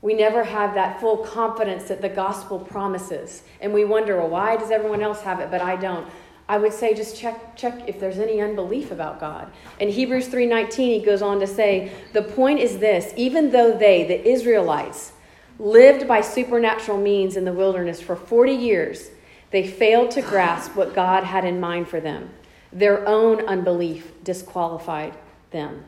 We 0.00 0.14
never 0.14 0.42
have 0.42 0.74
that 0.74 1.00
full 1.00 1.18
confidence 1.18 1.84
that 1.84 2.00
the 2.00 2.08
gospel 2.08 2.58
promises. 2.58 3.42
And 3.60 3.74
we 3.74 3.84
wonder, 3.84 4.16
well, 4.16 4.28
why 4.28 4.56
does 4.56 4.70
everyone 4.70 5.02
else 5.02 5.20
have 5.22 5.40
it, 5.40 5.50
but 5.50 5.60
I 5.60 5.76
don't? 5.76 6.08
I 6.48 6.58
would 6.58 6.72
say 6.72 6.94
just 6.94 7.16
check 7.16 7.56
check 7.56 7.88
if 7.88 7.98
there's 7.98 8.18
any 8.18 8.40
unbelief 8.40 8.92
about 8.92 9.18
God. 9.18 9.50
In 9.80 9.88
Hebrews 9.88 10.28
3:19 10.28 11.00
he 11.00 11.04
goes 11.04 11.20
on 11.20 11.40
to 11.40 11.46
say, 11.46 11.90
"The 12.12 12.22
point 12.22 12.60
is 12.60 12.78
this, 12.78 13.12
even 13.16 13.50
though 13.50 13.72
they, 13.72 14.04
the 14.04 14.24
Israelites, 14.26 15.12
lived 15.58 16.06
by 16.06 16.20
supernatural 16.20 16.98
means 16.98 17.36
in 17.36 17.44
the 17.44 17.52
wilderness 17.52 18.00
for 18.00 18.14
40 18.14 18.52
years, 18.52 19.10
they 19.50 19.66
failed 19.66 20.12
to 20.12 20.22
grasp 20.22 20.76
what 20.76 20.94
God 20.94 21.24
had 21.24 21.44
in 21.44 21.58
mind 21.58 21.88
for 21.88 21.98
them. 21.98 22.30
Their 22.78 23.06
own 23.08 23.40
unbelief 23.46 24.12
disqualified 24.22 25.14
them." 25.50 25.84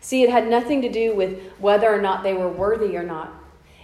See, 0.00 0.22
it 0.22 0.30
had 0.30 0.48
nothing 0.48 0.80
to 0.82 0.88
do 0.88 1.14
with 1.14 1.40
whether 1.58 1.92
or 1.92 2.00
not 2.00 2.22
they 2.22 2.34
were 2.34 2.48
worthy 2.48 2.96
or 2.96 3.02
not. 3.02 3.32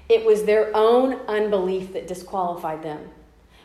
It 0.09 0.25
was 0.25 0.45
their 0.45 0.75
own 0.75 1.15
unbelief 1.29 1.93
that 1.93 2.07
disqualified 2.07 2.83
them. 2.83 3.11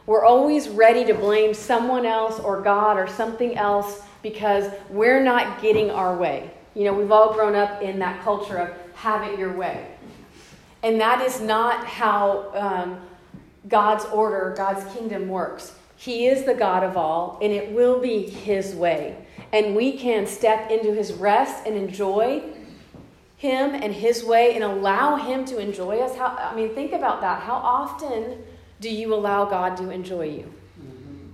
We're 0.05 0.25
always 0.25 0.67
ready 0.67 1.05
to 1.05 1.13
blame 1.13 1.53
someone 1.53 2.05
else 2.05 2.39
or 2.39 2.61
God 2.61 2.97
or 2.97 3.07
something 3.07 3.55
else 3.55 4.01
because 4.21 4.71
we're 4.89 5.23
not 5.23 5.61
getting 5.61 5.91
our 5.91 6.15
way. 6.17 6.51
You 6.73 6.85
know, 6.85 6.93
we've 6.93 7.11
all 7.11 7.33
grown 7.33 7.55
up 7.55 7.81
in 7.81 7.99
that 7.99 8.23
culture 8.23 8.57
of 8.57 8.95
have 8.95 9.27
it 9.27 9.37
your 9.37 9.53
way. 9.53 9.87
And 10.83 10.99
that 10.99 11.21
is 11.21 11.39
not 11.39 11.85
how 11.85 12.51
um, 12.55 12.99
God's 13.67 14.05
order, 14.05 14.53
God's 14.57 14.91
kingdom 14.93 15.27
works. 15.27 15.73
He 16.01 16.25
is 16.25 16.45
the 16.45 16.55
God 16.55 16.83
of 16.83 16.97
all, 16.97 17.37
and 17.43 17.53
it 17.53 17.73
will 17.73 17.99
be 17.99 18.27
His 18.27 18.73
way. 18.73 19.15
And 19.53 19.75
we 19.75 19.99
can 19.99 20.25
step 20.25 20.71
into 20.71 20.95
His 20.95 21.13
rest 21.13 21.67
and 21.67 21.75
enjoy 21.75 22.41
Him 23.37 23.75
and 23.75 23.93
His 23.93 24.23
way 24.23 24.55
and 24.55 24.63
allow 24.63 25.17
Him 25.17 25.45
to 25.45 25.59
enjoy 25.59 25.99
us. 25.99 26.17
How, 26.17 26.35
I 26.35 26.55
mean, 26.55 26.73
think 26.73 26.93
about 26.93 27.21
that. 27.21 27.43
How 27.43 27.53
often 27.53 28.41
do 28.79 28.89
you 28.89 29.13
allow 29.13 29.45
God 29.45 29.77
to 29.77 29.91
enjoy 29.91 30.23
you? 30.23 30.51
Mm-hmm. 30.81 31.27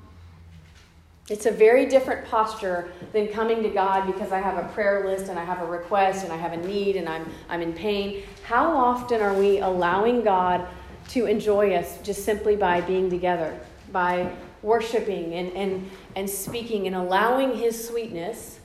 It's 1.30 1.46
a 1.46 1.52
very 1.52 1.86
different 1.86 2.28
posture 2.28 2.92
than 3.14 3.30
coming 3.30 3.64
to 3.64 3.70
God 3.70 4.06
because 4.06 4.34
I 4.34 4.40
have 4.40 4.58
a 4.58 4.68
prayer 4.74 5.08
list 5.08 5.30
and 5.30 5.40
I 5.40 5.46
have 5.46 5.62
a 5.62 5.66
request 5.66 6.26
and 6.26 6.34
I 6.34 6.36
have 6.36 6.52
a 6.52 6.68
need 6.68 6.98
and 6.98 7.08
I'm, 7.08 7.26
I'm 7.48 7.62
in 7.62 7.72
pain. 7.72 8.24
How 8.44 8.76
often 8.76 9.22
are 9.22 9.34
we 9.34 9.60
allowing 9.60 10.26
God 10.26 10.68
to 11.12 11.26
enjoy 11.26 11.74
us 11.76 12.00
just 12.04 12.26
simply 12.26 12.58
by 12.58 12.82
being 12.82 13.10
together, 13.10 13.58
by 13.94 14.30
worshiping 14.62 15.34
and, 15.34 15.52
and, 15.54 15.90
and 16.16 16.30
speaking 16.30 16.88
and 16.88 16.96
allowing 16.96 17.56
His 17.56 17.88
sweetness 17.88 18.60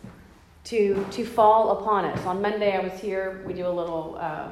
to, 0.64 1.04
to 1.10 1.24
fall 1.24 1.78
upon 1.78 2.04
us? 2.04 2.24
On 2.26 2.40
Monday, 2.40 2.76
I 2.76 2.80
was 2.80 2.98
here, 3.00 3.42
we 3.46 3.54
do 3.54 3.66
a 3.66 3.68
little. 3.68 4.16
Uh, 4.20 4.48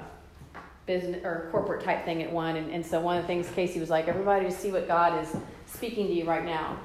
business 0.87 1.25
or 1.25 1.49
corporate 1.53 1.85
type 1.85 2.05
thing 2.05 2.21
at 2.21 2.33
one. 2.33 2.57
And, 2.57 2.69
and 2.73 2.85
so 2.85 2.99
one 2.99 3.17
of 3.17 3.23
the 3.23 3.27
things 3.29 3.49
Casey 3.51 3.79
was 3.79 3.91
like, 3.91 4.09
everybody 4.09 4.47
to 4.47 4.51
see 4.51 4.73
what 4.73 4.89
God 4.89 5.23
is 5.23 5.37
speaking 5.67 6.09
to 6.09 6.13
you 6.13 6.25
right 6.25 6.45
now. 6.45 6.79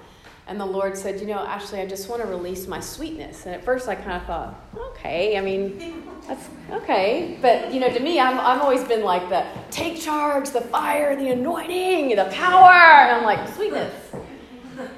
And 0.48 0.60
the 0.60 0.66
Lord 0.66 0.96
said, 0.96 1.20
You 1.20 1.26
know, 1.26 1.44
actually, 1.48 1.82
I 1.82 1.88
just 1.88 2.08
want 2.08 2.22
to 2.22 2.28
release 2.28 2.68
my 2.68 2.80
sweetness. 2.80 3.48
And 3.48 3.56
at 3.56 3.64
first, 3.64 3.88
I 3.88 3.96
kind 3.96 4.14
of 4.14 4.26
thought, 4.28 4.64
Okay, 4.78 5.38
I 5.38 5.42
mean, 5.42 6.04
that's 6.28 6.48
okay. 6.72 7.40
But, 7.42 7.74
you 7.74 7.80
know, 7.80 7.90
to 7.90 8.00
me, 8.00 8.20
I'm, 8.20 8.40
I've 8.40 8.62
always 8.62 8.84
been 8.84 9.04
like 9.04 9.28
the 9.30 9.44
take 9.72 10.00
charge, 10.00 10.52
the 10.52 10.62
fire, 10.62 11.16
the 11.16 11.30
anointing, 11.30 12.16
the 12.16 12.26
power. 12.26 12.72
And 12.72 13.18
I'm 13.18 13.24
like, 13.24 13.56
Sweetness. 13.56 13.94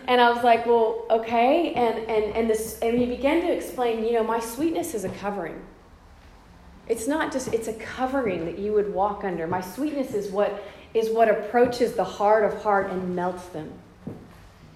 And 0.07 0.21
I 0.21 0.31
was 0.31 0.43
like, 0.43 0.65
Well, 0.65 1.05
okay. 1.09 1.73
And, 1.73 1.99
and, 2.09 2.35
and, 2.35 2.49
this, 2.49 2.79
and 2.79 2.97
he 2.97 3.05
began 3.05 3.41
to 3.41 3.51
explain, 3.51 4.03
You 4.03 4.13
know, 4.13 4.23
my 4.23 4.39
sweetness 4.39 4.93
is 4.93 5.03
a 5.03 5.09
covering. 5.09 5.61
It's 6.87 7.07
not 7.07 7.33
just 7.33 7.53
it's 7.53 7.67
a 7.67 7.73
covering 7.73 8.45
that 8.45 8.57
you 8.57 8.73
would 8.73 8.93
walk 8.93 9.23
under. 9.23 9.45
My 9.45 9.61
sweetness 9.61 10.13
is 10.13 10.31
what 10.31 10.63
is 10.93 11.09
what 11.09 11.29
approaches 11.29 11.93
the 11.93 12.03
heart 12.03 12.45
of 12.45 12.61
heart 12.61 12.89
and 12.89 13.15
melts 13.15 13.47
them. 13.47 13.71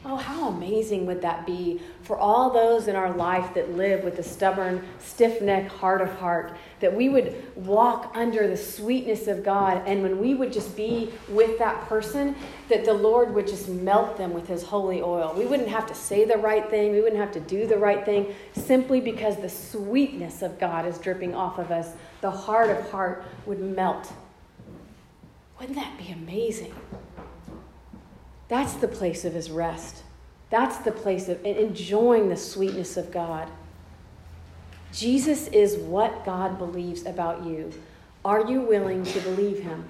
Oh, 0.03 0.15
how 0.15 0.47
amazing 0.47 1.05
would 1.05 1.21
that 1.21 1.45
be 1.45 1.79
for 2.01 2.17
all 2.17 2.49
those 2.49 2.87
in 2.87 2.95
our 2.95 3.13
life 3.13 3.53
that 3.53 3.77
live 3.77 4.03
with 4.03 4.17
a 4.17 4.23
stubborn, 4.23 4.83
stiff 4.97 5.43
neck, 5.43 5.67
heart 5.67 6.01
of 6.01 6.11
heart, 6.15 6.57
that 6.79 6.91
we 6.91 7.07
would 7.07 7.55
walk 7.55 8.11
under 8.15 8.47
the 8.47 8.57
sweetness 8.57 9.27
of 9.27 9.43
God. 9.43 9.83
And 9.85 10.01
when 10.01 10.19
we 10.19 10.33
would 10.33 10.51
just 10.51 10.75
be 10.75 11.13
with 11.29 11.59
that 11.59 11.87
person, 11.87 12.35
that 12.67 12.83
the 12.83 12.93
Lord 12.93 13.35
would 13.35 13.45
just 13.45 13.69
melt 13.69 14.17
them 14.17 14.33
with 14.33 14.47
his 14.47 14.63
holy 14.63 15.03
oil. 15.03 15.35
We 15.37 15.45
wouldn't 15.45 15.69
have 15.69 15.85
to 15.85 15.93
say 15.93 16.25
the 16.25 16.37
right 16.37 16.67
thing, 16.67 16.93
we 16.93 17.01
wouldn't 17.01 17.21
have 17.21 17.31
to 17.33 17.39
do 17.39 17.67
the 17.67 17.77
right 17.77 18.03
thing, 18.03 18.33
simply 18.53 19.01
because 19.01 19.37
the 19.37 19.49
sweetness 19.49 20.41
of 20.41 20.59
God 20.59 20.87
is 20.87 20.97
dripping 20.97 21.35
off 21.35 21.59
of 21.59 21.69
us. 21.69 21.91
The 22.21 22.31
heart 22.31 22.71
of 22.71 22.89
heart 22.89 23.23
would 23.45 23.59
melt. 23.59 24.11
Wouldn't 25.59 25.77
that 25.77 25.95
be 25.99 26.11
amazing? 26.11 26.73
That's 28.51 28.73
the 28.73 28.87
place 28.89 29.23
of 29.23 29.33
his 29.33 29.49
rest. 29.49 30.03
That's 30.49 30.75
the 30.79 30.91
place 30.91 31.29
of 31.29 31.41
enjoying 31.45 32.27
the 32.27 32.35
sweetness 32.35 32.97
of 32.97 33.09
God. 33.09 33.49
Jesus 34.91 35.47
is 35.47 35.77
what 35.77 36.25
God 36.25 36.57
believes 36.57 37.05
about 37.05 37.45
you. 37.45 37.71
Are 38.25 38.45
you 38.45 38.59
willing 38.59 39.05
to 39.05 39.21
believe 39.21 39.59
him? 39.59 39.85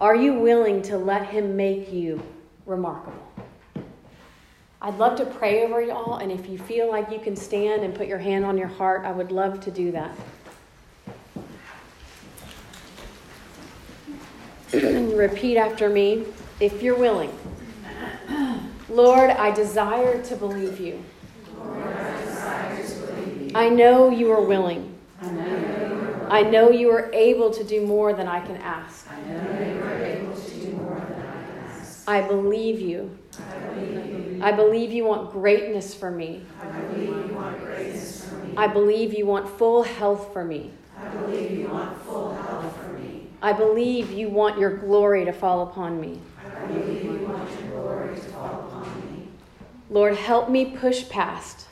Are 0.00 0.16
you 0.16 0.40
willing 0.40 0.82
to 0.82 0.98
let 0.98 1.28
him 1.28 1.56
make 1.56 1.92
you 1.92 2.20
remarkable? 2.66 3.30
I'd 4.80 4.98
love 4.98 5.16
to 5.18 5.24
pray 5.24 5.62
over 5.62 5.80
you 5.80 5.92
all, 5.92 6.16
and 6.16 6.32
if 6.32 6.48
you 6.48 6.58
feel 6.58 6.90
like 6.90 7.12
you 7.12 7.20
can 7.20 7.36
stand 7.36 7.84
and 7.84 7.94
put 7.94 8.08
your 8.08 8.18
hand 8.18 8.44
on 8.44 8.58
your 8.58 8.66
heart, 8.66 9.04
I 9.04 9.12
would 9.12 9.30
love 9.30 9.60
to 9.60 9.70
do 9.70 9.92
that. 9.92 10.16
Repeat 15.14 15.58
after 15.58 15.88
me 15.88 16.26
if 16.62 16.80
you're 16.80 16.96
willing. 16.96 17.36
Lord, 18.88 19.30
I 19.30 19.50
desire 19.50 20.22
to 20.22 20.36
believe 20.36 20.78
you. 20.78 21.02
I 23.52 23.68
know 23.68 24.10
you 24.10 24.30
are 24.30 24.42
willing. 24.42 24.96
I 26.30 26.42
know 26.42 26.70
you 26.70 26.90
are 26.90 27.10
able 27.12 27.50
to 27.50 27.64
do 27.64 27.84
more 27.84 28.12
than 28.12 28.28
I 28.28 28.40
can 28.46 28.56
ask. 28.58 29.08
I 32.06 32.20
believe 32.20 32.80
you. 32.80 33.18
I 34.40 34.52
believe 34.52 34.92
you 34.92 35.04
want 35.04 35.32
greatness 35.32 35.94
for 35.94 36.12
me. 36.12 36.46
I 38.56 38.68
believe 38.68 39.14
you 39.14 39.26
want 39.26 39.48
full 39.58 39.82
health 39.82 40.32
for 40.32 40.44
me. 40.44 40.70
I 40.96 41.08
believe 41.08 41.58
you 41.58 41.66
want 41.68 42.00
full 42.04 42.34
health 42.34 42.76
for 42.76 42.92
me. 42.98 43.26
I 43.42 43.52
believe 43.52 44.12
you 44.12 44.28
want 44.28 44.60
your 44.60 44.76
glory 44.76 45.24
to 45.24 45.32
fall 45.32 45.64
upon 45.64 46.00
me. 46.00 46.20
Lord, 49.90 50.16
help 50.16 50.48
me 50.48 50.64
push 50.64 51.08
past, 51.08 51.66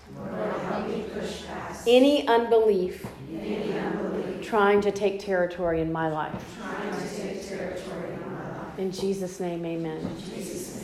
me 0.88 1.04
push 1.14 1.46
past 1.46 1.88
any, 1.88 2.28
unbelief, 2.28 3.06
any 3.32 3.72
unbelief 3.72 4.44
trying 4.44 4.80
to 4.82 4.92
take 4.92 5.20
territory 5.20 5.80
in 5.80 5.90
my 5.90 6.08
life. 6.08 6.34
In 6.58 6.62
my 6.62 6.90
life. 6.90 8.78
In 8.78 8.92
Jesus' 8.92 9.40
name, 9.40 9.64
amen. 9.64 9.98
In 9.98 10.16
Jesus 10.18 10.68
name, 10.68 10.74
amen. 10.74 10.79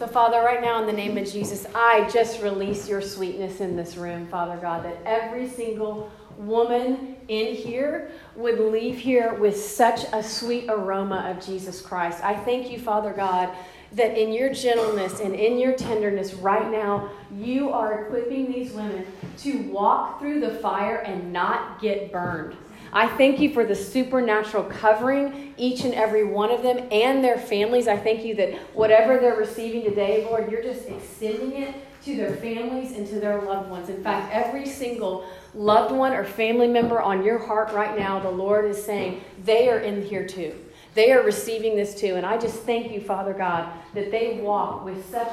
So, 0.00 0.06
Father, 0.06 0.40
right 0.40 0.62
now 0.62 0.80
in 0.80 0.86
the 0.86 0.94
name 0.94 1.18
of 1.18 1.30
Jesus, 1.30 1.66
I 1.74 2.08
just 2.08 2.40
release 2.40 2.88
your 2.88 3.02
sweetness 3.02 3.60
in 3.60 3.76
this 3.76 3.98
room, 3.98 4.26
Father 4.28 4.56
God, 4.56 4.82
that 4.82 4.96
every 5.04 5.46
single 5.46 6.10
woman 6.38 7.16
in 7.28 7.54
here 7.54 8.10
would 8.34 8.58
leave 8.58 8.96
here 8.96 9.34
with 9.34 9.62
such 9.62 10.06
a 10.14 10.22
sweet 10.22 10.70
aroma 10.70 11.30
of 11.30 11.44
Jesus 11.44 11.82
Christ. 11.82 12.24
I 12.24 12.34
thank 12.34 12.72
you, 12.72 12.78
Father 12.78 13.12
God, 13.12 13.54
that 13.92 14.16
in 14.16 14.32
your 14.32 14.54
gentleness 14.54 15.20
and 15.20 15.34
in 15.34 15.58
your 15.58 15.74
tenderness 15.74 16.32
right 16.32 16.72
now, 16.72 17.10
you 17.30 17.68
are 17.68 18.06
equipping 18.06 18.50
these 18.50 18.72
women 18.72 19.04
to 19.40 19.58
walk 19.70 20.18
through 20.18 20.40
the 20.40 20.54
fire 20.60 21.00
and 21.00 21.30
not 21.30 21.78
get 21.78 22.10
burned. 22.10 22.56
I 22.92 23.06
thank 23.06 23.38
you 23.38 23.52
for 23.52 23.64
the 23.64 23.74
supernatural 23.74 24.64
covering 24.64 25.54
each 25.56 25.84
and 25.84 25.94
every 25.94 26.24
one 26.24 26.50
of 26.50 26.62
them 26.62 26.88
and 26.90 27.22
their 27.22 27.38
families. 27.38 27.86
I 27.86 27.96
thank 27.96 28.24
you 28.24 28.34
that 28.36 28.54
whatever 28.74 29.18
they're 29.18 29.36
receiving 29.36 29.84
today, 29.84 30.24
Lord, 30.24 30.50
you're 30.50 30.62
just 30.62 30.88
extending 30.88 31.62
it 31.62 31.74
to 32.04 32.16
their 32.16 32.34
families 32.34 32.92
and 32.92 33.06
to 33.08 33.20
their 33.20 33.42
loved 33.42 33.70
ones. 33.70 33.88
In 33.88 34.02
fact, 34.02 34.32
every 34.32 34.66
single 34.66 35.24
loved 35.54 35.94
one 35.94 36.12
or 36.12 36.24
family 36.24 36.66
member 36.66 37.00
on 37.00 37.24
your 37.24 37.38
heart 37.38 37.72
right 37.72 37.96
now, 37.96 38.18
the 38.18 38.30
Lord 38.30 38.64
is 38.64 38.82
saying 38.82 39.22
they 39.44 39.68
are 39.68 39.78
in 39.78 40.02
here 40.02 40.26
too. 40.26 40.54
They 40.94 41.12
are 41.12 41.22
receiving 41.22 41.76
this 41.76 41.94
too. 41.94 42.16
And 42.16 42.26
I 42.26 42.38
just 42.38 42.60
thank 42.60 42.90
you, 42.90 43.00
Father 43.00 43.34
God, 43.34 43.70
that 43.94 44.10
they 44.10 44.40
walk 44.40 44.84
with 44.84 45.08
such 45.10 45.30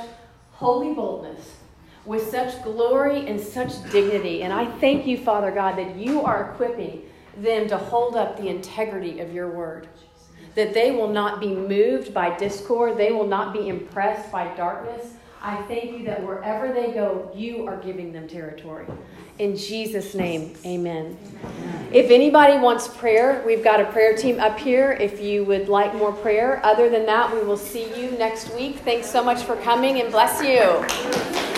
holy 0.52 0.94
boldness, 0.94 1.56
with 2.06 2.30
such 2.30 2.62
glory 2.64 3.28
and 3.28 3.40
such 3.40 3.90
dignity. 3.92 4.44
And 4.44 4.54
I 4.54 4.66
thank 4.66 5.08
you, 5.08 5.18
Father 5.18 5.52
God, 5.52 5.78
that 5.78 5.96
you 5.96 6.22
are 6.22 6.52
equipping 6.52 7.04
them 7.42 7.68
to 7.68 7.78
hold 7.78 8.16
up 8.16 8.38
the 8.38 8.48
integrity 8.48 9.20
of 9.20 9.34
your 9.34 9.50
word. 9.50 9.88
That 10.56 10.74
they 10.74 10.92
will 10.92 11.10
not 11.10 11.40
be 11.40 11.54
moved 11.54 12.14
by 12.14 12.36
discord, 12.38 12.98
they 12.98 13.12
will 13.12 13.28
not 13.28 13.54
be 13.54 13.70
impressed 13.70 14.32
by 14.32 14.54
darkness. 14.56 15.14
I 15.42 15.62
thank 15.64 15.92
you 15.92 16.04
that 16.06 16.24
wherever 16.24 16.74
they 16.74 16.92
go, 16.92 17.32
you 17.36 17.68
are 17.68 17.78
giving 17.78 18.12
them 18.12 18.28
territory. 18.28 18.88
In 19.38 19.56
Jesus' 19.56 20.16
name, 20.16 20.56
amen. 20.66 21.16
If 21.92 22.10
anybody 22.10 22.58
wants 22.58 22.88
prayer, 22.88 23.44
we've 23.46 23.64
got 23.64 23.80
a 23.80 23.86
prayer 23.86 24.18
team 24.18 24.40
up 24.40 24.58
here 24.58 24.94
if 24.94 25.22
you 25.22 25.46
would 25.46 25.70
like 25.70 25.94
more 25.94 26.12
prayer. 26.12 26.60
Other 26.66 26.90
than 26.90 27.06
that, 27.06 27.32
we 27.32 27.44
will 27.44 27.58
see 27.58 27.94
you 28.02 28.12
next 28.18 28.54
week. 28.56 28.78
Thanks 28.78 29.08
so 29.08 29.24
much 29.24 29.44
for 29.44 29.56
coming 29.58 30.02
and 30.02 30.12
bless 30.12 30.42
you. 30.42 31.57